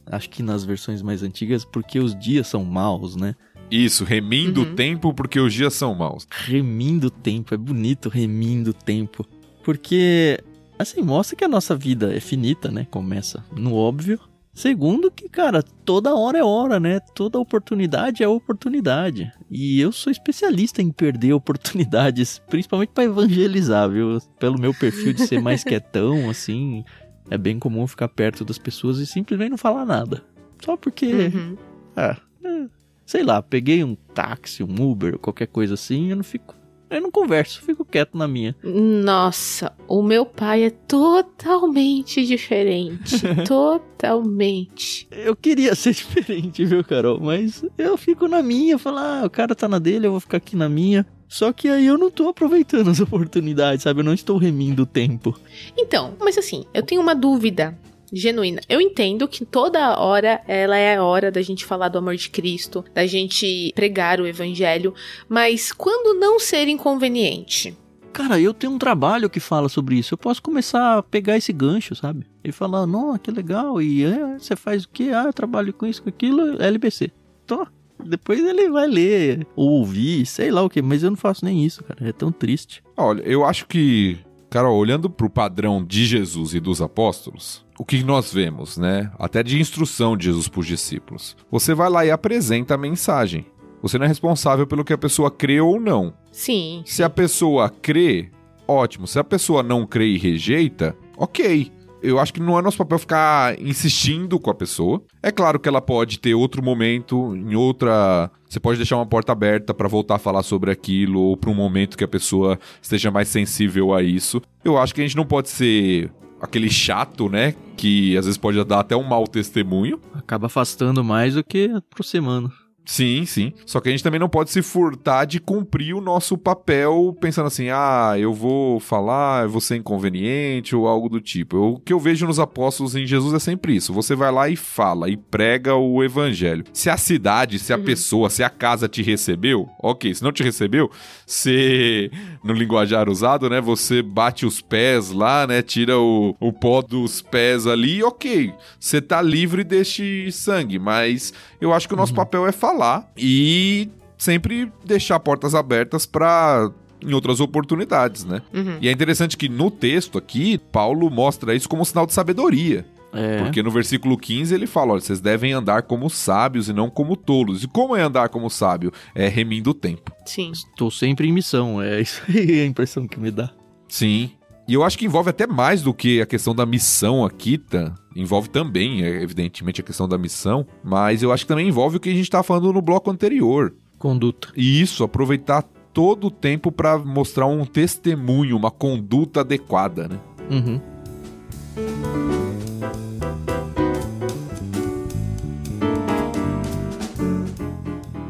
Acho 0.06 0.30
que 0.30 0.42
nas 0.44 0.64
versões 0.64 1.02
mais 1.02 1.24
antigas, 1.24 1.64
porque 1.66 2.00
os 2.00 2.18
dias 2.18 2.48
são 2.48 2.64
maus, 2.64 3.16
né? 3.16 3.36
Isso, 3.70 4.04
remindo 4.04 4.62
o 4.62 4.66
Uhum. 4.66 4.76
tempo 4.76 5.14
porque 5.14 5.40
os 5.40 5.54
dias 5.54 5.74
são 5.74 5.94
maus. 5.94 6.28
Remindo 6.32 7.08
o 7.08 7.12
tempo, 7.12 7.54
é 7.54 7.58
bonito 7.58 8.08
remindo 8.10 8.72
o 8.72 8.74
tempo. 8.74 9.26
Porque, 9.64 10.42
assim, 10.80 11.02
mostra 11.02 11.36
que 11.36 11.44
a 11.44 11.50
nossa 11.50 11.76
vida 11.76 12.16
é 12.16 12.20
finita, 12.22 12.72
né? 12.72 12.88
Começa 12.90 13.44
no 13.56 13.74
óbvio. 13.76 14.20
Segundo, 14.58 15.12
que, 15.12 15.30
cara, 15.30 15.62
toda 15.62 16.16
hora 16.16 16.40
é 16.40 16.44
hora, 16.44 16.80
né? 16.80 17.00
Toda 17.00 17.38
oportunidade 17.38 18.24
é 18.24 18.28
oportunidade. 18.28 19.32
E 19.52 19.80
eu 19.80 19.92
sou 19.92 20.10
especialista 20.10 20.82
em 20.82 20.90
perder 20.90 21.34
oportunidades, 21.38 22.40
principalmente 22.50 22.90
pra 22.90 23.04
evangelizar, 23.04 23.88
viu? 23.88 24.18
Pelo 24.40 24.60
meu 24.60 24.74
perfil 24.74 25.14
de 25.14 25.28
ser 25.28 25.40
mais 25.40 25.62
quietão, 25.64 26.28
assim, 26.28 26.84
é 27.30 27.38
bem 27.38 27.60
comum 27.60 27.86
ficar 27.86 28.08
perto 28.08 28.44
das 28.44 28.58
pessoas 28.58 28.98
e 28.98 29.06
simplesmente 29.06 29.52
não 29.52 29.60
falar 29.60 29.86
nada. 29.86 30.24
Só 30.66 30.76
porque 30.76 31.06
Uhum. 31.06 31.56
ah, 31.96 32.18
é, 32.44 32.66
sei 33.06 33.22
lá, 33.22 33.44
peguei 33.44 33.84
um 33.84 33.94
táxi, 33.94 34.64
um 34.64 34.90
Uber, 34.90 35.20
qualquer 35.20 35.46
coisa 35.46 35.76
assim, 35.76 36.10
eu 36.10 36.16
não 36.16 36.24
fico. 36.24 36.57
Eu 36.90 37.02
não 37.02 37.12
converso, 37.12 37.62
fico 37.62 37.84
quieto 37.84 38.18
na 38.18 38.28
minha. 38.28 38.56
Nossa, 38.64 39.74
o 39.88 40.02
meu 40.02 40.26
pai 40.26 40.64
é 40.64 40.70
totalmente 40.70 42.26
diferente. 42.26 43.22
totalmente. 43.46 45.08
Eu 45.12 45.36
queria 45.36 45.76
ser 45.76 45.94
diferente, 45.94 46.64
viu, 46.64 46.84
Carol? 46.84 47.20
Mas 47.20 47.64
eu 47.78 47.98
fico 47.98 48.28
na 48.28 48.42
minha, 48.42 48.78
falo, 48.78 49.00
ah, 49.00 49.24
o 49.26 49.30
cara 49.30 49.54
tá 49.54 49.68
na 49.68 49.80
dele, 49.80 50.08
eu 50.08 50.12
vou 50.12 50.20
ficar 50.20 50.38
aqui 50.38 50.56
na 50.56 50.70
minha. 50.70 51.06
Só 51.28 51.52
que 51.52 51.68
aí 51.68 51.86
eu 51.86 51.98
não 51.98 52.10
tô 52.10 52.30
aproveitando 52.30 52.90
as 52.90 53.02
oportunidades, 53.02 53.84
sabe? 53.84 54.00
Eu 54.00 54.06
não 54.06 54.14
estou 54.14 54.38
remindo 54.38 54.84
o 54.84 54.86
tempo. 54.86 55.38
Então, 55.78 56.16
mas 56.20 56.38
assim, 56.38 56.64
eu 56.74 56.84
tenho 56.84 57.02
uma 57.02 57.14
dúvida 57.14 57.78
genuína. 58.12 58.62
Eu 58.68 58.80
entendo 58.80 59.28
que 59.28 59.46
toda 59.46 60.00
hora 60.00 60.42
ela 60.48 60.78
é 60.78 60.98
a 60.98 61.04
hora 61.04 61.32
da 61.32 61.42
gente 61.42 61.66
falar 61.66 61.90
do 61.90 61.98
amor 61.98 62.16
de 62.16 62.30
Cristo, 62.30 62.84
da 62.94 63.06
gente 63.06 63.72
pregar 63.76 64.20
o 64.20 64.28
evangelho, 64.28 64.94
mas 65.28 65.72
quando 65.72 66.20
não 66.20 66.40
ser 66.40 66.68
inconveniente? 66.68 67.76
Cara, 68.18 68.40
eu 68.40 68.52
tenho 68.54 68.74
um 68.74 68.80
trabalho 68.80 69.30
que 69.30 69.40
fala 69.40 69.70
sobre 69.70 69.96
isso. 69.96 70.14
Eu 70.14 70.18
posso 70.18 70.42
começar 70.42 70.98
a 70.98 71.04
pegar 71.04 71.38
esse 71.38 71.54
gancho, 71.54 71.94
sabe? 71.94 72.26
E 72.44 72.52
falar, 72.52 72.88
não, 72.88 73.16
que 73.16 73.30
legal. 73.30 73.80
E 73.80 74.04
é, 74.04 74.40
você 74.40 74.56
faz 74.56 74.86
o 74.86 74.90
quê? 74.90 75.12
Ah, 75.14 75.26
eu 75.26 75.34
trabalho 75.34 75.72
com 75.72 75.86
isso, 75.86 76.02
com 76.02 76.10
aquilo, 76.10 76.60
LBC. 76.60 77.12
Tô. 77.46 77.68
Depois 78.04 78.40
ele 78.40 78.70
vai 78.70 78.88
ler, 78.88 79.46
ou 79.56 79.70
ouvir, 79.70 80.26
sei 80.26 80.52
lá 80.52 80.64
o 80.64 80.70
que, 80.70 80.82
mas 80.82 81.04
eu 81.04 81.10
não 81.10 81.18
faço 81.18 81.44
nem 81.44 81.64
isso, 81.64 81.84
cara. 81.84 82.10
É 82.10 82.12
tão 82.12 82.32
triste. 82.32 82.84
Olha, 82.96 83.22
eu 83.22 83.44
acho 83.44 83.68
que, 83.68 84.18
cara, 84.50 84.70
olhando 84.70 85.10
pro 85.10 85.30
padrão 85.30 85.84
de 85.84 86.06
Jesus 86.06 86.54
e 86.54 86.60
dos 86.60 86.82
apóstolos, 86.82 87.66
o 87.78 87.86
que 87.86 88.04
nós 88.04 88.34
vemos, 88.34 88.78
né? 88.78 89.12
Até 89.20 89.44
de 89.44 89.60
instrução 89.60 90.18
de 90.18 90.26
Jesus 90.26 90.48
pros 90.48 90.66
discípulos. 90.66 91.36
Você 91.52 91.74
vai 91.74 91.90
lá 91.90 92.06
e 92.06 92.12
apresenta 92.12 92.74
a 92.74 92.78
mensagem. 92.78 93.46
Você 93.82 93.98
não 93.98 94.06
é 94.06 94.08
responsável 94.08 94.66
pelo 94.66 94.84
que 94.84 94.94
a 94.94 94.98
pessoa 94.98 95.30
crê 95.30 95.62
ou 95.62 95.80
não. 95.80 96.14
Sim. 96.32 96.82
Se 96.86 97.04
a 97.04 97.10
pessoa 97.10 97.70
crê, 97.70 98.32
ótimo. 98.68 99.06
Se 99.06 99.20
a 99.20 99.24
pessoa 99.24 99.62
não 99.62 99.86
crê 99.86 100.08
e 100.08 100.18
rejeita, 100.18 100.98
ok. 101.16 101.72
Eu 102.08 102.20
acho 102.20 102.34
que 102.34 102.40
não 102.40 102.58
é 102.58 102.62
nosso 102.62 102.78
papel 102.78 102.98
ficar 102.98 103.60
insistindo 103.62 104.40
com 104.40 104.50
a 104.50 104.54
pessoa. 104.56 105.04
É 105.22 105.30
claro 105.30 105.60
que 105.60 105.68
ela 105.68 105.82
pode 105.82 106.20
ter 106.20 106.34
outro 106.34 106.64
momento, 106.64 107.36
em 107.36 107.54
outra. 107.54 108.32
Você 108.48 108.62
pode 108.62 108.78
deixar 108.78 108.96
uma 108.96 109.06
porta 109.06 109.34
aberta 109.34 109.74
pra 109.74 109.90
voltar 109.90 110.16
a 110.16 110.20
falar 110.20 110.42
sobre 110.42 110.72
aquilo, 110.72 111.20
ou 111.20 111.36
pra 111.36 111.50
um 111.50 111.54
momento 111.54 111.98
que 111.98 112.06
a 112.06 112.08
pessoa 112.08 112.58
esteja 112.82 113.12
mais 113.12 113.28
sensível 113.28 113.94
a 113.94 114.02
isso. 114.02 114.42
Eu 114.64 114.78
acho 114.78 114.96
que 114.96 115.02
a 115.02 115.04
gente 115.04 115.18
não 115.18 115.26
pode 115.26 115.50
ser 115.50 116.10
aquele 116.42 116.70
chato, 116.70 117.28
né? 117.28 117.54
Que 117.76 118.16
às 118.16 118.24
vezes 118.24 118.38
pode 118.38 118.64
dar 118.64 118.80
até 118.80 118.96
um 118.96 119.04
mau 119.04 119.28
testemunho. 119.28 120.00
Acaba 120.14 120.46
afastando 120.46 121.04
mais 121.04 121.34
do 121.34 121.44
que 121.44 121.70
aproximando. 121.76 122.52
Sim, 122.90 123.26
sim. 123.26 123.52
Só 123.66 123.82
que 123.82 123.90
a 123.90 123.92
gente 123.92 124.02
também 124.04 124.18
não 124.20 124.30
pode 124.30 124.50
se 124.50 124.62
furtar 124.62 125.26
de 125.26 125.42
cumprir 125.42 125.94
o 125.94 126.00
nosso 126.00 126.38
papel 126.38 127.14
pensando 127.20 127.48
assim, 127.48 127.68
ah, 127.70 128.16
eu 128.18 128.34
vou 128.34 128.80
falar, 128.80 129.44
eu 129.44 129.50
vou 129.50 129.60
ser 129.60 129.76
inconveniente 129.76 130.74
ou 130.74 130.88
algo 130.88 131.10
do 131.10 131.20
tipo. 131.20 131.58
Eu- 131.58 131.74
o 131.74 131.80
que 131.80 131.92
eu 131.92 132.00
vejo 132.00 132.26
nos 132.26 132.40
apóstolos 132.40 132.96
em 132.96 133.06
Jesus 133.06 133.34
é 133.34 133.40
sempre 133.40 133.76
isso. 133.76 133.92
Você 133.94 134.16
vai 134.16 134.32
lá 134.32 134.48
e 134.48 134.56
fala 134.56 135.10
e 135.10 135.18
prega 135.18 135.76
o 135.76 136.02
evangelho. 136.02 136.64
Se 136.72 136.90
a 136.90 136.96
cidade, 136.96 137.60
se 137.60 137.74
a 137.74 137.78
pessoa, 137.78 138.30
se 138.30 138.42
a 138.42 138.50
casa 138.50 138.88
te 138.88 139.04
recebeu, 139.04 139.68
ok. 139.84 140.16
Se 140.16 140.24
não 140.24 140.32
te 140.32 140.42
recebeu, 140.42 140.90
você, 141.26 142.10
no 142.42 142.54
linguajar 142.54 143.10
usado, 143.10 143.50
né, 143.50 143.60
você 143.60 144.02
bate 144.02 144.46
os 144.46 144.62
pés 144.62 145.12
lá, 145.12 145.46
né, 145.46 145.62
tira 145.62 146.00
o, 146.00 146.34
o 146.40 146.54
pó 146.54 146.82
dos 146.82 147.22
pés 147.22 147.68
ali, 147.68 148.02
ok. 148.02 148.54
Você 148.80 149.02
tá 149.02 149.22
livre 149.22 149.66
deste 149.66 150.32
sangue, 150.32 150.80
mas 150.80 151.34
eu 151.60 151.74
acho 151.74 151.86
que 151.86 151.94
o 151.94 151.98
nosso 151.98 152.14
papel 152.14 152.48
é 152.48 152.54
falar 152.54 152.77
e 153.18 153.90
sempre 154.18 154.72
deixar 154.86 155.20
portas 155.20 155.54
abertas 155.54 156.06
para 156.06 156.72
em 157.02 157.14
outras 157.14 157.40
oportunidades, 157.40 158.26
né? 158.26 158.42
Uhum. 158.54 158.78
E 158.82 158.88
é 158.88 158.92
interessante 158.92 159.38
que 159.38 159.48
no 159.48 159.70
texto 159.70 160.18
aqui, 160.18 160.58
Paulo 160.72 161.10
mostra 161.10 161.56
isso 161.56 161.70
como 161.70 161.84
um 161.84 161.86
sinal 161.86 162.06
de 162.06 162.14
sabedoria. 162.14 162.86
É. 163.14 163.42
Porque 163.42 163.64
no 163.64 163.72
versículo 163.72 164.18
15 164.18 164.54
ele 164.54 164.68
fala: 164.68 164.94
olha, 164.94 165.02
vocês 165.02 165.20
devem 165.20 165.54
andar 165.54 165.84
como 165.84 166.10
sábios 166.10 166.70
e 166.70 166.74
não 166.74 166.90
como 166.90 167.16
tolos. 167.16 167.64
E 167.64 167.68
como 167.68 167.96
é 167.96 168.02
andar 168.02 168.30
como 168.30 168.50
sábio? 168.50 168.92
É 169.16 169.28
remindo 169.28 169.70
o 169.70 169.74
tempo. 169.74 170.12
Sim. 170.26 170.52
Estou 170.52 170.92
sempre 170.92 171.28
em 171.28 171.32
missão. 171.32 171.82
É 171.82 172.02
isso 172.02 172.22
aí 172.28 172.62
a 172.62 172.66
impressão 172.66 173.08
que 173.08 173.20
me 173.20 173.32
dá. 173.32 173.50
Sim. 173.88 174.32
E 174.68 174.74
eu 174.74 174.84
acho 174.84 174.98
que 174.98 175.06
envolve 175.06 175.30
até 175.30 175.48
mais 175.48 175.82
do 175.82 175.94
que 175.94 176.20
a 176.22 176.26
questão 176.26 176.54
da 176.54 176.66
missão 176.66 177.24
aqui, 177.24 177.58
tá? 177.58 177.96
Envolve 178.14 178.50
também, 178.50 179.02
é, 179.02 179.24
evidentemente, 179.24 179.80
a 179.80 179.84
questão 179.84 180.10
da 180.10 180.18
missão, 180.18 180.68
mas 180.84 181.24
eu 181.24 181.32
acho 181.32 181.46
que 181.46 181.48
também 181.48 181.70
envolve 181.70 181.98
o 181.98 182.00
que 182.02 182.10
a 182.10 182.14
gente 182.14 182.30
tá 182.30 182.44
falando 182.44 182.74
no 182.74 182.82
bloco 182.82 183.10
anterior. 183.10 183.74
Conduta. 183.98 184.50
E 184.58 184.82
isso, 184.82 185.06
aproveitar 185.06 185.64
todo 185.94 186.28
o 186.28 186.32
tempo 186.32 186.70
para 186.70 186.98
mostrar 186.98 187.46
um 187.46 187.66
testemunho, 187.66 188.58
uma 188.58 188.70
conduta 188.70 189.40
adequada, 189.40 190.10
né? 190.10 190.20
Uhum. 190.52 190.82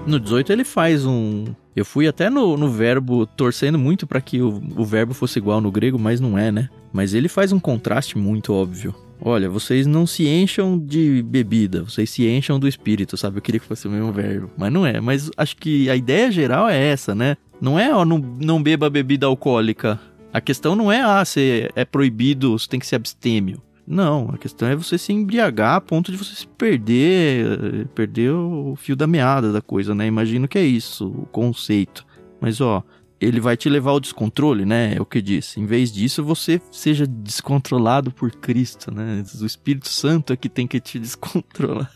No 0.06 0.19
18 0.19 0.54
ele 0.54 0.63
faz 0.63 1.06
um. 1.06 1.45
Eu 1.78 1.86
fui 1.86 2.08
até 2.08 2.28
no, 2.28 2.58
no 2.58 2.72
verbo 2.72 3.28
torcendo 3.28 3.78
muito 3.78 4.08
para 4.08 4.20
que 4.20 4.42
o, 4.42 4.60
o 4.76 4.84
verbo 4.84 5.13
fosse 5.13 5.38
igual 5.38 5.62
no 5.62 5.72
grego, 5.72 6.00
mas 6.00 6.20
não 6.20 6.36
é, 6.36 6.52
né? 6.52 6.70
Mas 6.92 7.13
ele 7.13 7.30
faz 7.30 7.52
um 7.52 7.60
contraste 7.60 8.18
muito 8.18 8.52
óbvio. 8.52 8.96
Olha, 9.22 9.48
vocês 9.48 9.86
não 9.86 10.08
se 10.08 10.28
encham 10.28 10.80
de 10.80 11.22
bebida, 11.22 11.84
vocês 11.84 12.10
se 12.10 12.28
encham 12.28 12.60
do 12.60 12.68
espírito, 12.68 13.16
sabe? 13.16 13.38
Eu 13.38 13.44
queria 13.44 13.60
que 13.60 13.68
fosse 13.68 13.88
o 13.88 13.92
mesmo 13.92 14.12
verbo, 14.12 14.50
mas 14.58 14.74
não 14.74 14.88
é. 14.88 15.00
Mas 15.00 15.30
acho 15.38 15.56
que 15.56 15.88
a 15.88 15.96
ideia 15.96 16.32
geral 16.32 16.68
é 16.68 16.84
essa, 16.84 17.13
né? 17.13 17.38
Não 17.62 17.78
é, 17.78 17.94
ó, 17.94 18.04
não, 18.04 18.18
não 18.18 18.63
beba 18.63 18.90
bebida 18.90 19.28
alcoólica. 19.28 20.00
A 20.34 20.42
questão 20.42 20.76
não 20.76 20.92
é, 20.92 21.02
ah, 21.02 21.24
você 21.24 21.70
é 21.76 21.86
proibido, 21.86 22.58
você 22.58 22.68
tem 22.68 22.80
que 22.80 22.88
ser 22.88 22.96
abstêmio. 22.96 23.62
Não, 23.88 24.30
a 24.34 24.38
questão 24.38 24.67
é 24.67 24.76
você 24.76 24.97
se 24.97 25.13
embriagar 25.13 25.76
a 25.76 25.82
ponto 25.82 26.12
de 26.12 26.17
você 26.17 26.36
se 26.36 26.45
perder, 26.45 27.45
eh, 27.45 27.86
perder 27.95 28.32
o 28.32 28.76
fio 28.76 28.97
da 28.97 29.08
meada 29.08 29.54
da 29.54 29.62
coisa, 29.62 29.95
né? 29.95 30.06
Imagino 30.06 30.45
que 30.45 30.58
é 30.58 30.63
isso, 30.63 31.08
o 31.08 31.26
conceito. 31.28 32.06
Mas 32.41 32.60
ó, 32.60 32.84
ele 33.19 33.39
vai 33.39 33.56
te 33.56 33.69
levar 33.69 33.91
ao 33.91 34.00
descontrole, 34.02 34.65
né? 34.65 34.95
É 34.95 35.02
o 35.02 35.06
que 35.06 35.21
disse. 35.21 35.62
Em 35.62 35.65
vez 35.65 35.89
disso, 35.89 36.21
você 36.21 36.62
seja 36.69 37.08
descontrolado 37.08 38.12
por 38.12 38.30
Cristo, 38.32 38.93
né? 38.93 39.23
O 39.39 39.45
Espírito 39.45 39.88
Santo 39.88 40.34
é 40.34 40.36
que 40.36 40.50
tem 40.50 40.67
que 40.67 40.82
te 40.82 41.00
descontrolar. 41.00 41.89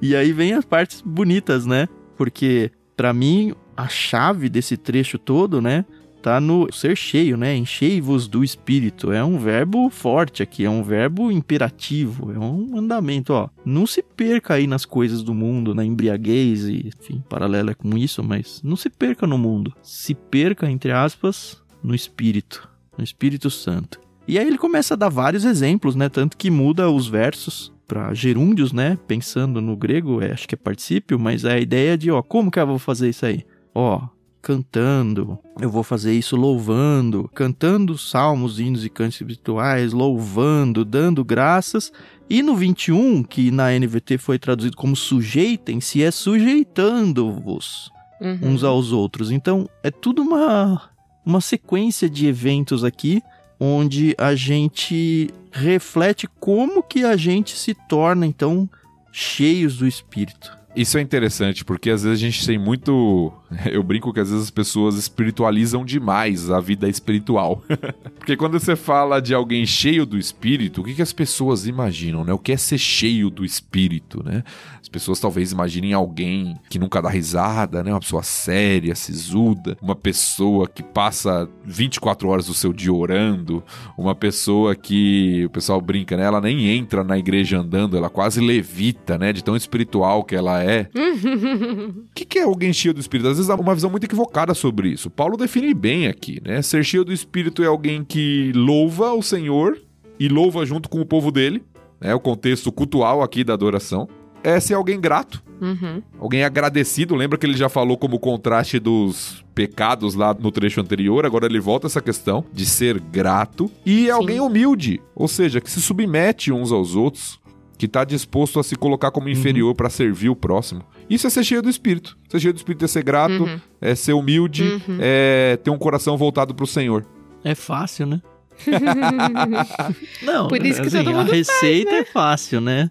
e 0.00 0.16
aí 0.16 0.32
vem 0.32 0.54
as 0.54 0.64
partes 0.64 1.02
bonitas, 1.02 1.66
né? 1.66 1.86
Porque 2.16 2.72
para 2.96 3.12
mim 3.12 3.54
a 3.76 3.88
chave 3.88 4.48
desse 4.48 4.76
trecho 4.76 5.18
todo, 5.18 5.60
né, 5.62 5.86
tá 6.20 6.40
no 6.40 6.72
ser 6.72 6.96
cheio, 6.96 7.36
né? 7.36 7.56
Enchei-vos 7.56 8.28
do 8.28 8.44
espírito. 8.44 9.12
É 9.12 9.24
um 9.24 9.38
verbo 9.38 9.88
forte 9.90 10.42
aqui, 10.42 10.64
é 10.64 10.70
um 10.70 10.82
verbo 10.82 11.30
imperativo, 11.30 12.32
é 12.32 12.38
um 12.38 12.68
mandamento, 12.70 13.32
ó. 13.32 13.48
Não 13.64 13.86
se 13.86 14.02
perca 14.02 14.54
aí 14.54 14.66
nas 14.66 14.84
coisas 14.84 15.22
do 15.22 15.34
mundo, 15.34 15.74
na 15.74 15.84
embriaguez 15.84 16.64
e, 16.64 16.88
enfim, 16.88 17.22
paralelo 17.28 17.70
é 17.70 17.74
com 17.74 17.96
isso, 17.96 18.22
mas 18.22 18.60
não 18.62 18.76
se 18.76 18.90
perca 18.90 19.26
no 19.26 19.38
mundo. 19.38 19.72
Se 19.82 20.14
perca, 20.14 20.70
entre 20.70 20.92
aspas, 20.92 21.62
no 21.82 21.94
espírito, 21.94 22.68
no 22.96 23.04
Espírito 23.04 23.50
Santo. 23.50 24.00
E 24.28 24.38
aí 24.38 24.46
ele 24.46 24.58
começa 24.58 24.94
a 24.94 24.96
dar 24.96 25.08
vários 25.08 25.44
exemplos, 25.44 25.96
né? 25.96 26.08
Tanto 26.08 26.36
que 26.36 26.50
muda 26.50 26.90
os 26.90 27.08
versos 27.08 27.72
para 27.86 28.14
gerúndios, 28.14 28.72
né? 28.72 28.96
Pensando 29.08 29.60
no 29.60 29.76
grego, 29.76 30.22
é, 30.22 30.32
acho 30.32 30.46
que 30.46 30.54
é 30.54 30.58
particípio, 30.58 31.18
mas 31.18 31.44
é 31.44 31.54
a 31.54 31.58
ideia 31.58 31.98
de, 31.98 32.10
ó, 32.10 32.22
como 32.22 32.50
que 32.50 32.60
eu 32.60 32.66
vou 32.66 32.78
fazer 32.78 33.08
isso 33.08 33.26
aí? 33.26 33.44
Ó, 33.74 34.06
cantando, 34.40 35.38
eu 35.60 35.70
vou 35.70 35.82
fazer 35.82 36.12
isso 36.12 36.36
louvando, 36.36 37.30
cantando 37.34 37.96
salmos, 37.98 38.58
hinos 38.58 38.84
e 38.84 38.88
cantos 38.88 39.20
espirituais, 39.20 39.92
louvando, 39.92 40.84
dando 40.84 41.24
graças. 41.24 41.92
E 42.28 42.42
no 42.42 42.54
21, 42.54 43.22
que 43.22 43.50
na 43.50 43.70
NVT 43.72 44.18
foi 44.18 44.38
traduzido 44.38 44.76
como 44.76 44.94
sujeitem-se, 44.96 46.02
é 46.02 46.10
sujeitando-vos 46.10 47.90
Uhum. 48.20 48.52
uns 48.52 48.62
aos 48.62 48.92
outros. 48.92 49.30
Então, 49.30 49.66
é 49.82 49.90
tudo 49.90 50.20
uma, 50.20 50.90
uma 51.24 51.40
sequência 51.40 52.08
de 52.08 52.26
eventos 52.26 52.84
aqui 52.84 53.22
onde 53.58 54.14
a 54.18 54.34
gente 54.34 55.30
reflete 55.50 56.28
como 56.38 56.82
que 56.82 57.02
a 57.04 57.16
gente 57.16 57.56
se 57.56 57.74
torna, 57.74 58.26
então, 58.26 58.68
cheios 59.10 59.78
do 59.78 59.86
Espírito. 59.86 60.59
Isso 60.74 60.98
é 60.98 61.00
interessante, 61.00 61.64
porque 61.64 61.90
às 61.90 62.04
vezes 62.04 62.18
a 62.18 62.20
gente 62.20 62.46
tem 62.46 62.58
muito. 62.58 63.32
Eu 63.66 63.82
brinco 63.82 64.12
que 64.12 64.20
às 64.20 64.30
vezes 64.30 64.44
as 64.44 64.50
pessoas 64.50 64.94
espiritualizam 64.96 65.84
demais 65.84 66.50
a 66.50 66.60
vida 66.60 66.88
espiritual. 66.88 67.62
porque 68.16 68.36
quando 68.36 68.58
você 68.58 68.76
fala 68.76 69.20
de 69.20 69.34
alguém 69.34 69.66
cheio 69.66 70.06
do 70.06 70.16
espírito, 70.16 70.80
o 70.80 70.84
que, 70.84 70.94
que 70.94 71.02
as 71.02 71.12
pessoas 71.12 71.66
imaginam, 71.66 72.24
né? 72.24 72.32
O 72.32 72.38
que 72.38 72.52
é 72.52 72.56
ser 72.56 72.78
cheio 72.78 73.30
do 73.30 73.44
espírito, 73.44 74.22
né? 74.24 74.44
As 74.80 74.88
pessoas 74.88 75.18
talvez 75.18 75.50
imaginem 75.50 75.92
alguém 75.92 76.56
que 76.68 76.78
nunca 76.78 77.02
dá 77.02 77.08
risada, 77.08 77.82
né? 77.82 77.92
Uma 77.92 78.00
pessoa 78.00 78.22
séria, 78.22 78.94
sisuda, 78.94 79.76
uma 79.82 79.96
pessoa 79.96 80.68
que 80.68 80.82
passa 80.82 81.48
24 81.64 82.28
horas 82.28 82.46
do 82.46 82.54
seu 82.54 82.72
dia 82.72 82.92
orando, 82.92 83.62
uma 83.98 84.14
pessoa 84.14 84.76
que 84.76 85.44
o 85.46 85.50
pessoal 85.50 85.80
brinca, 85.80 86.16
né? 86.16 86.24
Ela 86.24 86.40
nem 86.40 86.68
entra 86.68 87.02
na 87.02 87.18
igreja 87.18 87.58
andando, 87.58 87.96
ela 87.96 88.08
quase 88.08 88.40
levita, 88.40 89.18
né? 89.18 89.32
De 89.32 89.42
tão 89.42 89.56
espiritual 89.56 90.22
que 90.22 90.36
ela 90.36 90.59
é. 90.62 90.88
O 90.94 92.14
que, 92.14 92.24
que 92.24 92.38
é 92.38 92.42
alguém 92.42 92.72
cheio 92.72 92.94
do 92.94 93.00
espírito? 93.00 93.28
Às 93.28 93.36
vezes 93.36 93.50
há 93.50 93.54
uma 93.54 93.74
visão 93.74 93.90
muito 93.90 94.04
equivocada 94.04 94.54
sobre 94.54 94.88
isso. 94.88 95.10
Paulo 95.10 95.36
define 95.36 95.72
bem 95.74 96.06
aqui, 96.06 96.40
né? 96.44 96.62
Ser 96.62 96.84
cheio 96.84 97.04
do 97.04 97.12
espírito 97.12 97.62
é 97.62 97.66
alguém 97.66 98.04
que 98.04 98.52
louva 98.54 99.12
o 99.12 99.22
Senhor 99.22 99.78
e 100.18 100.28
louva 100.28 100.64
junto 100.66 100.88
com 100.88 101.00
o 101.00 101.06
povo 101.06 101.30
dele, 101.30 101.62
né? 102.00 102.14
O 102.14 102.20
contexto 102.20 102.70
cultual 102.72 103.22
aqui 103.22 103.42
da 103.44 103.54
adoração. 103.54 104.08
É 104.42 104.58
ser 104.58 104.72
alguém 104.72 104.98
grato, 104.98 105.42
Uhum. 105.60 106.02
alguém 106.18 106.44
agradecido. 106.44 107.14
Lembra 107.14 107.36
que 107.36 107.44
ele 107.44 107.58
já 107.58 107.68
falou 107.68 107.98
como 107.98 108.18
contraste 108.18 108.78
dos 108.78 109.44
pecados 109.54 110.14
lá 110.14 110.32
no 110.32 110.50
trecho 110.50 110.80
anterior? 110.80 111.26
Agora 111.26 111.44
ele 111.44 111.60
volta 111.60 111.86
essa 111.86 112.00
questão 112.00 112.42
de 112.50 112.64
ser 112.64 112.98
grato 112.98 113.70
e 113.84 114.08
é 114.08 114.10
alguém 114.10 114.40
humilde, 114.40 114.98
ou 115.14 115.28
seja, 115.28 115.60
que 115.60 115.70
se 115.70 115.82
submete 115.82 116.50
uns 116.50 116.72
aos 116.72 116.96
outros, 116.96 117.38
que 117.80 117.86
está 117.86 118.04
disposto 118.04 118.60
a 118.60 118.62
se 118.62 118.76
colocar 118.76 119.10
como 119.10 119.26
inferior 119.30 119.74
para 119.74 119.88
servir 119.88 120.28
o 120.28 120.36
próximo. 120.36 120.82
Isso 121.08 121.26
é 121.26 121.30
ser 121.30 121.42
cheio 121.42 121.62
do 121.62 121.70
espírito. 121.70 122.14
Ser 122.28 122.38
cheio 122.38 122.52
do 122.52 122.58
espírito 122.58 122.84
é 122.84 122.88
ser 122.88 123.02
grato, 123.02 123.44
Uhum. 123.44 123.58
é 123.80 123.94
ser 123.94 124.12
humilde, 124.12 124.64
Uhum. 124.64 124.98
é 125.00 125.56
ter 125.56 125.70
um 125.70 125.78
coração 125.78 126.14
voltado 126.14 126.54
para 126.54 126.62
o 126.64 126.66
Senhor. 126.66 127.06
É 127.42 127.54
fácil, 127.54 128.04
né? 128.04 128.20
Não, 130.22 130.48
Por 130.48 130.62
isso 130.64 130.82
que 130.82 130.88
assim, 130.88 130.98
todo 131.02 131.08
a 131.14 131.18
mundo 131.20 131.32
receita 131.32 131.92
é 131.94 132.04
fácil, 132.04 132.60
né? 132.60 132.90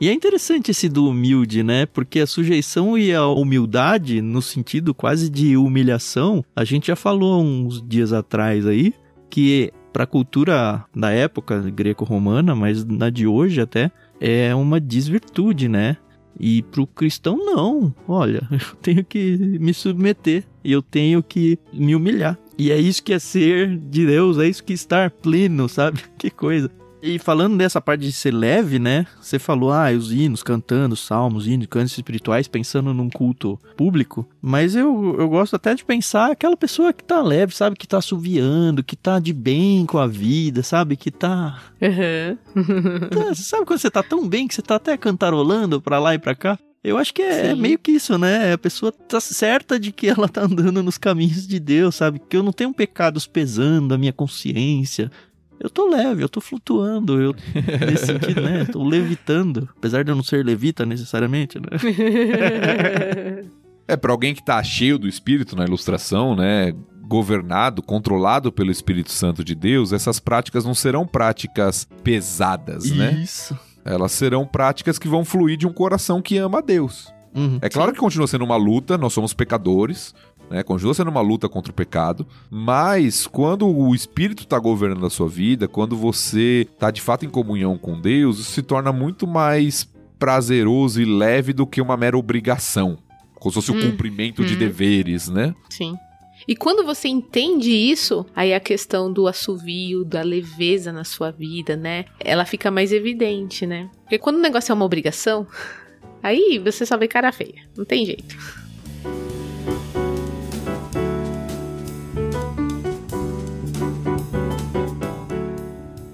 E 0.00 0.08
é 0.08 0.12
interessante 0.14 0.70
esse 0.70 0.88
do 0.88 1.06
humilde, 1.08 1.62
né? 1.62 1.84
Porque 1.84 2.20
a 2.20 2.26
sujeição 2.26 2.96
e 2.96 3.12
a 3.12 3.26
humildade, 3.26 4.22
no 4.22 4.40
sentido 4.40 4.94
quase 4.94 5.28
de 5.28 5.54
humilhação, 5.54 6.42
a 6.56 6.64
gente 6.64 6.86
já 6.86 6.96
falou 6.96 7.42
uns 7.42 7.86
dias 7.86 8.10
atrás 8.10 8.66
aí, 8.66 8.94
que 9.28 9.70
para 9.92 10.04
a 10.04 10.06
cultura 10.06 10.82
da 10.96 11.10
época 11.10 11.60
greco-romana, 11.70 12.54
mas 12.54 12.82
na 12.86 13.10
de 13.10 13.26
hoje 13.26 13.60
até, 13.60 13.90
é 14.20 14.54
uma 14.54 14.78
desvirtude, 14.78 15.68
né? 15.68 15.96
E 16.38 16.62
pro 16.62 16.86
cristão, 16.86 17.36
não. 17.36 17.94
Olha, 18.06 18.46
eu 18.52 18.76
tenho 18.80 19.04
que 19.04 19.36
me 19.58 19.74
submeter 19.74 20.44
eu 20.64 20.82
tenho 20.82 21.22
que 21.22 21.58
me 21.72 21.94
humilhar. 21.94 22.38
E 22.58 22.70
é 22.70 22.78
isso 22.78 23.02
que 23.02 23.12
é 23.12 23.18
ser 23.18 23.76
de 23.76 24.06
Deus, 24.06 24.38
é 24.38 24.46
isso 24.46 24.62
que 24.62 24.72
é 24.72 24.74
estar 24.74 25.10
pleno, 25.10 25.68
sabe? 25.68 26.00
Que 26.18 26.30
coisa. 26.30 26.70
E 27.02 27.18
falando 27.18 27.56
dessa 27.56 27.80
parte 27.80 28.02
de 28.02 28.12
ser 28.12 28.32
leve, 28.32 28.78
né? 28.78 29.06
Você 29.20 29.38
falou, 29.38 29.72
ah, 29.72 29.90
os 29.90 30.12
hinos, 30.12 30.42
cantando, 30.42 30.96
salmos, 30.96 31.46
hinos, 31.46 31.66
cantos 31.66 31.92
espirituais, 31.92 32.46
pensando 32.46 32.92
num 32.92 33.08
culto 33.08 33.58
público. 33.76 34.28
Mas 34.40 34.74
eu, 34.74 35.16
eu 35.18 35.28
gosto 35.28 35.56
até 35.56 35.74
de 35.74 35.84
pensar 35.84 36.30
aquela 36.30 36.56
pessoa 36.56 36.92
que 36.92 37.02
tá 37.02 37.22
leve, 37.22 37.54
sabe? 37.54 37.76
Que 37.76 37.88
tá 37.88 37.98
assoviando, 37.98 38.84
que 38.84 38.96
tá 38.96 39.18
de 39.18 39.32
bem 39.32 39.86
com 39.86 39.98
a 39.98 40.06
vida, 40.06 40.62
sabe? 40.62 40.96
Que 40.96 41.10
tá 41.10 41.62
Uhum. 42.54 43.08
Tá, 43.08 43.34
sabe 43.34 43.64
quando 43.64 43.78
você 43.78 43.90
tá 43.90 44.02
tão 44.02 44.28
bem 44.28 44.46
que 44.46 44.54
você 44.54 44.62
tá 44.62 44.76
até 44.76 44.96
cantarolando 44.96 45.80
pra 45.80 45.98
lá 45.98 46.14
e 46.14 46.18
pra 46.18 46.34
cá? 46.34 46.58
Eu 46.82 46.96
acho 46.96 47.12
que 47.12 47.20
é, 47.20 47.48
é 47.48 47.54
meio 47.54 47.78
que 47.78 47.92
isso, 47.92 48.16
né? 48.16 48.54
A 48.54 48.58
pessoa 48.58 48.90
tá 48.90 49.20
certa 49.20 49.78
de 49.78 49.92
que 49.92 50.08
ela 50.08 50.28
tá 50.28 50.42
andando 50.44 50.82
nos 50.82 50.96
caminhos 50.96 51.46
de 51.46 51.60
Deus, 51.60 51.94
sabe? 51.94 52.18
Que 52.18 52.36
eu 52.36 52.42
não 52.42 52.52
tenho 52.52 52.72
pecados 52.72 53.26
pesando 53.26 53.94
a 53.94 53.98
minha 53.98 54.12
consciência. 54.12 55.10
Eu 55.60 55.68
tô 55.68 55.90
leve, 55.90 56.24
eu 56.24 56.28
tô 56.28 56.40
flutuando, 56.40 57.20
eu 57.20 57.34
nesse 57.86 58.06
sentido, 58.06 58.40
né? 58.40 58.64
Tô 58.64 58.82
levitando, 58.82 59.68
apesar 59.76 60.02
de 60.02 60.10
eu 60.10 60.16
não 60.16 60.22
ser 60.22 60.42
levita 60.44 60.86
necessariamente, 60.86 61.58
né? 61.58 61.66
É, 63.86 63.96
para 63.96 64.12
alguém 64.12 64.34
que 64.34 64.44
tá 64.44 64.62
cheio 64.62 64.98
do 64.98 65.08
Espírito 65.08 65.56
na 65.56 65.64
ilustração, 65.64 66.36
né? 66.36 66.72
Governado, 67.02 67.82
controlado 67.82 68.52
pelo 68.52 68.70
Espírito 68.70 69.10
Santo 69.10 69.42
de 69.42 69.52
Deus, 69.52 69.92
essas 69.92 70.20
práticas 70.20 70.64
não 70.64 70.74
serão 70.74 71.04
práticas 71.04 71.88
pesadas, 72.04 72.88
né? 72.92 73.12
Isso. 73.20 73.58
Elas 73.84 74.12
serão 74.12 74.46
práticas 74.46 74.96
que 74.96 75.08
vão 75.08 75.24
fluir 75.24 75.56
de 75.56 75.66
um 75.66 75.72
coração 75.72 76.22
que 76.22 76.38
ama 76.38 76.58
a 76.58 76.62
Deus. 76.62 77.12
Uhum. 77.34 77.58
É 77.60 77.68
claro 77.68 77.92
que 77.92 77.98
continua 77.98 78.26
sendo 78.26 78.44
uma 78.44 78.56
luta, 78.56 78.96
nós 78.96 79.12
somos 79.12 79.34
pecadores, 79.34 80.14
né? 80.50 80.62
Continua 80.64 80.92
sendo 80.92 81.10
uma 81.10 81.20
luta 81.20 81.48
contra 81.48 81.70
o 81.70 81.74
pecado, 81.74 82.26
mas 82.50 83.26
quando 83.26 83.68
o 83.68 83.94
Espírito 83.94 84.42
está 84.42 84.58
governando 84.58 85.06
a 85.06 85.10
sua 85.10 85.28
vida, 85.28 85.68
quando 85.68 85.96
você 85.96 86.66
está 86.72 86.90
de 86.90 87.00
fato 87.00 87.24
em 87.24 87.30
comunhão 87.30 87.78
com 87.78 88.00
Deus, 88.00 88.40
isso 88.40 88.50
se 88.50 88.62
torna 88.62 88.92
muito 88.92 89.26
mais 89.26 89.88
prazeroso 90.18 91.00
e 91.00 91.04
leve 91.04 91.52
do 91.52 91.66
que 91.66 91.80
uma 91.80 91.96
mera 91.96 92.18
obrigação. 92.18 92.98
Como 93.36 93.50
se 93.50 93.54
fosse 93.54 93.70
o 93.70 93.74
Hum, 93.74 93.90
cumprimento 93.92 94.44
de 94.44 94.54
hum. 94.54 94.58
deveres, 94.58 95.28
né? 95.28 95.54
Sim. 95.70 95.94
E 96.46 96.56
quando 96.56 96.84
você 96.84 97.08
entende 97.08 97.70
isso, 97.70 98.26
aí 98.34 98.52
a 98.52 98.60
questão 98.60 99.12
do 99.12 99.26
assovio, 99.26 100.04
da 100.04 100.22
leveza 100.22 100.92
na 100.92 101.04
sua 101.04 101.30
vida, 101.30 101.76
né? 101.76 102.06
Ela 102.18 102.44
fica 102.44 102.70
mais 102.70 102.92
evidente, 102.92 103.66
né? 103.66 103.88
Porque 104.02 104.18
quando 104.18 104.36
o 104.36 104.40
negócio 104.40 104.72
é 104.72 104.74
uma 104.74 104.84
obrigação, 104.84 105.46
aí 106.22 106.58
você 106.58 106.84
só 106.84 106.96
vê 106.98 107.08
cara 107.08 107.32
feia. 107.32 107.62
Não 107.76 107.84
tem 107.84 108.04
jeito. 108.04 108.36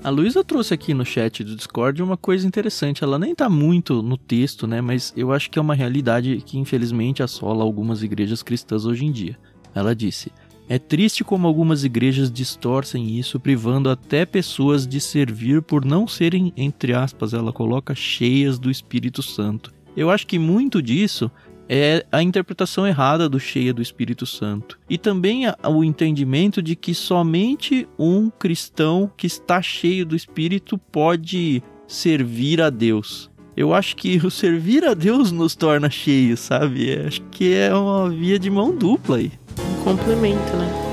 A 0.07 0.11
Luísa 0.11 0.45
trouxe 0.45 0.73
aqui 0.73 0.95
no 0.95 1.05
chat 1.05 1.42
do 1.42 1.57
Discord 1.57 2.01
uma 2.01 2.16
coisa 2.16 2.47
interessante. 2.47 3.03
Ela 3.03 3.19
nem 3.19 3.35
tá 3.35 3.51
muito 3.51 4.05
no 4.05 4.16
texto, 4.16 4.64
né? 4.64 4.81
Mas 4.81 5.12
eu 5.16 5.33
acho 5.33 5.51
que 5.51 5.59
é 5.59 5.61
uma 5.61 5.75
realidade 5.75 6.40
que 6.47 6.57
infelizmente 6.57 7.25
assola 7.25 7.64
algumas 7.64 8.05
igrejas 8.05 8.40
cristãs 8.40 8.87
hoje 8.87 9.05
em 9.05 9.11
dia. 9.11 9.37
Ela 9.75 9.97
disse: 9.97 10.31
É 10.69 10.79
triste 10.79 11.25
como 11.25 11.49
algumas 11.49 11.83
igrejas 11.83 12.31
distorcem 12.31 13.19
isso, 13.19 13.40
privando 13.40 13.90
até 13.90 14.25
pessoas 14.25 14.87
de 14.87 15.01
servir 15.01 15.61
por 15.61 15.85
não 15.85 16.07
serem, 16.07 16.53
entre 16.57 16.95
aspas, 16.95 17.35
ela 17.35 17.53
coloca, 17.53 17.92
cheias 17.92 18.61
do 18.61 18.71
Espírito 18.71 19.25
Santo. 19.25 19.75
Eu 19.97 20.09
acho 20.09 20.25
que 20.25 20.38
muito 20.38 20.81
disso 20.81 21.29
é 21.68 22.05
a 22.11 22.22
interpretação 22.22 22.87
errada 22.87 23.29
do 23.29 23.40
cheia 23.40 23.72
do 23.72 23.83
Espírito 23.83 24.26
Santo. 24.26 24.79
E 24.88 24.96
também 24.96 25.44
o 25.64 25.85
entendimento 25.85 26.62
de 26.62 26.76
que 26.76 26.94
somente 26.94 27.88
um 27.98 28.31
cristão 28.31 29.11
que 29.16 29.26
está 29.26 29.61
cheio 29.61 30.07
do 30.07 30.16
Espírito 30.16 30.78
pode 30.78 31.62
servir 31.86 32.61
a 32.61 32.70
Deus. 32.70 33.30
Eu 33.57 33.72
acho 33.72 33.97
que 33.97 34.16
o 34.18 34.30
servir 34.30 34.84
a 34.84 34.95
Deus 34.95 35.32
nos 35.32 35.57
torna 35.57 35.88
cheios, 35.88 36.41
sabe? 36.41 36.91
É, 36.91 37.07
Acho 37.07 37.22
que 37.30 37.55
é 37.55 37.74
uma 37.74 38.11
via 38.11 38.38
de 38.38 38.51
mão 38.51 38.76
dupla 38.76 39.16
aí. 39.16 39.32
Um 39.59 39.84
complemento, 39.84 40.57
né? 40.57 40.86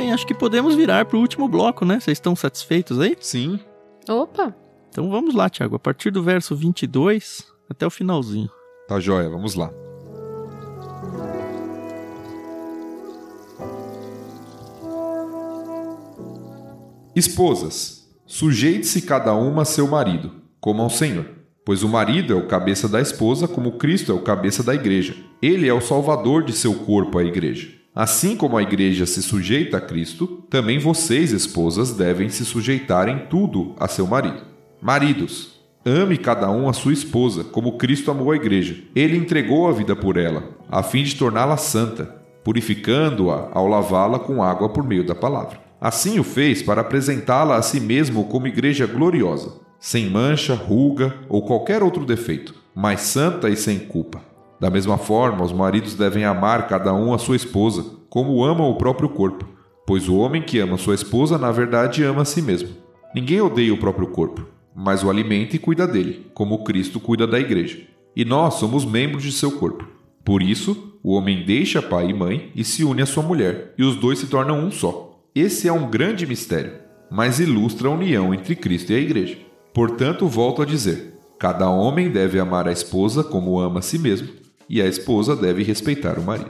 Bem, 0.00 0.12
acho 0.12 0.26
que 0.26 0.32
podemos 0.32 0.74
virar 0.74 1.04
pro 1.04 1.18
último 1.18 1.46
bloco, 1.46 1.84
né? 1.84 2.00
Vocês 2.00 2.16
estão 2.16 2.34
satisfeitos 2.34 2.98
aí? 2.98 3.14
Sim. 3.20 3.60
Opa! 4.08 4.54
Então 4.88 5.10
vamos 5.10 5.34
lá, 5.34 5.50
Thiago. 5.50 5.76
A 5.76 5.78
partir 5.78 6.10
do 6.10 6.22
verso 6.22 6.56
22 6.56 7.46
até 7.68 7.86
o 7.86 7.90
finalzinho. 7.90 8.48
Tá 8.88 8.98
joia, 8.98 9.28
vamos 9.28 9.54
lá. 9.54 9.70
Esposas, 17.14 18.08
sujeite-se 18.24 19.02
cada 19.02 19.34
uma 19.34 19.62
a 19.62 19.66
seu 19.66 19.86
marido, 19.86 20.32
como 20.60 20.80
ao 20.80 20.88
Senhor. 20.88 21.26
Pois 21.64 21.82
o 21.82 21.88
marido 21.88 22.32
é 22.32 22.36
o 22.36 22.48
cabeça 22.48 22.88
da 22.88 23.00
esposa, 23.02 23.46
como 23.46 23.72
Cristo 23.72 24.10
é 24.10 24.14
o 24.14 24.22
cabeça 24.22 24.62
da 24.62 24.74
igreja. 24.74 25.14
Ele 25.42 25.68
é 25.68 25.74
o 25.74 25.80
salvador 25.80 26.42
de 26.42 26.54
seu 26.54 26.74
corpo, 26.74 27.18
a 27.18 27.24
igreja. 27.24 27.79
Assim 27.94 28.36
como 28.36 28.56
a 28.56 28.62
igreja 28.62 29.04
se 29.04 29.20
sujeita 29.20 29.78
a 29.78 29.80
Cristo, 29.80 30.44
também 30.48 30.78
vocês, 30.78 31.32
esposas, 31.32 31.92
devem 31.92 32.28
se 32.28 32.44
sujeitar 32.44 33.08
em 33.08 33.26
tudo 33.26 33.74
a 33.80 33.88
seu 33.88 34.06
marido. 34.06 34.42
Maridos, 34.80 35.60
ame 35.84 36.16
cada 36.16 36.48
um 36.50 36.68
a 36.68 36.72
sua 36.72 36.92
esposa, 36.92 37.42
como 37.42 37.78
Cristo 37.78 38.10
amou 38.10 38.30
a 38.30 38.36
igreja. 38.36 38.76
Ele 38.94 39.16
entregou 39.16 39.68
a 39.68 39.72
vida 39.72 39.96
por 39.96 40.16
ela, 40.16 40.50
a 40.70 40.84
fim 40.84 41.02
de 41.02 41.16
torná-la 41.16 41.56
santa, 41.56 42.04
purificando-a 42.44 43.50
ao 43.52 43.66
lavá-la 43.66 44.20
com 44.20 44.40
água 44.40 44.68
por 44.68 44.84
meio 44.84 45.04
da 45.04 45.14
palavra. 45.14 45.60
Assim 45.80 46.20
o 46.20 46.24
fez 46.24 46.62
para 46.62 46.82
apresentá-la 46.82 47.56
a 47.56 47.62
si 47.62 47.80
mesmo 47.80 48.24
como 48.24 48.46
igreja 48.46 48.86
gloriosa, 48.86 49.54
sem 49.80 50.08
mancha, 50.08 50.54
ruga 50.54 51.14
ou 51.28 51.42
qualquer 51.42 51.82
outro 51.82 52.04
defeito, 52.04 52.54
mas 52.72 53.00
santa 53.00 53.48
e 53.48 53.56
sem 53.56 53.80
culpa. 53.80 54.29
Da 54.60 54.68
mesma 54.68 54.98
forma, 54.98 55.42
os 55.42 55.52
maridos 55.52 55.94
devem 55.94 56.24
amar 56.24 56.68
cada 56.68 56.92
um 56.92 57.14
a 57.14 57.18
sua 57.18 57.34
esposa, 57.34 57.82
como 58.10 58.44
amam 58.44 58.70
o 58.70 58.76
próprio 58.76 59.08
corpo, 59.08 59.48
pois 59.86 60.06
o 60.06 60.16
homem 60.16 60.42
que 60.42 60.58
ama 60.58 60.76
sua 60.76 60.94
esposa, 60.94 61.38
na 61.38 61.50
verdade, 61.50 62.04
ama 62.04 62.22
a 62.22 62.26
si 62.26 62.42
mesmo. 62.42 62.68
Ninguém 63.14 63.40
odeia 63.40 63.72
o 63.72 63.78
próprio 63.78 64.08
corpo, 64.08 64.46
mas 64.76 65.02
o 65.02 65.08
alimenta 65.08 65.56
e 65.56 65.58
cuida 65.58 65.86
dele, 65.86 66.26
como 66.34 66.62
Cristo 66.62 67.00
cuida 67.00 67.26
da 67.26 67.40
igreja. 67.40 67.78
E 68.14 68.22
nós 68.22 68.54
somos 68.54 68.84
membros 68.84 69.22
de 69.22 69.32
seu 69.32 69.52
corpo. 69.52 69.88
Por 70.22 70.42
isso, 70.42 70.98
o 71.02 71.14
homem 71.14 71.44
deixa 71.46 71.80
pai 71.80 72.10
e 72.10 72.14
mãe 72.14 72.52
e 72.54 72.62
se 72.62 72.84
une 72.84 73.00
à 73.00 73.06
sua 73.06 73.22
mulher, 73.22 73.72
e 73.78 73.82
os 73.82 73.96
dois 73.96 74.18
se 74.18 74.26
tornam 74.26 74.58
um 74.58 74.70
só. 74.70 75.22
Esse 75.34 75.68
é 75.68 75.72
um 75.72 75.88
grande 75.88 76.26
mistério, 76.26 76.74
mas 77.10 77.40
ilustra 77.40 77.88
a 77.88 77.92
união 77.92 78.34
entre 78.34 78.54
Cristo 78.54 78.92
e 78.92 78.96
a 78.96 79.00
igreja. 79.00 79.38
Portanto, 79.72 80.26
volto 80.26 80.60
a 80.60 80.66
dizer: 80.66 81.14
cada 81.38 81.70
homem 81.70 82.10
deve 82.10 82.38
amar 82.38 82.68
a 82.68 82.72
esposa 82.72 83.24
como 83.24 83.58
ama 83.58 83.78
a 83.78 83.82
si 83.82 83.98
mesmo, 83.98 84.28
e 84.70 84.80
a 84.80 84.86
esposa 84.86 85.34
deve 85.34 85.64
respeitar 85.64 86.16
o 86.16 86.22
marido. 86.22 86.48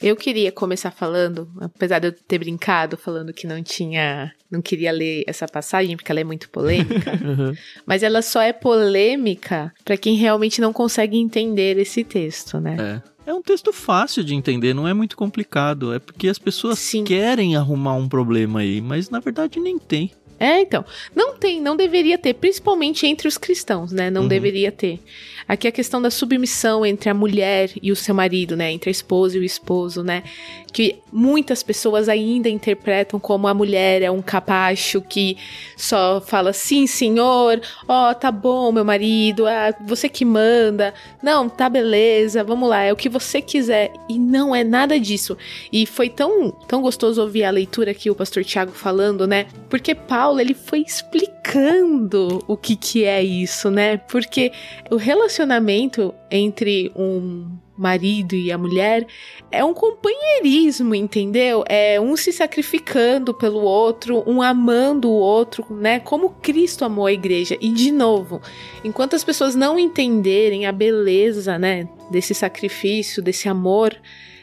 Eu 0.00 0.14
queria 0.14 0.52
começar 0.52 0.90
falando, 0.90 1.48
apesar 1.58 1.98
de 1.98 2.08
eu 2.08 2.12
ter 2.12 2.38
brincado 2.38 2.96
falando 2.96 3.32
que 3.32 3.46
não 3.46 3.60
tinha, 3.62 4.30
não 4.50 4.60
queria 4.60 4.92
ler 4.92 5.24
essa 5.26 5.48
passagem 5.48 5.96
porque 5.96 6.12
ela 6.12 6.20
é 6.20 6.24
muito 6.24 6.48
polêmica, 6.50 7.12
Uhum. 7.24 7.54
mas 7.86 8.02
ela 8.02 8.20
só 8.20 8.40
é 8.42 8.52
polêmica 8.52 9.72
para 9.84 9.96
quem 9.96 10.14
realmente 10.16 10.60
não 10.60 10.72
consegue 10.72 11.16
entender 11.16 11.78
esse 11.78 12.04
texto, 12.04 12.60
né? 12.60 13.02
É. 13.02 13.16
É 13.30 13.34
um 13.34 13.42
texto 13.42 13.72
fácil 13.72 14.22
de 14.22 14.36
entender, 14.36 14.72
não 14.72 14.86
é 14.86 14.94
muito 14.94 15.16
complicado. 15.16 15.92
É 15.92 15.98
porque 15.98 16.28
as 16.28 16.38
pessoas 16.38 16.78
Sim. 16.78 17.02
querem 17.02 17.56
arrumar 17.56 17.94
um 17.94 18.08
problema 18.08 18.60
aí, 18.60 18.80
mas 18.80 19.10
na 19.10 19.18
verdade 19.18 19.58
nem 19.58 19.76
tem. 19.80 20.12
É, 20.38 20.60
então. 20.60 20.84
Não 21.14 21.34
tem, 21.36 21.60
não 21.60 21.76
deveria 21.76 22.18
ter, 22.18 22.34
principalmente 22.34 23.06
entre 23.06 23.26
os 23.28 23.38
cristãos, 23.38 23.92
né? 23.92 24.10
Não 24.10 24.22
Uhum. 24.22 24.28
deveria 24.28 24.70
ter. 24.72 25.00
Aqui 25.48 25.68
a 25.68 25.72
questão 25.72 26.02
da 26.02 26.10
submissão 26.10 26.84
entre 26.84 27.08
a 27.08 27.14
mulher 27.14 27.70
e 27.80 27.92
o 27.92 27.96
seu 27.96 28.12
marido, 28.14 28.56
né? 28.56 28.72
Entre 28.72 28.90
a 28.90 28.92
esposa 28.92 29.36
e 29.36 29.40
o 29.40 29.44
esposo, 29.44 30.02
né? 30.02 30.24
Que 30.72 30.96
muitas 31.12 31.62
pessoas 31.62 32.08
ainda 32.08 32.48
interpretam 32.48 33.18
como 33.20 33.46
a 33.46 33.54
mulher 33.54 34.02
é 34.02 34.10
um 34.10 34.20
capacho 34.20 35.00
que 35.00 35.36
só 35.76 36.20
fala 36.20 36.52
sim, 36.52 36.86
senhor, 36.86 37.60
ó, 37.86 38.12
tá 38.12 38.30
bom, 38.32 38.72
meu 38.72 38.84
marido, 38.84 39.46
ah, 39.46 39.72
você 39.86 40.08
que 40.08 40.24
manda. 40.24 40.92
Não, 41.22 41.48
tá 41.48 41.68
beleza, 41.68 42.42
vamos 42.42 42.68
lá, 42.68 42.82
é 42.82 42.92
o 42.92 42.96
que 42.96 43.08
você 43.08 43.40
quiser. 43.40 43.92
E 44.08 44.18
não 44.18 44.54
é 44.54 44.64
nada 44.64 44.98
disso. 44.98 45.38
E 45.72 45.86
foi 45.86 46.10
tão, 46.10 46.50
tão 46.50 46.82
gostoso 46.82 47.22
ouvir 47.22 47.44
a 47.44 47.50
leitura 47.50 47.92
aqui, 47.92 48.10
o 48.10 48.14
pastor 48.16 48.44
Tiago 48.44 48.72
falando, 48.72 49.26
né? 49.28 49.46
Porque 49.70 49.94
Paulo, 49.94 50.25
ele 50.40 50.54
foi 50.54 50.80
explicando 50.80 52.42
o 52.48 52.56
que 52.56 52.74
que 52.74 53.04
é 53.04 53.22
isso, 53.22 53.70
né? 53.70 53.96
Porque 53.96 54.52
o 54.90 54.96
relacionamento 54.96 56.14
entre 56.30 56.90
um 56.96 57.56
marido 57.76 58.34
e 58.34 58.50
a 58.50 58.58
mulher 58.58 59.06
é 59.50 59.64
um 59.64 59.74
companheirismo, 59.74 60.94
entendeu? 60.94 61.62
É 61.68 62.00
um 62.00 62.16
se 62.16 62.32
sacrificando 62.32 63.34
pelo 63.34 63.60
outro, 63.60 64.24
um 64.26 64.40
amando 64.40 65.08
o 65.08 65.14
outro, 65.14 65.64
né? 65.70 66.00
Como 66.00 66.30
Cristo 66.30 66.84
amou 66.84 67.06
a 67.06 67.12
igreja. 67.12 67.56
E 67.60 67.70
de 67.70 67.92
novo, 67.92 68.40
enquanto 68.82 69.14
as 69.14 69.22
pessoas 69.22 69.54
não 69.54 69.78
entenderem 69.78 70.66
a 70.66 70.72
beleza, 70.72 71.58
né, 71.58 71.88
desse 72.10 72.34
sacrifício, 72.34 73.22
desse 73.22 73.48
amor, 73.48 73.94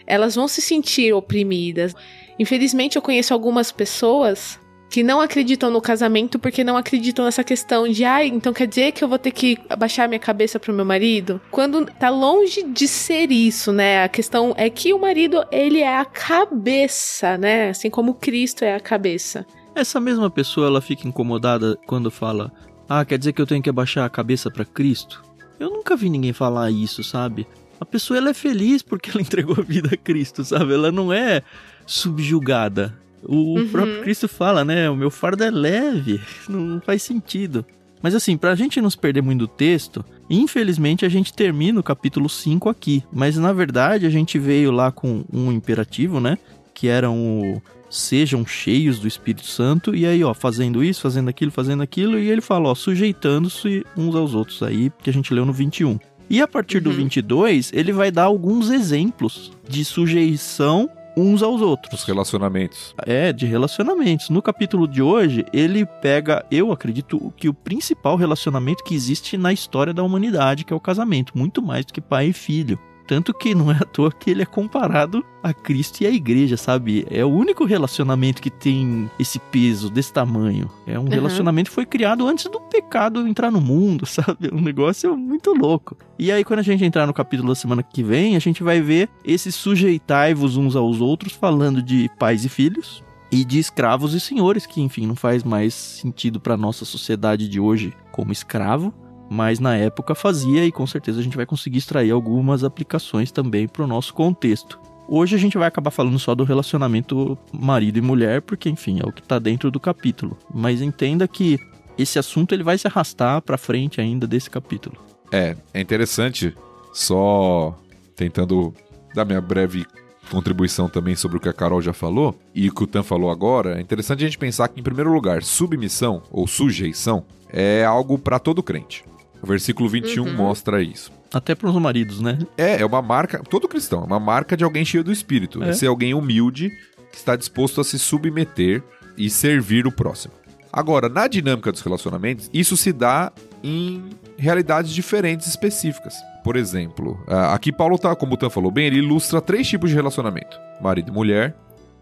elas 0.05 0.35
vão 0.35 0.47
se 0.47 0.61
sentir 0.61 1.13
oprimidas. 1.13 1.95
Infelizmente, 2.37 2.95
eu 2.95 3.01
conheço 3.01 3.33
algumas 3.33 3.71
pessoas 3.71 4.59
que 4.93 5.01
não 5.01 5.19
acreditam 5.19 5.71
no 5.71 5.81
casamento 5.81 6.37
porque 6.37 6.63
não 6.63 6.77
acreditam 6.77 7.25
nessa 7.25 7.43
questão 7.43 7.87
de, 7.87 8.05
ai, 8.05 8.27
então 8.27 8.53
quer 8.53 8.67
dizer 8.67 8.91
que 8.91 9.03
eu 9.03 9.07
vou 9.07 9.17
ter 9.17 9.31
que 9.31 9.57
abaixar 9.67 10.07
minha 10.07 10.19
cabeça 10.19 10.59
pro 10.59 10.71
meu 10.71 10.85
marido? 10.85 11.41
Quando 11.49 11.83
tá 11.83 12.11
longe 12.11 12.61
de 12.61 12.87
ser 12.87 13.31
isso, 13.31 13.73
né? 13.73 14.03
A 14.03 14.07
questão 14.07 14.53
é 14.55 14.69
que 14.69 14.93
o 14.93 15.01
marido, 15.01 15.43
ele 15.51 15.79
é 15.79 15.97
a 15.97 16.05
cabeça, 16.05 17.39
né? 17.39 17.69
Assim 17.69 17.89
como 17.89 18.13
Cristo 18.13 18.63
é 18.63 18.75
a 18.75 18.79
cabeça. 18.79 19.47
Essa 19.73 19.99
mesma 19.99 20.29
pessoa 20.29 20.67
ela 20.67 20.79
fica 20.79 21.07
incomodada 21.07 21.75
quando 21.87 22.11
fala: 22.11 22.51
"Ah, 22.87 23.03
quer 23.03 23.17
dizer 23.17 23.33
que 23.33 23.41
eu 23.41 23.47
tenho 23.47 23.63
que 23.63 23.71
abaixar 23.71 24.05
a 24.05 24.09
cabeça 24.11 24.51
para 24.51 24.63
Cristo?". 24.63 25.23
Eu 25.59 25.71
nunca 25.71 25.95
vi 25.95 26.07
ninguém 26.07 26.33
falar 26.33 26.69
isso, 26.69 27.03
sabe? 27.03 27.47
A 27.79 27.85
pessoa 27.85 28.19
ela 28.19 28.29
é 28.29 28.33
feliz 28.35 28.83
porque 28.83 29.09
ela 29.09 29.21
entregou 29.25 29.55
a 29.57 29.63
vida 29.63 29.89
a 29.91 29.97
Cristo, 29.97 30.43
sabe? 30.43 30.71
Ela 30.71 30.91
não 30.91 31.11
é 31.11 31.41
subjugada. 31.87 33.01
O 33.27 33.57
Uhum. 33.59 33.67
próprio 33.69 34.01
Cristo 34.01 34.27
fala, 34.27 34.63
né? 34.65 34.89
O 34.89 34.95
meu 34.95 35.09
fardo 35.09 35.43
é 35.43 35.49
leve, 35.51 36.19
não 36.49 36.81
faz 36.81 37.03
sentido. 37.03 37.65
Mas 38.01 38.13
assim, 38.13 38.35
pra 38.35 38.53
gente 38.55 38.81
não 38.81 38.89
se 38.89 38.97
perder 38.97 39.21
muito 39.21 39.39
do 39.39 39.47
texto, 39.47 40.03
infelizmente 40.29 41.05
a 41.05 41.09
gente 41.09 41.33
termina 41.33 41.79
o 41.79 41.83
capítulo 41.83 42.27
5 42.27 42.67
aqui. 42.69 43.01
Mas 43.13 43.37
na 43.37 43.53
verdade 43.53 44.05
a 44.05 44.09
gente 44.09 44.37
veio 44.37 44.71
lá 44.71 44.91
com 44.91 45.23
um 45.31 45.51
imperativo, 45.51 46.19
né? 46.19 46.37
Que 46.73 46.87
era 46.89 47.09
o 47.09 47.61
sejam 47.89 48.45
cheios 48.45 48.99
do 48.99 49.07
Espírito 49.07 49.45
Santo. 49.45 49.95
E 49.95 50.05
aí, 50.05 50.23
ó, 50.23 50.33
fazendo 50.33 50.83
isso, 50.83 50.99
fazendo 51.01 51.29
aquilo, 51.29 51.51
fazendo 51.51 51.81
aquilo. 51.83 52.17
E 52.19 52.27
ele 52.29 52.41
fala, 52.41 52.67
ó, 52.69 52.75
sujeitando-se 52.75 53.85
uns 53.95 54.15
aos 54.15 54.33
outros 54.33 54.61
aí, 54.63 54.91
que 55.01 55.09
a 55.09 55.13
gente 55.13 55.33
leu 55.33 55.45
no 55.45 55.53
21. 55.53 55.97
E 56.29 56.41
a 56.41 56.47
partir 56.47 56.79
do 56.79 56.89
Uhum. 56.89 56.95
22, 56.97 57.71
ele 57.73 57.93
vai 57.93 58.09
dar 58.11 58.23
alguns 58.23 58.69
exemplos 58.71 59.51
de 59.69 59.85
sujeição 59.85 60.89
uns 61.15 61.41
aos 61.41 61.61
outros. 61.61 62.01
Os 62.01 62.05
relacionamentos. 62.05 62.95
É, 63.05 63.31
de 63.31 63.45
relacionamentos. 63.45 64.29
No 64.29 64.41
capítulo 64.41 64.87
de 64.87 65.01
hoje, 65.01 65.45
ele 65.53 65.85
pega, 65.85 66.45
eu 66.51 66.71
acredito, 66.71 67.33
que 67.37 67.49
o 67.49 67.53
principal 67.53 68.15
relacionamento 68.15 68.83
que 68.83 68.95
existe 68.95 69.37
na 69.37 69.53
história 69.53 69.93
da 69.93 70.03
humanidade, 70.03 70.63
que 70.63 70.73
é 70.73 70.75
o 70.75 70.79
casamento, 70.79 71.37
muito 71.37 71.61
mais 71.61 71.85
do 71.85 71.93
que 71.93 72.01
pai 72.01 72.27
e 72.27 72.33
filho. 72.33 72.79
Tanto 73.05 73.33
que 73.33 73.53
não 73.53 73.69
é 73.71 73.75
à 73.75 73.85
toa 73.85 74.11
que 74.11 74.31
ele 74.31 74.41
é 74.41 74.45
comparado 74.45 75.23
a 75.43 75.53
Cristo 75.53 76.01
e 76.01 76.07
a 76.07 76.09
igreja, 76.09 76.55
sabe? 76.55 77.05
É 77.09 77.23
o 77.25 77.27
único 77.29 77.65
relacionamento 77.65 78.41
que 78.41 78.49
tem 78.49 79.09
esse 79.19 79.37
peso 79.39 79.89
desse 79.89 80.13
tamanho. 80.13 80.69
É 80.87 80.97
um 80.97 81.03
Uhum. 81.03 81.09
relacionamento 81.09 81.69
que 81.69 81.75
foi 81.75 81.85
criado 81.85 82.25
antes 82.27 82.45
do 82.45 82.61
pecado 82.61 83.27
entrar 83.27 83.51
no 83.51 83.59
mundo, 83.59 84.05
sabe? 84.07 84.49
Um 84.53 84.61
negócio 84.61 85.17
muito 85.17 85.53
louco. 85.53 85.97
E 86.17 86.31
aí, 86.31 86.43
quando 86.45 86.59
a 86.59 86.63
gente 86.63 86.85
entrar 86.85 87.05
no 87.05 87.13
capítulo 87.13 87.49
da 87.49 87.55
semana 87.55 87.83
que 87.83 88.01
vem, 88.01 88.35
a 88.35 88.39
gente 88.39 88.63
vai 88.63 88.79
ver 88.81 89.09
esses 89.25 89.53
sujeitai-vos 89.55 90.55
uns 90.57 90.75
aos 90.75 91.01
outros, 91.01 91.33
falando 91.33 91.81
de 91.81 92.09
pais 92.17 92.45
e 92.45 92.49
filhos, 92.49 93.03
e 93.31 93.43
de 93.43 93.57
escravos 93.59 94.13
e 94.13 94.19
senhores, 94.19 94.65
que 94.65 94.79
enfim 94.79 95.07
não 95.07 95.15
faz 95.15 95.43
mais 95.43 95.73
sentido 95.73 96.39
para 96.39 96.55
nossa 96.55 96.85
sociedade 96.85 97.47
de 97.49 97.59
hoje 97.59 97.91
como 98.11 98.31
escravo, 98.31 98.93
mas 99.29 99.59
na 99.59 99.75
época 99.75 100.15
fazia 100.15 100.65
e 100.65 100.71
com 100.71 100.85
certeza 100.85 101.19
a 101.19 101.23
gente 101.23 101.37
vai 101.37 101.45
conseguir 101.45 101.77
extrair 101.77 102.11
algumas 102.11 102.63
aplicações 102.63 103.31
também 103.31 103.67
para 103.67 103.83
o 103.83 103.87
nosso 103.87 104.13
contexto. 104.13 104.79
Hoje 105.07 105.35
a 105.35 105.39
gente 105.39 105.57
vai 105.57 105.67
acabar 105.67 105.91
falando 105.91 106.17
só 106.17 106.33
do 106.33 106.43
relacionamento 106.43 107.37
marido 107.51 107.97
e 107.97 108.01
mulher, 108.01 108.41
porque 108.41 108.69
enfim, 108.69 108.99
é 109.03 109.07
o 109.07 109.11
que 109.11 109.21
está 109.21 109.37
dentro 109.37 109.69
do 109.69 109.79
capítulo. 109.79 110.37
Mas 110.53 110.81
entenda 110.81 111.27
que 111.27 111.59
esse 111.97 112.17
assunto 112.17 112.53
ele 112.53 112.63
vai 112.63 112.77
se 112.77 112.87
arrastar 112.87 113.41
para 113.41 113.57
frente 113.57 113.99
ainda 113.99 114.25
desse 114.25 114.49
capítulo. 114.49 114.95
É, 115.31 115.55
é 115.73 115.81
interessante, 115.81 116.55
só 116.93 117.77
tentando 118.15 118.73
dar 119.13 119.25
minha 119.25 119.41
breve 119.41 119.85
contribuição 120.31 120.87
também 120.87 121.15
sobre 121.15 121.37
o 121.37 121.39
que 121.39 121.49
a 121.49 121.53
Carol 121.53 121.81
já 121.81 121.93
falou 121.93 122.35
e 122.55 122.69
o 122.69 122.73
que 122.73 122.83
o 122.83 122.87
Tan 122.87 123.03
falou 123.03 123.29
agora, 123.29 123.77
é 123.77 123.81
interessante 123.81 124.23
a 124.23 124.27
gente 124.27 124.37
pensar 124.37 124.67
que, 124.67 124.79
em 124.79 124.83
primeiro 124.83 125.11
lugar, 125.11 125.43
submissão 125.43 126.23
ou 126.31 126.47
sujeição 126.47 127.25
é 127.49 127.83
algo 127.83 128.17
para 128.17 128.39
todo 128.39 128.63
crente. 128.63 129.03
O 129.43 129.47
versículo 129.47 129.89
21 129.89 130.23
Uhum. 130.25 130.33
mostra 130.33 130.81
isso. 130.81 131.11
Até 131.33 131.53
para 131.53 131.69
os 131.69 131.75
maridos, 131.75 132.21
né? 132.21 132.39
É, 132.57 132.81
é 132.81 132.85
uma 132.85 133.01
marca, 133.01 133.39
todo 133.49 133.67
cristão, 133.67 134.01
é 134.03 134.05
uma 134.05 134.19
marca 134.19 134.55
de 134.55 134.63
alguém 134.63 134.85
cheio 134.85 135.03
do 135.03 135.11
espírito. 135.11 135.61
É, 135.63 135.69
é 135.69 135.73
ser 135.73 135.87
alguém 135.87 136.13
humilde 136.13 136.71
que 137.11 137.17
está 137.17 137.35
disposto 137.35 137.81
a 137.81 137.83
se 137.83 137.99
submeter 137.99 138.81
e 139.17 139.29
servir 139.29 139.85
o 139.85 139.91
próximo. 139.91 140.33
Agora, 140.71 141.07
na 141.09 141.27
dinâmica 141.27 141.71
dos 141.71 141.81
relacionamentos, 141.81 142.49
isso 142.53 142.75
se 142.77 142.91
dá 142.93 143.31
em 143.61 144.09
realidades 144.37 144.91
diferentes 144.91 145.45
específicas. 145.45 146.15
Por 146.43 146.55
exemplo, 146.55 147.23
aqui 147.51 147.71
Paulo 147.71 147.97
tá, 147.97 148.15
como 148.15 148.33
o 148.33 148.37
Tan 148.37 148.49
falou 148.49 148.71
bem, 148.71 148.87
ele 148.87 148.97
ilustra 148.97 149.39
três 149.39 149.67
tipos 149.67 149.89
de 149.91 149.95
relacionamento: 149.95 150.57
marido 150.81 151.09
e 151.09 151.13
mulher, 151.13 151.55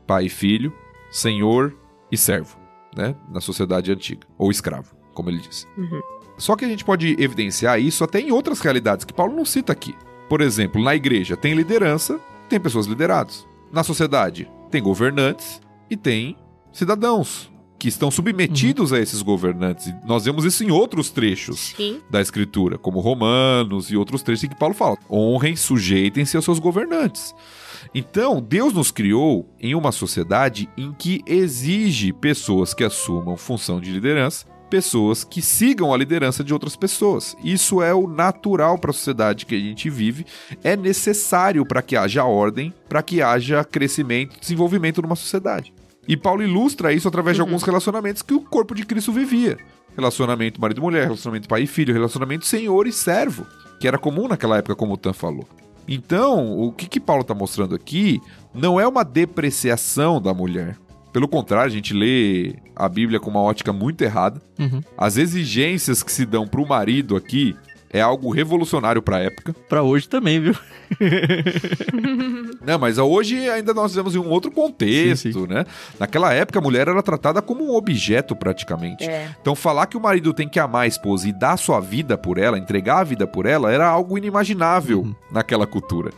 pai 0.07 0.25
e 0.25 0.29
filho, 0.29 0.73
senhor 1.11 1.75
e 2.11 2.17
servo, 2.17 2.57
né? 2.95 3.13
Na 3.29 3.41
sociedade 3.41 3.91
antiga, 3.91 4.25
ou 4.37 4.49
escravo, 4.49 4.95
como 5.13 5.29
ele 5.29 5.39
disse. 5.39 5.65
Uhum. 5.77 6.01
Só 6.41 6.55
que 6.55 6.65
a 6.65 6.67
gente 6.67 6.83
pode 6.83 7.15
evidenciar 7.19 7.79
isso 7.79 8.03
até 8.03 8.19
em 8.19 8.31
outras 8.31 8.61
realidades 8.61 9.05
que 9.05 9.13
Paulo 9.13 9.35
não 9.35 9.45
cita 9.45 9.71
aqui. 9.71 9.93
Por 10.27 10.41
exemplo, 10.41 10.83
na 10.83 10.95
igreja 10.95 11.37
tem 11.37 11.53
liderança, 11.53 12.19
tem 12.49 12.59
pessoas 12.59 12.87
lideradas. 12.87 13.45
Na 13.71 13.83
sociedade 13.83 14.49
tem 14.71 14.81
governantes 14.81 15.61
e 15.87 15.95
tem 15.95 16.35
cidadãos 16.73 17.51
que 17.77 17.87
estão 17.87 18.09
submetidos 18.09 18.89
uhum. 18.89 18.97
a 18.97 18.99
esses 18.99 19.21
governantes. 19.21 19.93
Nós 20.03 20.25
vemos 20.25 20.43
isso 20.43 20.63
em 20.63 20.71
outros 20.71 21.11
trechos 21.11 21.73
Sim. 21.77 22.01
da 22.09 22.19
Escritura, 22.19 22.75
como 22.75 22.99
Romanos 22.99 23.91
e 23.91 23.95
outros 23.95 24.23
trechos 24.23 24.45
em 24.45 24.49
que 24.49 24.57
Paulo 24.57 24.73
fala: 24.73 24.97
honrem, 25.07 25.55
sujeitem-se 25.55 26.35
aos 26.35 26.45
seus 26.45 26.57
governantes. 26.57 27.35
Então, 27.93 28.41
Deus 28.41 28.73
nos 28.73 28.89
criou 28.89 29.47
em 29.59 29.75
uma 29.75 29.91
sociedade 29.91 30.67
em 30.75 30.91
que 30.91 31.21
exige 31.27 32.11
pessoas 32.11 32.73
que 32.73 32.83
assumam 32.83 33.37
função 33.37 33.79
de 33.79 33.91
liderança, 33.91 34.45
pessoas 34.71 35.25
que 35.25 35.41
sigam 35.41 35.93
a 35.93 35.97
liderança 35.97 36.45
de 36.45 36.53
outras 36.53 36.77
pessoas. 36.77 37.35
Isso 37.43 37.81
é 37.81 37.93
o 37.93 38.07
natural 38.07 38.77
para 38.77 38.91
a 38.91 38.93
sociedade 38.93 39.45
que 39.45 39.53
a 39.53 39.59
gente 39.59 39.89
vive, 39.89 40.25
é 40.63 40.77
necessário 40.77 41.65
para 41.65 41.81
que 41.81 41.97
haja 41.97 42.23
ordem, 42.23 42.73
para 42.87 43.03
que 43.03 43.21
haja 43.21 43.65
crescimento, 43.65 44.39
desenvolvimento 44.39 45.01
numa 45.01 45.17
sociedade. 45.17 45.73
E 46.07 46.15
Paulo 46.15 46.41
ilustra 46.41 46.93
isso 46.93 47.07
através 47.09 47.37
uhum. 47.37 47.43
de 47.43 47.49
alguns 47.49 47.63
relacionamentos 47.63 48.21
que 48.21 48.33
o 48.33 48.39
corpo 48.39 48.73
de 48.73 48.85
Cristo 48.85 49.11
vivia. 49.11 49.57
Relacionamento 49.95 50.61
marido-mulher, 50.61 51.03
relacionamento 51.03 51.49
pai 51.49 51.63
e 51.63 51.67
filho, 51.67 51.93
relacionamento 51.93 52.45
senhor 52.45 52.87
e 52.87 52.93
servo, 52.93 53.45
que 53.77 53.87
era 53.87 53.97
comum 53.97 54.29
naquela 54.29 54.57
época, 54.57 54.75
como 54.75 54.93
o 54.93 54.97
Tan 54.97 55.11
falou. 55.11 55.45
Então, 55.87 56.57
o 56.57 56.71
que, 56.71 56.87
que 56.87 56.99
Paulo 56.99 57.23
está 57.23 57.33
mostrando 57.33 57.75
aqui 57.75 58.21
não 58.53 58.79
é 58.79 58.87
uma 58.87 59.03
depreciação 59.03 60.21
da 60.21 60.33
mulher. 60.33 60.77
Pelo 61.11 61.27
contrário, 61.27 61.71
a 61.71 61.75
gente 61.75 61.93
lê 61.93 62.55
a 62.75 62.87
Bíblia 62.87 63.19
com 63.19 63.29
uma 63.29 63.41
ótica 63.41 63.73
muito 63.73 64.01
errada. 64.01 64.41
Uhum. 64.57 64.81
As 64.97 65.17
exigências 65.17 66.01
que 66.01 66.11
se 66.11 66.25
dão 66.25 66.47
para 66.47 66.61
o 66.61 66.67
marido 66.67 67.15
aqui 67.15 67.55
é 67.93 68.01
algo 68.01 68.31
revolucionário 68.31 69.01
para 69.01 69.17
a 69.17 69.19
época. 69.19 69.53
Para 69.67 69.83
hoje 69.83 70.07
também, 70.07 70.39
viu? 70.39 70.55
Não, 72.65 72.79
mas 72.79 72.97
hoje 72.97 73.49
ainda 73.49 73.73
nós 73.73 73.93
vemos 73.93 74.15
em 74.15 74.19
um 74.19 74.29
outro 74.29 74.49
contexto, 74.49 75.23
sim, 75.23 75.33
sim. 75.33 75.47
né? 75.47 75.65
Naquela 75.99 76.33
época 76.33 76.59
a 76.59 76.61
mulher 76.61 76.87
era 76.87 77.03
tratada 77.03 77.41
como 77.41 77.65
um 77.65 77.75
objeto 77.75 78.35
praticamente. 78.35 79.03
É. 79.03 79.29
Então 79.41 79.55
falar 79.55 79.87
que 79.87 79.97
o 79.97 80.01
marido 80.01 80.33
tem 80.33 80.47
que 80.47 80.59
amar 80.59 80.83
a 80.83 80.87
esposa 80.87 81.27
e 81.27 81.33
dar 81.33 81.57
sua 81.57 81.79
vida 81.79 82.17
por 82.17 82.37
ela, 82.37 82.57
entregar 82.57 82.99
a 82.99 83.03
vida 83.03 83.27
por 83.27 83.45
ela, 83.45 83.71
era 83.71 83.87
algo 83.87 84.17
inimaginável 84.17 85.01
uhum. 85.01 85.15
naquela 85.31 85.67
cultura. 85.67 86.11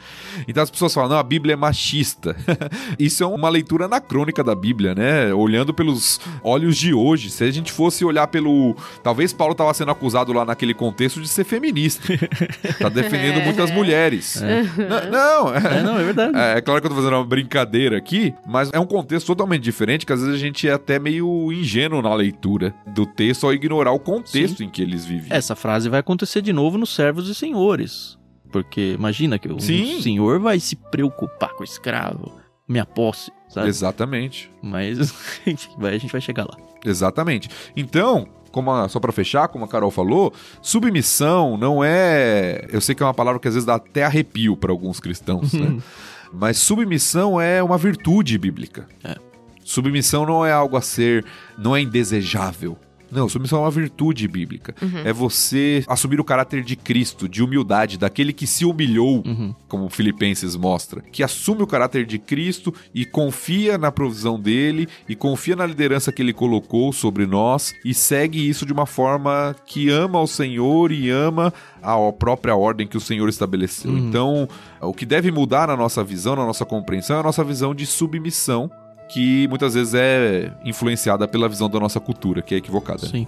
Então 0.47 0.61
as 0.61 0.69
pessoas 0.69 0.93
falam, 0.93 1.09
não, 1.09 1.17
a 1.17 1.23
Bíblia 1.23 1.53
é 1.53 1.57
machista. 1.57 2.35
Isso 2.99 3.23
é 3.23 3.27
uma 3.27 3.49
leitura 3.49 3.85
anacrônica 3.85 4.43
da 4.43 4.53
Bíblia, 4.53 4.93
né? 4.93 5.33
Olhando 5.33 5.73
pelos 5.73 6.19
olhos 6.43 6.77
de 6.77 6.93
hoje. 6.93 7.29
Se 7.31 7.43
a 7.43 7.51
gente 7.51 7.71
fosse 7.71 8.05
olhar 8.05 8.27
pelo... 8.27 8.75
Talvez 9.01 9.33
Paulo 9.33 9.53
estava 9.53 9.73
sendo 9.73 9.91
acusado 9.91 10.31
lá 10.33 10.45
naquele 10.45 10.73
contexto 10.73 11.19
de 11.19 11.27
ser 11.27 11.43
feminista. 11.43 11.62
tá 12.79 12.89
defendendo 12.89 13.43
muitas 13.43 13.71
mulheres. 13.71 14.41
É. 14.41 14.63
Não, 15.09 15.53
é, 15.53 15.79
é, 15.79 15.83
não, 15.83 15.99
é 15.99 16.03
verdade. 16.03 16.37
É, 16.37 16.57
é, 16.57 16.61
claro 16.61 16.81
que 16.81 16.87
eu 16.87 16.89
tô 16.89 16.95
fazendo 16.95 17.15
uma 17.15 17.25
brincadeira 17.25 17.97
aqui, 17.97 18.33
mas 18.45 18.69
é 18.73 18.79
um 18.79 18.85
contexto 18.85 19.27
totalmente 19.27 19.63
diferente, 19.63 20.05
que 20.05 20.13
às 20.13 20.19
vezes 20.19 20.35
a 20.35 20.39
gente 20.39 20.67
é 20.67 20.73
até 20.73 20.99
meio 20.99 21.51
ingênuo 21.51 22.01
na 22.01 22.13
leitura 22.13 22.73
do 22.87 23.05
texto 23.05 23.45
ao 23.45 23.53
ignorar 23.53 23.91
o 23.91 23.99
contexto 23.99 24.57
Sim. 24.57 24.65
em 24.65 24.69
que 24.69 24.81
eles 24.81 25.05
vivem. 25.05 25.27
Essa 25.29 25.55
frase 25.55 25.89
vai 25.89 25.99
acontecer 25.99 26.41
de 26.41 26.51
novo 26.51 26.77
nos 26.77 26.93
servos 26.93 27.29
e 27.29 27.35
senhores. 27.35 28.17
Porque 28.51 28.93
imagina 28.97 29.39
que 29.39 29.51
o 29.51 29.59
Sim. 29.59 29.99
senhor 30.01 30.39
vai 30.39 30.59
se 30.59 30.75
preocupar 30.75 31.53
com 31.53 31.61
o 31.61 31.63
escravo, 31.63 32.39
minha 32.67 32.85
posse, 32.85 33.31
sabe? 33.49 33.67
Exatamente. 33.67 34.51
Mas 34.61 34.99
a 35.45 35.97
gente 35.97 36.11
vai 36.11 36.21
chegar 36.21 36.43
lá. 36.43 36.55
Exatamente. 36.85 37.49
Então, 37.75 38.27
como 38.53 38.71
a, 38.71 38.87
só 38.87 38.99
para 38.99 39.11
fechar, 39.11 39.47
como 39.47 39.65
a 39.65 39.67
Carol 39.67 39.89
falou, 39.89 40.31
submissão 40.61 41.57
não 41.57 41.83
é. 41.83 42.67
Eu 42.71 42.79
sei 42.79 42.93
que 42.93 43.01
é 43.01 43.05
uma 43.05 43.13
palavra 43.13 43.39
que 43.39 43.47
às 43.47 43.55
vezes 43.55 43.65
dá 43.65 43.75
até 43.75 44.05
arrepio 44.05 44.55
para 44.55 44.71
alguns 44.71 44.99
cristãos, 44.99 45.51
né? 45.51 45.79
Mas 46.31 46.57
submissão 46.59 47.41
é 47.41 47.61
uma 47.61 47.77
virtude 47.77 48.37
bíblica. 48.37 48.87
É. 49.03 49.15
Submissão 49.63 50.25
não 50.25 50.45
é 50.45 50.51
algo 50.51 50.77
a 50.77 50.81
ser, 50.81 51.25
não 51.57 51.75
é 51.75 51.81
indesejável. 51.81 52.77
Não, 53.13 53.29
submissão 53.29 53.59
é 53.59 53.61
uma 53.61 53.71
virtude 53.71 54.27
bíblica. 54.27 54.75
Uhum. 54.81 54.99
É 55.05 55.13
você 55.13 55.83
assumir 55.87 56.19
o 56.19 56.23
caráter 56.23 56.63
de 56.63 56.75
Cristo, 56.75 57.27
de 57.29 57.43
humildade, 57.43 57.97
daquele 57.97 58.33
que 58.33 58.47
se 58.47 58.65
humilhou, 58.65 59.23
uhum. 59.25 59.53
como 59.67 59.89
Filipenses 59.89 60.55
mostra. 60.55 61.01
Que 61.11 61.23
assume 61.23 61.63
o 61.63 61.67
caráter 61.67 62.05
de 62.05 62.17
Cristo 62.17 62.73
e 62.93 63.05
confia 63.05 63.77
na 63.77 63.91
provisão 63.91 64.39
dele 64.39 64.87
e 65.07 65.15
confia 65.15 65.55
na 65.55 65.65
liderança 65.65 66.11
que 66.11 66.21
ele 66.21 66.33
colocou 66.33 66.91
sobre 66.91 67.25
nós 67.25 67.73
e 67.85 67.93
segue 67.93 68.47
isso 68.47 68.65
de 68.65 68.73
uma 68.73 68.85
forma 68.85 69.55
que 69.65 69.89
ama 69.89 70.19
o 70.19 70.27
Senhor 70.27 70.91
e 70.91 71.09
ama 71.09 71.53
a 71.81 71.95
própria 72.11 72.55
ordem 72.55 72.87
que 72.87 72.97
o 72.97 73.01
Senhor 73.01 73.27
estabeleceu. 73.29 73.91
Uhum. 73.91 73.97
Então, 73.97 74.47
o 74.81 74.93
que 74.93 75.05
deve 75.05 75.31
mudar 75.31 75.67
na 75.67 75.77
nossa 75.77 76.03
visão, 76.03 76.35
na 76.35 76.45
nossa 76.45 76.65
compreensão, 76.65 77.17
é 77.17 77.19
a 77.19 77.23
nossa 77.23 77.43
visão 77.43 77.75
de 77.75 77.85
submissão 77.85 78.69
que 79.13 79.47
muitas 79.47 79.75
vezes 79.75 79.93
é 79.93 80.51
influenciada 80.65 81.27
pela 81.27 81.47
visão 81.47 81.69
da 81.69 81.79
nossa 81.79 81.99
cultura, 81.99 82.41
que 82.41 82.55
é 82.55 82.57
equivocada. 82.57 83.05
Sim. 83.05 83.27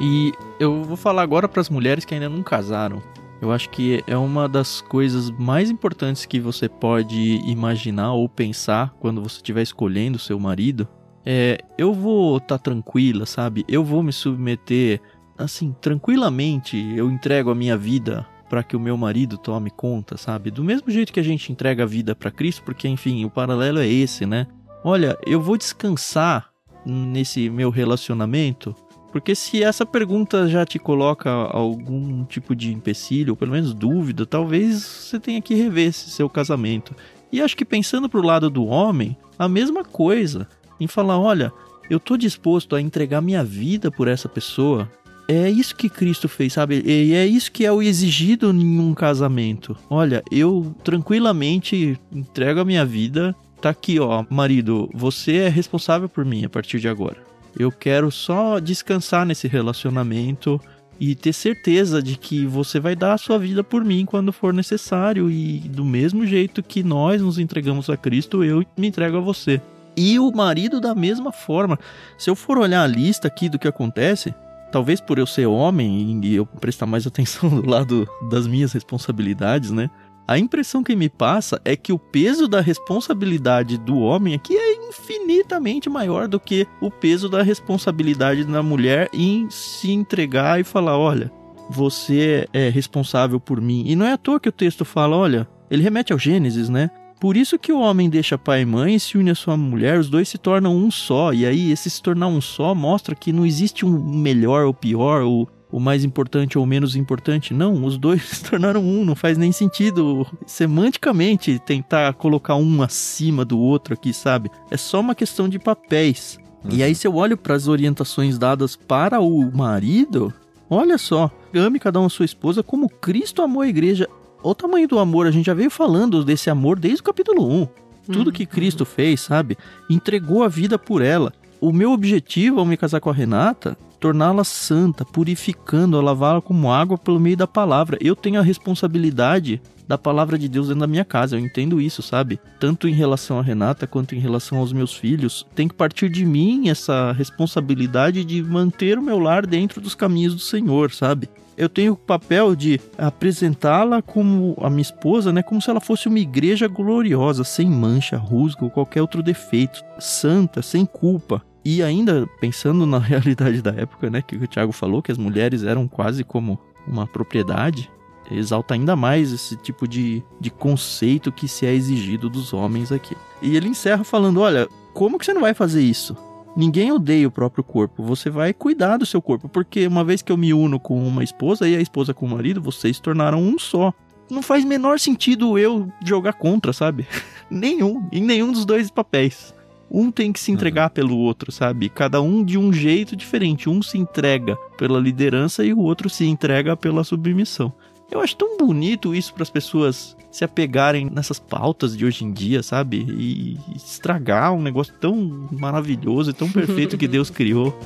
E 0.00 0.32
eu 0.60 0.84
vou 0.84 0.96
falar 0.96 1.22
agora 1.22 1.48
para 1.48 1.60
as 1.60 1.68
mulheres 1.68 2.04
que 2.04 2.14
ainda 2.14 2.28
não 2.28 2.44
casaram. 2.44 3.02
Eu 3.42 3.50
acho 3.50 3.70
que 3.70 4.04
é 4.06 4.16
uma 4.16 4.48
das 4.48 4.80
coisas 4.80 5.30
mais 5.32 5.68
importantes 5.68 6.24
que 6.24 6.38
você 6.38 6.68
pode 6.68 7.40
imaginar 7.44 8.12
ou 8.12 8.28
pensar 8.28 8.94
quando 9.00 9.20
você 9.20 9.36
estiver 9.36 9.62
escolhendo 9.62 10.16
seu 10.16 10.38
marido. 10.38 10.86
É, 11.26 11.58
eu 11.76 11.92
vou 11.92 12.36
estar 12.36 12.56
tá 12.56 12.58
tranquila, 12.58 13.26
sabe? 13.26 13.64
Eu 13.68 13.84
vou 13.84 14.00
me 14.00 14.12
submeter 14.12 15.00
assim, 15.38 15.74
tranquilamente 15.80 16.76
eu 16.96 17.10
entrego 17.10 17.50
a 17.50 17.54
minha 17.54 17.76
vida 17.76 18.26
para 18.48 18.62
que 18.62 18.76
o 18.76 18.80
meu 18.80 18.96
marido 18.96 19.38
tome 19.38 19.70
conta, 19.70 20.16
sabe? 20.16 20.50
Do 20.50 20.64
mesmo 20.64 20.90
jeito 20.90 21.12
que 21.12 21.20
a 21.20 21.24
gente 21.24 21.52
entrega 21.52 21.82
a 21.82 21.86
vida 21.86 22.14
para 22.14 22.30
Cristo, 22.30 22.62
porque 22.62 22.88
enfim, 22.88 23.24
o 23.24 23.30
paralelo 23.30 23.78
é 23.78 23.86
esse, 23.86 24.26
né? 24.26 24.46
Olha, 24.82 25.16
eu 25.26 25.40
vou 25.40 25.56
descansar 25.56 26.50
nesse 26.84 27.50
meu 27.50 27.68
relacionamento, 27.70 28.74
porque 29.12 29.34
se 29.34 29.62
essa 29.62 29.84
pergunta 29.84 30.48
já 30.48 30.64
te 30.64 30.78
coloca 30.78 31.30
algum 31.30 32.24
tipo 32.24 32.54
de 32.54 32.72
empecilho, 32.72 33.32
ou 33.32 33.36
pelo 33.36 33.52
menos 33.52 33.74
dúvida, 33.74 34.24
talvez 34.24 34.82
você 34.82 35.20
tenha 35.20 35.42
que 35.42 35.54
rever 35.54 35.88
esse 35.88 36.10
seu 36.10 36.28
casamento. 36.28 36.94
E 37.30 37.42
acho 37.42 37.56
que 37.56 37.64
pensando 37.64 38.08
pro 38.08 38.22
lado 38.22 38.48
do 38.48 38.64
homem, 38.66 39.16
a 39.38 39.48
mesma 39.48 39.84
coisa, 39.84 40.48
em 40.80 40.86
falar, 40.86 41.18
olha, 41.18 41.52
eu 41.90 41.98
tô 42.00 42.16
disposto 42.16 42.74
a 42.74 42.80
entregar 42.80 43.20
minha 43.20 43.44
vida 43.44 43.90
por 43.90 44.08
essa 44.08 44.28
pessoa, 44.28 44.90
é 45.28 45.50
isso 45.50 45.76
que 45.76 45.90
Cristo 45.90 46.26
fez, 46.26 46.54
sabe? 46.54 46.82
E 46.86 47.12
é 47.12 47.26
isso 47.26 47.52
que 47.52 47.66
é 47.66 47.70
o 47.70 47.82
exigido 47.82 48.50
em 48.50 48.80
um 48.80 48.94
casamento. 48.94 49.76
Olha, 49.90 50.22
eu 50.32 50.74
tranquilamente 50.82 52.00
entrego 52.10 52.60
a 52.60 52.64
minha 52.64 52.84
vida. 52.86 53.36
Tá 53.60 53.68
aqui, 53.68 54.00
ó, 54.00 54.24
marido, 54.30 54.88
você 54.94 55.36
é 55.36 55.48
responsável 55.48 56.08
por 56.08 56.24
mim 56.24 56.46
a 56.46 56.48
partir 56.48 56.80
de 56.80 56.88
agora. 56.88 57.18
Eu 57.58 57.70
quero 57.70 58.10
só 58.10 58.58
descansar 58.58 59.26
nesse 59.26 59.46
relacionamento 59.46 60.58
e 60.98 61.14
ter 61.14 61.34
certeza 61.34 62.02
de 62.02 62.16
que 62.16 62.46
você 62.46 62.80
vai 62.80 62.96
dar 62.96 63.12
a 63.12 63.18
sua 63.18 63.38
vida 63.38 63.62
por 63.62 63.84
mim 63.84 64.06
quando 64.06 64.32
for 64.32 64.54
necessário 64.54 65.30
e 65.30 65.58
do 65.58 65.84
mesmo 65.84 66.24
jeito 66.24 66.62
que 66.62 66.82
nós 66.82 67.20
nos 67.20 67.38
entregamos 67.38 67.90
a 67.90 67.96
Cristo, 67.96 68.42
eu 68.42 68.64
me 68.76 68.88
entrego 68.88 69.18
a 69.18 69.20
você. 69.20 69.60
E 69.94 70.18
o 70.18 70.30
marido 70.30 70.80
da 70.80 70.94
mesma 70.94 71.32
forma. 71.32 71.78
Se 72.16 72.30
eu 72.30 72.36
for 72.36 72.56
olhar 72.56 72.82
a 72.82 72.86
lista 72.86 73.28
aqui 73.28 73.48
do 73.48 73.58
que 73.58 73.68
acontece, 73.68 74.32
talvez 74.70 75.00
por 75.00 75.18
eu 75.18 75.26
ser 75.26 75.46
homem 75.46 76.20
e 76.22 76.34
eu 76.34 76.46
prestar 76.46 76.86
mais 76.86 77.06
atenção 77.06 77.48
do 77.60 77.68
lado 77.68 78.08
das 78.30 78.46
minhas 78.46 78.72
responsabilidades, 78.72 79.70
né? 79.70 79.90
A 80.26 80.38
impressão 80.38 80.84
que 80.84 80.94
me 80.94 81.08
passa 81.08 81.58
é 81.64 81.74
que 81.74 81.90
o 81.90 81.98
peso 81.98 82.46
da 82.46 82.60
responsabilidade 82.60 83.78
do 83.78 83.98
homem 83.98 84.34
aqui 84.34 84.54
é 84.54 84.88
infinitamente 84.88 85.88
maior 85.88 86.28
do 86.28 86.38
que 86.38 86.66
o 86.82 86.90
peso 86.90 87.30
da 87.30 87.42
responsabilidade 87.42 88.44
da 88.44 88.62
mulher 88.62 89.08
em 89.10 89.48
se 89.48 89.90
entregar 89.90 90.60
e 90.60 90.64
falar: 90.64 90.98
olha, 90.98 91.32
você 91.70 92.46
é 92.52 92.68
responsável 92.68 93.40
por 93.40 93.58
mim. 93.58 93.84
E 93.86 93.96
não 93.96 94.04
é 94.04 94.12
à 94.12 94.18
toa 94.18 94.38
que 94.38 94.50
o 94.50 94.52
texto 94.52 94.84
fala: 94.84 95.16
olha, 95.16 95.48
ele 95.70 95.82
remete 95.82 96.12
ao 96.12 96.18
Gênesis, 96.18 96.68
né? 96.68 96.90
Por 97.20 97.36
isso 97.36 97.58
que 97.58 97.72
o 97.72 97.80
homem 97.80 98.08
deixa 98.08 98.38
pai 98.38 98.62
e 98.62 98.66
mãe 98.66 98.94
e 98.94 99.00
se 99.00 99.18
une 99.18 99.30
à 99.30 99.34
sua 99.34 99.56
mulher, 99.56 99.98
os 99.98 100.08
dois 100.08 100.28
se 100.28 100.38
tornam 100.38 100.76
um 100.76 100.90
só. 100.90 101.32
E 101.32 101.44
aí, 101.44 101.72
esse 101.72 101.90
se 101.90 102.00
tornar 102.00 102.28
um 102.28 102.40
só 102.40 102.74
mostra 102.74 103.14
que 103.14 103.32
não 103.32 103.44
existe 103.44 103.84
um 103.84 103.98
melhor 103.98 104.64
ou 104.64 104.72
pior, 104.72 105.22
ou 105.22 105.48
o 105.70 105.78
mais 105.78 106.04
importante 106.04 106.58
ou 106.58 106.64
menos 106.64 106.96
importante. 106.96 107.52
Não, 107.52 107.84
os 107.84 107.98
dois 107.98 108.22
se 108.28 108.44
tornaram 108.44 108.80
um, 108.80 109.04
não 109.04 109.14
faz 109.14 109.36
nem 109.36 109.52
sentido 109.52 110.26
semanticamente 110.46 111.58
tentar 111.58 112.14
colocar 112.14 112.56
um 112.56 112.82
acima 112.82 113.44
do 113.44 113.58
outro 113.58 113.94
aqui, 113.94 114.12
sabe? 114.12 114.50
É 114.70 114.76
só 114.76 115.00
uma 115.00 115.14
questão 115.14 115.48
de 115.48 115.58
papéis. 115.58 116.38
Uhum. 116.64 116.70
E 116.72 116.82
aí, 116.82 116.94
se 116.94 117.06
eu 117.06 117.14
olho 117.14 117.36
para 117.36 117.54
as 117.54 117.68
orientações 117.68 118.38
dadas 118.38 118.76
para 118.76 119.20
o 119.20 119.50
marido, 119.54 120.32
olha 120.68 120.98
só, 120.98 121.30
ame 121.54 121.78
cada 121.78 122.00
um 122.00 122.06
a 122.06 122.10
sua 122.10 122.24
esposa 122.24 122.62
como 122.62 122.88
Cristo 122.88 123.42
amou 123.42 123.62
a 123.62 123.68
igreja. 123.68 124.08
O 124.42 124.54
tamanho 124.54 124.86
do 124.86 124.98
amor, 124.98 125.26
a 125.26 125.30
gente 125.30 125.46
já 125.46 125.54
veio 125.54 125.70
falando 125.70 126.24
desse 126.24 126.48
amor 126.48 126.78
desde 126.78 127.00
o 127.00 127.04
capítulo 127.04 127.46
1. 127.62 127.68
Tudo 128.12 128.32
que 128.32 128.44
uhum. 128.44 128.48
Cristo 128.48 128.84
fez, 128.84 129.20
sabe? 129.20 129.58
Entregou 129.90 130.42
a 130.42 130.48
vida 130.48 130.78
por 130.78 131.02
ela. 131.02 131.32
O 131.60 131.72
meu 131.72 131.92
objetivo 131.92 132.60
ao 132.60 132.66
me 132.66 132.76
casar 132.76 133.00
com 133.00 133.10
a 133.10 133.14
Renata 133.14 133.76
torná-la 133.98 134.44
santa, 134.44 135.04
purificando-a, 135.04 136.00
lavá-la 136.00 136.40
como 136.40 136.70
água 136.70 136.96
pelo 136.96 137.20
meio 137.20 137.36
da 137.36 137.46
palavra. 137.46 137.98
Eu 138.00 138.14
tenho 138.14 138.38
a 138.38 138.44
responsabilidade 138.44 139.60
da 139.86 139.96
palavra 139.96 140.38
de 140.38 140.48
Deus 140.48 140.68
dentro 140.68 140.80
da 140.80 140.86
minha 140.86 141.04
casa. 141.04 141.36
Eu 141.36 141.40
entendo 141.40 141.80
isso, 141.80 142.02
sabe? 142.02 142.38
Tanto 142.60 142.86
em 142.86 142.92
relação 142.92 143.38
a 143.38 143.42
Renata 143.42 143.86
quanto 143.86 144.14
em 144.14 144.18
relação 144.18 144.58
aos 144.58 144.72
meus 144.72 144.94
filhos. 144.94 145.46
Tem 145.54 145.66
que 145.66 145.74
partir 145.74 146.08
de 146.08 146.24
mim 146.24 146.68
essa 146.68 147.12
responsabilidade 147.12 148.24
de 148.24 148.42
manter 148.42 148.98
o 148.98 149.02
meu 149.02 149.18
lar 149.18 149.46
dentro 149.46 149.80
dos 149.80 149.94
caminhos 149.94 150.34
do 150.34 150.40
Senhor, 150.40 150.92
sabe? 150.92 151.28
Eu 151.58 151.68
tenho 151.68 151.94
o 151.94 151.96
papel 151.96 152.54
de 152.54 152.80
apresentá-la 152.96 154.00
como 154.00 154.56
a 154.62 154.70
minha 154.70 154.80
esposa, 154.80 155.32
né, 155.32 155.42
como 155.42 155.60
se 155.60 155.68
ela 155.68 155.80
fosse 155.80 156.06
uma 156.06 156.20
igreja 156.20 156.68
gloriosa, 156.68 157.42
sem 157.42 157.68
mancha, 157.68 158.16
rusga 158.16 158.64
ou 158.64 158.70
qualquer 158.70 159.02
outro 159.02 159.22
defeito, 159.22 159.84
santa, 159.98 160.62
sem 160.62 160.86
culpa. 160.86 161.42
E 161.64 161.82
ainda 161.82 162.28
pensando 162.40 162.86
na 162.86 162.98
realidade 163.02 163.60
da 163.60 163.72
época, 163.72 164.08
né, 164.08 164.22
que 164.22 164.36
o 164.36 164.46
Tiago 164.46 164.70
falou, 164.70 165.02
que 165.02 165.10
as 165.10 165.18
mulheres 165.18 165.64
eram 165.64 165.88
quase 165.88 166.22
como 166.22 166.58
uma 166.86 167.08
propriedade, 167.08 167.90
exalta 168.30 168.74
ainda 168.74 168.94
mais 168.94 169.32
esse 169.32 169.56
tipo 169.56 169.88
de, 169.88 170.22
de 170.40 170.50
conceito 170.50 171.32
que 171.32 171.48
se 171.48 171.66
é 171.66 171.74
exigido 171.74 172.30
dos 172.30 172.52
homens 172.52 172.92
aqui. 172.92 173.16
E 173.42 173.56
ele 173.56 173.68
encerra 173.68 174.04
falando: 174.04 174.40
olha, 174.40 174.68
como 174.94 175.18
que 175.18 175.26
você 175.26 175.34
não 175.34 175.42
vai 175.42 175.54
fazer 175.54 175.82
isso? 175.82 176.16
Ninguém 176.58 176.90
odeia 176.90 177.28
o 177.28 177.30
próprio 177.30 177.62
corpo, 177.62 178.02
você 178.02 178.28
vai 178.28 178.52
cuidar 178.52 178.96
do 178.96 179.06
seu 179.06 179.22
corpo, 179.22 179.48
porque 179.48 179.86
uma 179.86 180.02
vez 180.02 180.22
que 180.22 180.32
eu 180.32 180.36
me 180.36 180.52
uno 180.52 180.80
com 180.80 181.00
uma 181.06 181.22
esposa 181.22 181.68
e 181.68 181.76
a 181.76 181.80
esposa 181.80 182.12
com 182.12 182.26
o 182.26 182.30
marido, 182.30 182.60
vocês 182.60 182.96
se 182.96 183.02
tornaram 183.02 183.40
um 183.40 183.56
só. 183.60 183.94
Não 184.28 184.42
faz 184.42 184.64
menor 184.64 184.98
sentido 184.98 185.56
eu 185.56 185.88
jogar 186.04 186.32
contra, 186.32 186.72
sabe? 186.72 187.06
nenhum, 187.48 188.08
em 188.10 188.20
nenhum 188.20 188.50
dos 188.50 188.64
dois 188.64 188.90
papéis. 188.90 189.54
Um 189.88 190.10
tem 190.10 190.32
que 190.32 190.40
se 190.40 190.50
entregar 190.50 190.88
uhum. 190.88 190.94
pelo 190.94 191.16
outro, 191.16 191.52
sabe? 191.52 191.88
Cada 191.88 192.20
um 192.20 192.42
de 192.42 192.58
um 192.58 192.72
jeito 192.72 193.14
diferente. 193.14 193.70
Um 193.70 193.80
se 193.80 193.96
entrega 193.96 194.56
pela 194.76 194.98
liderança 194.98 195.64
e 195.64 195.72
o 195.72 195.78
outro 195.78 196.10
se 196.10 196.26
entrega 196.26 196.76
pela 196.76 197.04
submissão. 197.04 197.72
Eu 198.10 198.20
acho 198.22 198.36
tão 198.36 198.56
bonito 198.56 199.14
isso 199.14 199.34
para 199.34 199.42
as 199.42 199.50
pessoas 199.50 200.16
se 200.30 200.42
apegarem 200.42 201.10
nessas 201.10 201.38
pautas 201.38 201.96
de 201.96 202.06
hoje 202.06 202.24
em 202.24 202.32
dia, 202.32 202.62
sabe? 202.62 203.04
E 203.06 203.58
estragar 203.76 204.52
um 204.52 204.62
negócio 204.62 204.94
tão 204.98 205.46
maravilhoso 205.52 206.30
e 206.30 206.34
tão 206.34 206.50
perfeito 206.50 206.96
que 206.96 207.06
Deus 207.06 207.28
criou. 207.28 207.78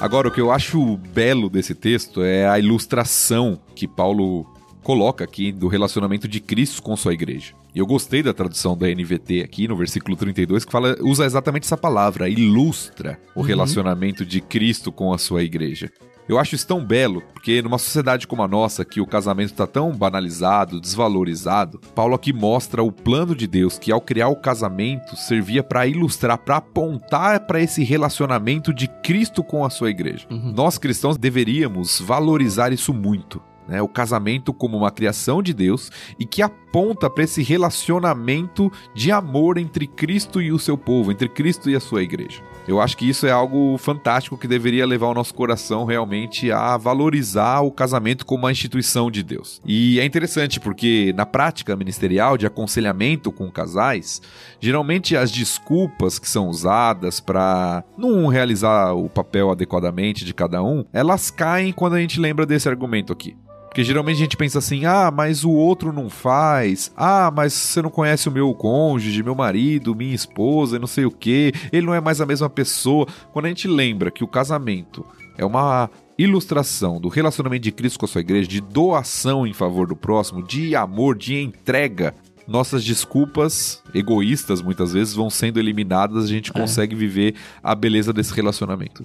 Agora, 0.00 0.28
o 0.28 0.30
que 0.30 0.40
eu 0.40 0.50
acho 0.52 0.96
belo 1.12 1.50
desse 1.50 1.74
texto 1.74 2.22
é 2.22 2.48
a 2.48 2.58
ilustração 2.58 3.58
que 3.74 3.86
Paulo 3.86 4.46
coloca 4.90 5.22
aqui 5.22 5.52
do 5.52 5.68
relacionamento 5.68 6.26
de 6.26 6.40
Cristo 6.40 6.82
com 6.82 6.96
sua 6.96 7.14
igreja. 7.14 7.54
E 7.72 7.78
eu 7.78 7.86
gostei 7.86 8.24
da 8.24 8.34
tradução 8.34 8.76
da 8.76 8.88
NVT 8.88 9.40
aqui 9.40 9.68
no 9.68 9.76
versículo 9.76 10.16
32, 10.16 10.64
que 10.64 10.72
fala, 10.72 10.96
usa 11.00 11.24
exatamente 11.24 11.62
essa 11.62 11.76
palavra, 11.76 12.28
ilustra 12.28 13.16
o 13.32 13.38
uhum. 13.38 13.46
relacionamento 13.46 14.26
de 14.26 14.40
Cristo 14.40 14.90
com 14.90 15.12
a 15.12 15.18
sua 15.18 15.44
igreja. 15.44 15.92
Eu 16.28 16.40
acho 16.40 16.56
isso 16.56 16.66
tão 16.66 16.84
belo, 16.84 17.22
porque 17.32 17.62
numa 17.62 17.78
sociedade 17.78 18.26
como 18.26 18.42
a 18.42 18.48
nossa, 18.48 18.84
que 18.84 19.00
o 19.00 19.06
casamento 19.06 19.52
está 19.52 19.64
tão 19.64 19.92
banalizado, 19.92 20.80
desvalorizado, 20.80 21.78
Paulo 21.94 22.16
aqui 22.16 22.32
mostra 22.32 22.82
o 22.82 22.90
plano 22.90 23.36
de 23.36 23.46
Deus 23.46 23.78
que 23.78 23.92
ao 23.92 24.00
criar 24.00 24.26
o 24.26 24.36
casamento 24.36 25.14
servia 25.14 25.62
para 25.62 25.86
ilustrar, 25.86 26.36
para 26.38 26.56
apontar 26.56 27.46
para 27.46 27.60
esse 27.60 27.84
relacionamento 27.84 28.74
de 28.74 28.88
Cristo 28.88 29.44
com 29.44 29.64
a 29.64 29.70
sua 29.70 29.90
igreja. 29.90 30.26
Uhum. 30.28 30.52
Nós 30.52 30.78
cristãos 30.78 31.16
deveríamos 31.16 32.00
valorizar 32.00 32.72
isso 32.72 32.92
muito 32.92 33.40
né? 33.70 33.80
O 33.80 33.88
casamento 33.88 34.52
como 34.52 34.76
uma 34.76 34.90
criação 34.90 35.40
de 35.40 35.54
Deus 35.54 35.90
e 36.18 36.26
que 36.26 36.42
aponta 36.42 37.08
para 37.08 37.24
esse 37.24 37.42
relacionamento 37.42 38.70
de 38.92 39.12
amor 39.12 39.56
entre 39.56 39.86
Cristo 39.86 40.42
e 40.42 40.50
o 40.52 40.58
seu 40.58 40.76
povo, 40.76 41.12
entre 41.12 41.28
Cristo 41.28 41.70
e 41.70 41.76
a 41.76 41.80
sua 41.80 42.02
igreja. 42.02 42.42
Eu 42.66 42.80
acho 42.80 42.96
que 42.96 43.08
isso 43.08 43.26
é 43.26 43.30
algo 43.30 43.76
fantástico 43.78 44.36
que 44.36 44.46
deveria 44.46 44.86
levar 44.86 45.08
o 45.08 45.14
nosso 45.14 45.34
coração 45.34 45.84
realmente 45.84 46.52
a 46.52 46.76
valorizar 46.76 47.60
o 47.60 47.70
casamento 47.70 48.26
como 48.26 48.44
uma 48.44 48.52
instituição 48.52 49.10
de 49.10 49.22
Deus. 49.22 49.60
E 49.64 49.98
é 49.98 50.04
interessante 50.04 50.60
porque 50.60 51.12
na 51.16 51.24
prática 51.24 51.74
ministerial 51.74 52.36
de 52.36 52.46
aconselhamento 52.46 53.32
com 53.32 53.50
casais, 53.50 54.20
geralmente 54.60 55.16
as 55.16 55.30
desculpas 55.30 56.18
que 56.18 56.28
são 56.28 56.48
usadas 56.48 57.20
para 57.20 57.84
não 57.96 58.26
realizar 58.26 58.94
o 58.94 59.08
papel 59.08 59.50
adequadamente 59.50 60.24
de 60.24 60.34
cada 60.34 60.62
um, 60.62 60.84
elas 60.92 61.30
caem 61.30 61.72
quando 61.72 61.94
a 61.94 62.00
gente 62.00 62.20
lembra 62.20 62.44
desse 62.44 62.68
argumento 62.68 63.12
aqui. 63.12 63.36
Porque 63.70 63.84
geralmente 63.84 64.16
a 64.16 64.18
gente 64.18 64.36
pensa 64.36 64.58
assim: 64.58 64.84
ah, 64.84 65.12
mas 65.14 65.44
o 65.44 65.50
outro 65.50 65.92
não 65.92 66.10
faz. 66.10 66.92
Ah, 66.96 67.32
mas 67.34 67.52
você 67.52 67.80
não 67.80 67.88
conhece 67.88 68.28
o 68.28 68.32
meu 68.32 68.52
cônjuge, 68.52 69.22
meu 69.22 69.34
marido, 69.34 69.94
minha 69.94 70.14
esposa, 70.14 70.76
não 70.76 70.88
sei 70.88 71.04
o 71.04 71.10
que. 71.10 71.52
Ele 71.72 71.86
não 71.86 71.94
é 71.94 72.00
mais 72.00 72.20
a 72.20 72.26
mesma 72.26 72.50
pessoa. 72.50 73.06
Quando 73.32 73.44
a 73.44 73.48
gente 73.48 73.68
lembra 73.68 74.10
que 74.10 74.24
o 74.24 74.28
casamento 74.28 75.06
é 75.38 75.44
uma 75.44 75.88
ilustração 76.18 77.00
do 77.00 77.08
relacionamento 77.08 77.62
de 77.62 77.70
Cristo 77.70 78.00
com 78.00 78.06
a 78.06 78.08
sua 78.08 78.20
igreja, 78.20 78.48
de 78.48 78.60
doação 78.60 79.46
em 79.46 79.52
favor 79.52 79.86
do 79.86 79.94
próximo, 79.94 80.42
de 80.42 80.74
amor, 80.74 81.16
de 81.16 81.40
entrega, 81.40 82.12
nossas 82.48 82.84
desculpas 82.84 83.80
egoístas 83.94 84.60
muitas 84.60 84.92
vezes 84.92 85.14
vão 85.14 85.30
sendo 85.30 85.60
eliminadas, 85.60 86.24
a 86.24 86.26
gente 86.26 86.50
é. 86.50 86.52
consegue 86.52 86.96
viver 86.96 87.36
a 87.62 87.72
beleza 87.72 88.12
desse 88.12 88.34
relacionamento. 88.34 89.04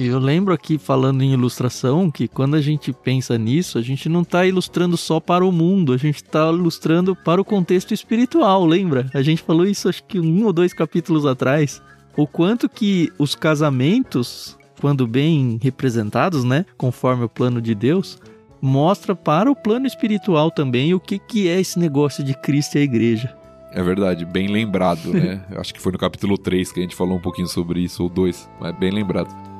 Eu 0.00 0.20
lembro 0.20 0.54
aqui 0.54 0.78
falando 0.78 1.22
em 1.22 1.32
ilustração 1.32 2.08
que 2.08 2.28
quando 2.28 2.54
a 2.54 2.60
gente 2.60 2.92
pensa 2.92 3.36
nisso, 3.36 3.78
a 3.78 3.82
gente 3.82 4.08
não 4.08 4.22
está 4.22 4.46
ilustrando 4.46 4.96
só 4.96 5.18
para 5.18 5.44
o 5.44 5.50
mundo, 5.50 5.92
a 5.92 5.96
gente 5.96 6.22
está 6.22 6.48
ilustrando 6.52 7.16
para 7.16 7.40
o 7.40 7.44
contexto 7.44 7.92
espiritual, 7.92 8.64
lembra? 8.64 9.10
A 9.12 9.22
gente 9.22 9.42
falou 9.42 9.66
isso 9.66 9.88
acho 9.88 10.04
que 10.04 10.20
um 10.20 10.44
ou 10.44 10.52
dois 10.52 10.72
capítulos 10.72 11.26
atrás. 11.26 11.82
O 12.16 12.28
quanto 12.28 12.68
que 12.68 13.12
os 13.18 13.34
casamentos, 13.34 14.56
quando 14.80 15.04
bem 15.04 15.58
representados, 15.60 16.44
né, 16.44 16.64
conforme 16.76 17.24
o 17.24 17.28
plano 17.28 17.60
de 17.60 17.74
Deus, 17.74 18.18
mostra 18.62 19.16
para 19.16 19.50
o 19.50 19.56
plano 19.56 19.88
espiritual 19.88 20.52
também 20.52 20.94
o 20.94 21.00
que, 21.00 21.18
que 21.18 21.48
é 21.48 21.60
esse 21.60 21.76
negócio 21.76 22.22
de 22.22 22.34
Cristo 22.34 22.76
e 22.76 22.78
a 22.78 22.84
igreja. 22.84 23.36
É 23.72 23.82
verdade, 23.82 24.24
bem 24.24 24.46
lembrado, 24.46 25.12
né? 25.12 25.44
Acho 25.58 25.74
que 25.74 25.80
foi 25.80 25.90
no 25.90 25.98
capítulo 25.98 26.38
3 26.38 26.70
que 26.70 26.78
a 26.78 26.82
gente 26.84 26.94
falou 26.94 27.16
um 27.16 27.20
pouquinho 27.20 27.48
sobre 27.48 27.80
isso, 27.80 28.04
ou 28.04 28.08
2, 28.08 28.48
mas 28.60 28.78
bem 28.78 28.92
lembrado. 28.92 29.57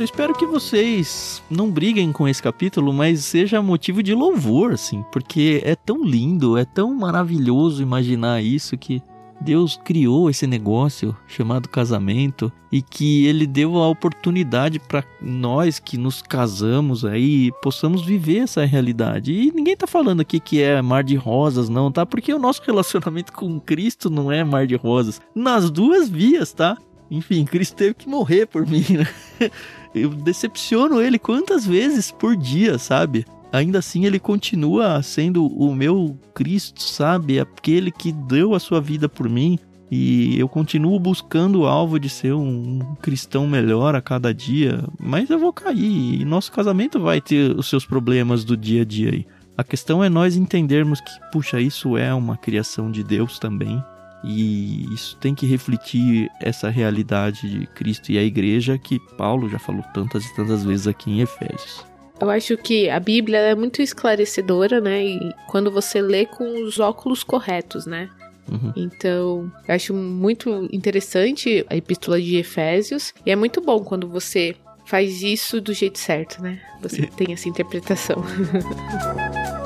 Eu 0.00 0.04
espero 0.04 0.34
que 0.34 0.46
vocês 0.46 1.42
não 1.50 1.70
briguem 1.70 2.10
com 2.10 2.26
esse 2.26 2.42
capítulo, 2.42 2.90
mas 2.90 3.22
seja 3.22 3.60
motivo 3.60 4.02
de 4.02 4.14
louvor, 4.14 4.72
assim, 4.72 5.04
porque 5.12 5.60
é 5.62 5.76
tão 5.76 6.02
lindo, 6.02 6.56
é 6.56 6.64
tão 6.64 6.94
maravilhoso 6.94 7.82
imaginar 7.82 8.42
isso 8.42 8.78
que 8.78 9.02
Deus 9.42 9.78
criou 9.84 10.30
esse 10.30 10.46
negócio 10.46 11.14
chamado 11.28 11.68
casamento 11.68 12.50
e 12.72 12.80
que 12.80 13.26
ele 13.26 13.46
deu 13.46 13.76
a 13.76 13.88
oportunidade 13.88 14.78
para 14.78 15.04
nós 15.20 15.78
que 15.78 15.98
nos 15.98 16.22
casamos 16.22 17.04
aí 17.04 17.52
possamos 17.62 18.02
viver 18.02 18.38
essa 18.38 18.64
realidade. 18.64 19.34
E 19.34 19.52
ninguém 19.52 19.76
tá 19.76 19.86
falando 19.86 20.20
aqui 20.22 20.40
que 20.40 20.62
é 20.62 20.80
mar 20.80 21.04
de 21.04 21.14
rosas, 21.14 21.68
não, 21.68 21.92
tá? 21.92 22.06
Porque 22.06 22.32
o 22.32 22.38
nosso 22.38 22.62
relacionamento 22.64 23.34
com 23.34 23.60
Cristo 23.60 24.08
não 24.08 24.32
é 24.32 24.42
mar 24.42 24.66
de 24.66 24.76
rosas. 24.76 25.20
Nas 25.34 25.70
duas 25.70 26.08
vias, 26.08 26.54
tá? 26.54 26.78
Enfim, 27.10 27.44
Cristo 27.44 27.74
teve 27.74 27.94
que 27.94 28.08
morrer 28.08 28.46
por 28.46 28.66
mim, 28.66 28.84
né? 28.88 29.06
Eu 29.94 30.10
decepciono 30.10 31.00
ele 31.00 31.18
quantas 31.18 31.66
vezes 31.66 32.10
por 32.10 32.36
dia, 32.36 32.78
sabe? 32.78 33.24
Ainda 33.52 33.80
assim, 33.80 34.06
ele 34.06 34.20
continua 34.20 35.02
sendo 35.02 35.46
o 35.46 35.74
meu 35.74 36.16
Cristo, 36.34 36.82
sabe? 36.82 37.40
Aquele 37.40 37.90
que 37.90 38.12
deu 38.12 38.54
a 38.54 38.60
sua 38.60 38.80
vida 38.80 39.08
por 39.08 39.28
mim. 39.28 39.58
E 39.90 40.38
eu 40.38 40.48
continuo 40.48 41.00
buscando 41.00 41.62
o 41.62 41.66
alvo 41.66 41.98
de 41.98 42.08
ser 42.08 42.32
um 42.32 42.78
cristão 43.02 43.48
melhor 43.48 43.96
a 43.96 44.00
cada 44.00 44.32
dia. 44.32 44.84
Mas 45.00 45.30
eu 45.30 45.38
vou 45.38 45.52
cair. 45.52 46.20
E 46.20 46.24
nosso 46.24 46.52
casamento 46.52 47.00
vai 47.00 47.20
ter 47.20 47.58
os 47.58 47.68
seus 47.68 47.84
problemas 47.84 48.44
do 48.44 48.56
dia 48.56 48.82
a 48.82 48.84
dia 48.84 49.10
aí. 49.10 49.26
A 49.56 49.64
questão 49.64 50.02
é 50.02 50.08
nós 50.08 50.36
entendermos 50.36 51.00
que, 51.00 51.10
puxa, 51.32 51.60
isso 51.60 51.96
é 51.96 52.14
uma 52.14 52.36
criação 52.36 52.88
de 52.90 53.02
Deus 53.02 53.38
também. 53.40 53.82
E 54.22 54.92
isso 54.92 55.16
tem 55.16 55.34
que 55.34 55.46
refletir 55.46 56.30
essa 56.40 56.68
realidade 56.68 57.48
de 57.48 57.66
Cristo 57.68 58.12
e 58.12 58.18
a 58.18 58.22
igreja 58.22 58.78
que 58.78 58.98
Paulo 59.16 59.48
já 59.48 59.58
falou 59.58 59.82
tantas 59.94 60.24
e 60.26 60.34
tantas 60.34 60.64
vezes 60.64 60.86
aqui 60.86 61.10
em 61.10 61.20
Efésios. 61.20 61.84
Eu 62.20 62.28
acho 62.28 62.56
que 62.58 62.90
a 62.90 63.00
Bíblia 63.00 63.38
é 63.38 63.54
muito 63.54 63.80
esclarecedora, 63.80 64.78
né? 64.78 65.02
E 65.02 65.32
quando 65.48 65.70
você 65.70 66.02
lê 66.02 66.26
com 66.26 66.62
os 66.64 66.78
óculos 66.78 67.22
corretos, 67.22 67.86
né? 67.86 68.10
Uhum. 68.50 68.72
Então, 68.76 69.52
eu 69.66 69.74
acho 69.74 69.94
muito 69.94 70.68
interessante 70.70 71.64
a 71.70 71.76
epístola 71.76 72.20
de 72.20 72.36
Efésios. 72.36 73.14
E 73.24 73.30
é 73.30 73.36
muito 73.36 73.62
bom 73.62 73.82
quando 73.82 74.06
você 74.06 74.54
faz 74.84 75.22
isso 75.22 75.60
do 75.60 75.72
jeito 75.72 75.98
certo, 75.98 76.42
né? 76.42 76.60
Você 76.82 77.06
tem 77.06 77.32
essa 77.32 77.48
interpretação. 77.48 78.16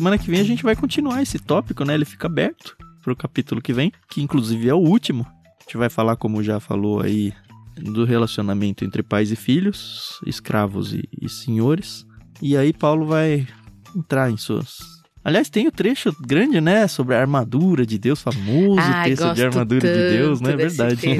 Semana 0.00 0.16
que 0.16 0.30
vem 0.30 0.40
a 0.40 0.44
gente 0.44 0.62
vai 0.62 0.74
continuar 0.74 1.20
esse 1.20 1.38
tópico, 1.38 1.84
né? 1.84 1.92
Ele 1.92 2.06
fica 2.06 2.26
aberto 2.26 2.74
pro 3.02 3.14
capítulo 3.14 3.60
que 3.60 3.70
vem, 3.70 3.92
que 4.08 4.22
inclusive 4.22 4.66
é 4.66 4.72
o 4.72 4.78
último. 4.78 5.26
A 5.58 5.62
gente 5.62 5.76
vai 5.76 5.90
falar, 5.90 6.16
como 6.16 6.42
já 6.42 6.58
falou 6.58 7.02
aí, 7.02 7.34
do 7.76 8.06
relacionamento 8.06 8.82
entre 8.82 9.02
pais 9.02 9.30
e 9.30 9.36
filhos, 9.36 10.18
escravos 10.26 10.94
e, 10.94 11.06
e 11.20 11.28
senhores. 11.28 12.06
E 12.40 12.56
aí 12.56 12.72
Paulo 12.72 13.04
vai 13.04 13.46
entrar 13.94 14.30
em 14.30 14.38
suas 14.38 14.78
Aliás, 15.22 15.50
tem 15.50 15.68
o 15.68 15.70
trecho 15.70 16.16
grande, 16.18 16.62
né? 16.62 16.88
Sobre 16.88 17.14
a 17.14 17.20
armadura 17.20 17.84
de 17.84 17.98
Deus, 17.98 18.22
famoso 18.22 18.80
Ah, 18.80 19.04
texto 19.04 19.34
de 19.34 19.44
armadura 19.44 19.80
de 19.86 20.16
Deus, 20.16 20.40
né? 20.40 20.52
É 20.52 20.56
verdade. 20.56 21.02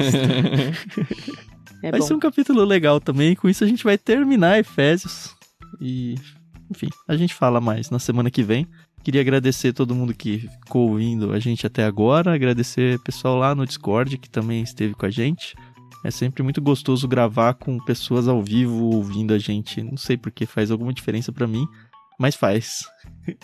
É 1.83 1.89
vai 1.89 1.99
bom. 1.99 2.05
ser 2.05 2.13
um 2.13 2.19
capítulo 2.19 2.63
legal 2.63 2.99
também. 3.01 3.35
Com 3.35 3.49
isso 3.49 3.63
a 3.63 3.67
gente 3.67 3.83
vai 3.83 3.97
terminar 3.97 4.59
Efésios. 4.59 5.35
E, 5.79 6.13
enfim, 6.71 6.87
a 7.07 7.15
gente 7.17 7.33
fala 7.33 7.59
mais 7.59 7.89
na 7.89 7.99
semana 7.99 8.31
que 8.31 8.41
vem. 8.41 8.65
Queria 9.03 9.21
agradecer 9.21 9.73
todo 9.73 9.95
mundo 9.95 10.13
que 10.13 10.49
ficou 10.63 10.89
ouvindo 10.89 11.33
a 11.33 11.39
gente 11.39 11.67
até 11.67 11.83
agora. 11.83 12.33
Agradecer 12.33 12.99
pessoal 12.99 13.35
lá 13.35 13.53
no 13.53 13.65
Discord 13.65 14.17
que 14.17 14.29
também 14.29 14.63
esteve 14.63 14.93
com 14.93 15.05
a 15.05 15.09
gente. 15.09 15.55
É 16.03 16.09
sempre 16.09 16.41
muito 16.41 16.61
gostoso 16.61 17.07
gravar 17.07 17.55
com 17.55 17.77
pessoas 17.79 18.27
ao 18.27 18.41
vivo 18.41 18.85
ouvindo 18.85 19.33
a 19.33 19.37
gente. 19.37 19.83
Não 19.83 19.97
sei 19.97 20.17
porque 20.17 20.45
faz 20.45 20.71
alguma 20.71 20.93
diferença 20.93 21.31
pra 21.31 21.45
mim, 21.45 21.67
mas 22.21 22.35
faz. 22.35 22.87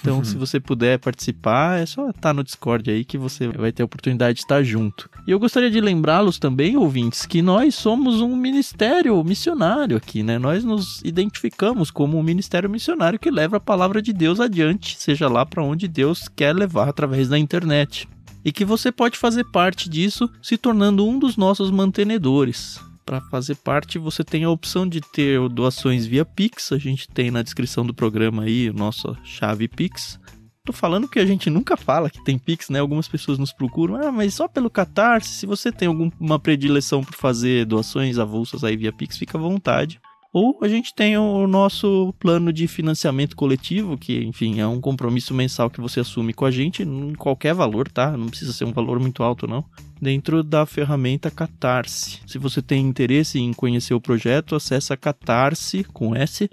Então, 0.00 0.24
se 0.24 0.36
você 0.36 0.58
puder 0.58 0.98
participar, 0.98 1.78
é 1.78 1.86
só 1.86 2.10
estar 2.10 2.34
no 2.34 2.42
Discord 2.42 2.90
aí 2.90 3.04
que 3.04 3.16
você 3.16 3.46
vai 3.46 3.70
ter 3.70 3.82
a 3.82 3.84
oportunidade 3.84 4.34
de 4.34 4.40
estar 4.40 4.60
junto. 4.64 5.08
E 5.28 5.30
eu 5.30 5.38
gostaria 5.38 5.70
de 5.70 5.80
lembrá-los 5.80 6.40
também, 6.40 6.76
ouvintes, 6.76 7.24
que 7.24 7.40
nós 7.40 7.76
somos 7.76 8.20
um 8.20 8.34
ministério 8.34 9.22
missionário 9.22 9.96
aqui, 9.96 10.24
né? 10.24 10.40
Nós 10.40 10.64
nos 10.64 11.00
identificamos 11.04 11.88
como 11.88 12.18
um 12.18 12.22
ministério 12.22 12.68
missionário 12.68 13.16
que 13.16 13.30
leva 13.30 13.58
a 13.58 13.60
palavra 13.60 14.02
de 14.02 14.12
Deus 14.12 14.40
adiante, 14.40 14.96
seja 14.98 15.28
lá 15.28 15.46
para 15.46 15.62
onde 15.62 15.86
Deus 15.86 16.26
quer 16.26 16.52
levar 16.52 16.88
através 16.88 17.28
da 17.28 17.38
internet. 17.38 18.08
E 18.44 18.50
que 18.50 18.64
você 18.64 18.90
pode 18.90 19.16
fazer 19.16 19.44
parte 19.52 19.88
disso 19.88 20.28
se 20.42 20.58
tornando 20.58 21.06
um 21.06 21.16
dos 21.16 21.36
nossos 21.36 21.70
mantenedores. 21.70 22.80
Para 23.04 23.20
fazer 23.22 23.56
parte, 23.56 23.98
você 23.98 24.22
tem 24.22 24.44
a 24.44 24.50
opção 24.50 24.86
de 24.86 25.00
ter 25.00 25.48
doações 25.48 26.06
via 26.06 26.24
Pix. 26.24 26.72
A 26.72 26.78
gente 26.78 27.08
tem 27.08 27.30
na 27.30 27.42
descrição 27.42 27.84
do 27.84 27.92
programa 27.92 28.44
aí 28.44 28.68
a 28.68 28.72
nossa 28.72 29.16
chave 29.24 29.68
Pix. 29.68 30.20
Tô 30.64 30.72
falando 30.72 31.08
que 31.08 31.18
a 31.18 31.26
gente 31.26 31.50
nunca 31.50 31.76
fala 31.76 32.08
que 32.08 32.22
tem 32.22 32.38
Pix, 32.38 32.70
né? 32.70 32.78
Algumas 32.78 33.08
pessoas 33.08 33.36
nos 33.36 33.52
procuram, 33.52 33.96
ah, 33.96 34.12
mas 34.12 34.34
só 34.34 34.46
pelo 34.46 34.70
Catarse. 34.70 35.30
Se 35.30 35.46
você 35.46 35.72
tem 35.72 35.88
alguma 35.88 36.38
predileção 36.38 37.02
por 37.02 37.14
fazer 37.14 37.66
doações 37.66 38.16
avulsas 38.16 38.62
aí 38.62 38.76
via 38.76 38.92
Pix, 38.92 39.18
fica 39.18 39.36
à 39.36 39.40
vontade. 39.40 40.00
Ou 40.32 40.58
a 40.62 40.68
gente 40.68 40.94
tem 40.94 41.18
o 41.18 41.46
nosso 41.46 42.14
plano 42.18 42.52
de 42.52 42.66
financiamento 42.66 43.36
coletivo, 43.36 43.98
que, 43.98 44.24
enfim, 44.24 44.60
é 44.60 44.66
um 44.66 44.80
compromisso 44.80 45.34
mensal 45.34 45.68
que 45.68 45.80
você 45.80 46.00
assume 46.00 46.32
com 46.32 46.46
a 46.46 46.50
gente, 46.50 46.82
em 46.84 47.12
qualquer 47.14 47.52
valor, 47.52 47.90
tá? 47.90 48.16
Não 48.16 48.28
precisa 48.28 48.52
ser 48.52 48.64
um 48.64 48.72
valor 48.72 48.98
muito 48.98 49.22
alto, 49.22 49.46
não. 49.46 49.64
Dentro 50.02 50.42
da 50.42 50.66
ferramenta 50.66 51.30
Catarse. 51.30 52.18
Se 52.26 52.36
você 52.36 52.60
tem 52.60 52.84
interesse 52.84 53.38
em 53.38 53.52
conhecer 53.52 53.94
o 53.94 54.00
projeto, 54.00 54.56
acessa 54.56 54.96
catarse 54.96 55.84
com 55.84 56.16
S 56.16 56.50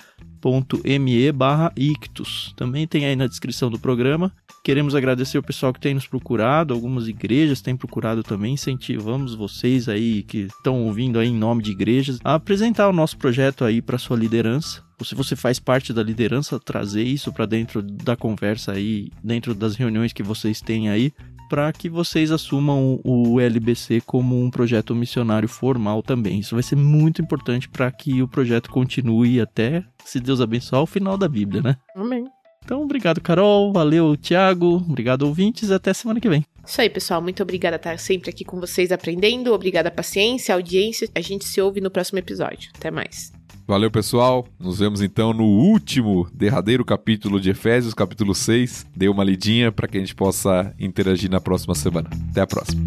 me 0.99 1.31
barra 1.31 1.73
ictus. 1.75 2.53
Também 2.55 2.85
tem 2.85 3.05
aí 3.05 3.15
na 3.15 3.25
descrição 3.25 3.71
do 3.71 3.79
programa. 3.79 4.31
Queremos 4.63 4.93
agradecer 4.93 5.39
o 5.39 5.43
pessoal 5.43 5.73
que 5.73 5.79
tem 5.79 5.95
nos 5.95 6.05
procurado, 6.05 6.75
algumas 6.75 7.07
igrejas 7.07 7.59
têm 7.59 7.75
procurado 7.75 8.21
também. 8.21 8.53
Incentivamos 8.53 9.33
vocês 9.33 9.89
aí 9.89 10.21
que 10.21 10.41
estão 10.41 10.83
ouvindo 10.83 11.17
aí 11.17 11.29
em 11.29 11.35
nome 11.35 11.63
de 11.63 11.71
igrejas 11.71 12.19
a 12.23 12.35
apresentar 12.35 12.87
o 12.87 12.93
nosso 12.93 13.17
projeto 13.17 13.65
aí 13.65 13.81
para 13.81 13.97
sua 13.97 14.15
liderança. 14.15 14.83
Ou 14.99 15.05
se 15.05 15.15
você 15.15 15.33
faz 15.33 15.59
parte 15.59 15.93
da 15.93 16.03
liderança, 16.03 16.59
trazer 16.59 17.03
isso 17.03 17.31
para 17.31 17.45
dentro 17.45 17.81
da 17.81 18.17
conversa 18.17 18.73
aí, 18.73 19.09
dentro 19.23 19.55
das 19.55 19.75
reuniões 19.75 20.11
que 20.11 20.21
vocês 20.21 20.59
têm 20.59 20.89
aí, 20.89 21.13
para 21.49 21.73
que 21.73 21.89
vocês 21.89 22.31
assumam 22.31 23.01
o 23.03 23.39
LBC 23.39 24.01
como 24.05 24.39
um 24.39 24.51
projeto 24.51 24.95
missionário 24.95 25.49
formal 25.49 26.03
também. 26.03 26.39
Isso 26.39 26.55
vai 26.55 26.63
ser 26.63 26.75
muito 26.75 27.21
importante 27.21 27.67
para 27.67 27.91
que 27.91 28.21
o 28.21 28.27
projeto 28.27 28.69
continue 28.69 29.41
até, 29.41 29.83
se 30.05 30.19
Deus 30.19 30.39
abençoar, 30.39 30.83
o 30.83 30.85
final 30.85 31.17
da 31.17 31.27
Bíblia, 31.27 31.61
né? 31.61 31.75
Amém. 31.95 32.25
Então, 32.63 32.83
obrigado, 32.83 33.19
Carol. 33.19 33.73
Valeu, 33.73 34.15
Thiago. 34.15 34.75
Obrigado, 34.75 35.23
ouvintes. 35.23 35.71
Até 35.71 35.91
semana 35.91 36.19
que 36.19 36.29
vem. 36.29 36.45
Isso 36.63 36.79
aí, 36.79 36.89
pessoal. 36.89 37.19
Muito 37.19 37.41
obrigada 37.41 37.79
por 37.79 37.89
estar 37.89 37.97
sempre 37.97 38.29
aqui 38.29 38.45
com 38.45 38.59
vocês 38.59 38.91
aprendendo. 38.91 39.51
Obrigada 39.53 39.89
a 39.89 39.91
paciência, 39.91 40.53
a 40.53 40.57
audiência. 40.57 41.09
A 41.15 41.21
gente 41.21 41.45
se 41.45 41.59
ouve 41.59 41.81
no 41.81 41.89
próximo 41.89 42.19
episódio. 42.19 42.69
Até 42.75 42.91
mais. 42.91 43.38
Valeu, 43.69 43.91
pessoal. 43.91 44.47
Nos 44.59 44.79
vemos 44.79 44.99
então 44.99 45.31
no 45.31 45.43
último, 45.43 46.27
derradeiro 46.33 46.83
capítulo 46.83 47.39
de 47.39 47.51
Efésios, 47.51 47.93
capítulo 47.93 48.33
6. 48.33 48.87
Dê 48.95 49.07
uma 49.07 49.23
lidinha 49.23 49.71
para 49.71 49.87
que 49.87 49.95
a 49.95 49.99
gente 49.99 50.15
possa 50.15 50.73
interagir 50.79 51.29
na 51.29 51.39
próxima 51.39 51.75
semana. 51.75 52.09
Até 52.31 52.41
a 52.41 52.47
próxima. 52.47 52.83